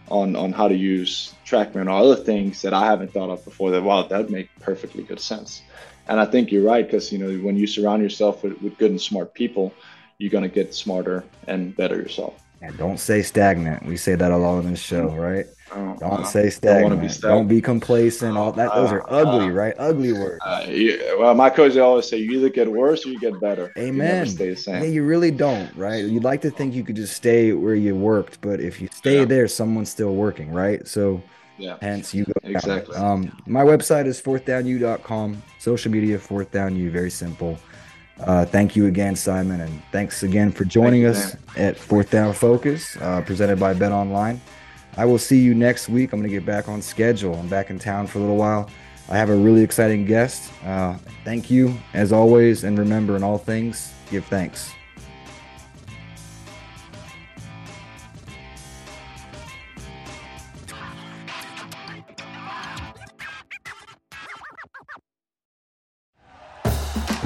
on 0.09 0.37
on 0.37 0.53
how 0.53 0.69
to 0.69 0.75
use 0.75 1.35
TrackMan 1.45 1.87
or 1.87 1.91
other 1.91 2.17
things 2.17 2.63
that 2.63 2.73
I 2.73 2.87
haven't 2.87 3.13
thought 3.13 3.31
of 3.31 3.45
before. 3.45 3.71
That 3.71 3.83
wow, 3.83 4.05
that 4.05 4.19
would 4.19 4.31
make 4.31 4.49
perfectly 4.61 5.03
good 5.03 5.21
sense. 5.21 5.63
And 6.09 6.21
I 6.21 6.27
think 6.27 6.51
you're 6.53 6.65
right 6.65 6.85
because 6.87 7.13
you 7.13 7.19
know 7.19 7.33
when 7.45 7.57
you 7.57 7.67
surround 7.67 8.03
yourself 8.03 8.43
with, 8.43 8.61
with 8.61 8.77
good 8.79 8.91
and 8.91 9.01
smart 9.01 9.35
people, 9.35 9.75
you're 10.19 10.31
gonna 10.31 10.49
get 10.49 10.75
smarter 10.75 11.31
and 11.47 11.75
better 11.77 11.97
yourself. 11.97 12.35
and 12.61 12.77
don't 12.79 12.99
say 12.99 13.23
stagnant. 13.23 13.85
We 13.85 13.97
say 13.97 14.15
that 14.15 14.31
a 14.33 14.37
lot 14.37 14.59
on 14.59 14.71
this 14.71 14.81
show, 14.81 15.15
right? 15.15 15.47
Oh, 15.71 15.97
Don't 15.99 16.23
wow. 16.23 16.25
say 16.25 16.51
Don't 16.61 16.91
stagnant. 16.91 17.21
Don't 17.21 17.49
be 17.49 17.61
be, 17.61 17.61
complacent. 17.61 18.37
All 18.37 18.53
that. 18.53 18.75
Those 18.75 18.93
are 18.93 19.03
Uh, 19.03 19.11
ugly, 19.11 19.51
uh, 19.51 19.51
right? 19.51 19.75
Ugly 19.79 20.13
words. 20.13 20.45
Uh, 20.45 20.65
you, 20.69 21.17
well, 21.19 21.35
my 21.35 21.51
coach 21.51 21.77
always 21.77 22.09
say 22.09 22.19
you 22.19 22.39
either 22.39 22.51
get 22.51 22.71
worse 22.71 23.07
or 23.07 23.11
you 23.11 23.19
get 23.19 23.41
better. 23.41 23.77
You 24.07 24.27
Amen. 24.27 24.27
stay 24.27 24.51
the 24.51 24.57
same. 24.57 24.83
Yeah, 24.83 24.89
you 24.89 25.05
really 25.05 25.31
don't, 25.31 25.75
right? 25.77 26.05
You'd 26.05 26.25
like 26.25 26.41
to 26.43 26.51
think 26.51 26.75
you 26.75 26.85
could 26.85 26.97
just 26.97 27.15
stay 27.17 27.53
where 27.53 27.75
you 27.75 27.97
worked, 27.97 28.41
but 28.41 28.61
if 28.61 28.81
you 28.81 28.89
stay 28.93 29.25
Yeah. 29.25 29.25
there, 29.25 29.49
someone's 29.49 29.91
still 29.91 30.15
working, 30.15 30.51
right? 30.53 30.87
So 30.89 31.23
yeah. 31.59 31.77
hence 31.81 32.15
you 32.15 32.25
go. 32.25 32.33
Exactly. 32.43 32.97
Um, 32.97 33.37
my 33.47 33.63
website 33.63 34.07
is 34.07 34.21
fourthdownu.com. 34.21 35.43
Social 35.59 35.91
media, 35.91 36.19
fourth 36.19 36.51
down 36.51 36.77
you, 36.77 36.91
very 36.91 37.11
simple. 37.11 37.59
Uh, 38.21 38.45
thank 38.45 38.77
you 38.77 38.87
again, 38.87 39.17
Simon, 39.17 39.61
and 39.61 39.83
thanks 39.91 40.23
again 40.23 40.53
for 40.53 40.65
joining 40.65 41.03
you, 41.03 41.09
us 41.09 41.37
at 41.57 41.77
Fourth 41.77 42.11
Down 42.11 42.33
Focus, 42.33 42.97
uh, 43.01 43.21
presented 43.23 43.59
by 43.59 43.75
Bet 43.75 43.91
Online. 43.91 44.41
I 44.97 45.05
will 45.05 45.19
see 45.19 45.41
you 45.41 45.55
next 45.55 45.89
week. 45.89 46.13
I'm 46.13 46.21
going 46.21 46.31
to 46.31 46.35
get 46.35 46.47
back 46.47 46.69
on 46.69 46.81
schedule. 46.81 47.35
I'm 47.35 47.49
back 47.49 47.71
in 47.71 47.79
town 47.81 48.07
for 48.07 48.19
a 48.19 48.21
little 48.21 48.37
while. 48.37 48.71
I 49.09 49.19
have 49.19 49.31
a 49.31 49.37
really 49.37 49.63
exciting 49.63 50.05
guest. 50.05 50.53
Uh, 50.65 50.97
thank 51.25 51.51
you, 51.51 51.77
as 51.93 52.13
always, 52.13 52.63
and 52.63 52.79
remember, 52.79 53.17
in 53.17 53.25
all 53.25 53.39
things, 53.39 53.93
give 54.11 54.25
thanks. 54.27 54.73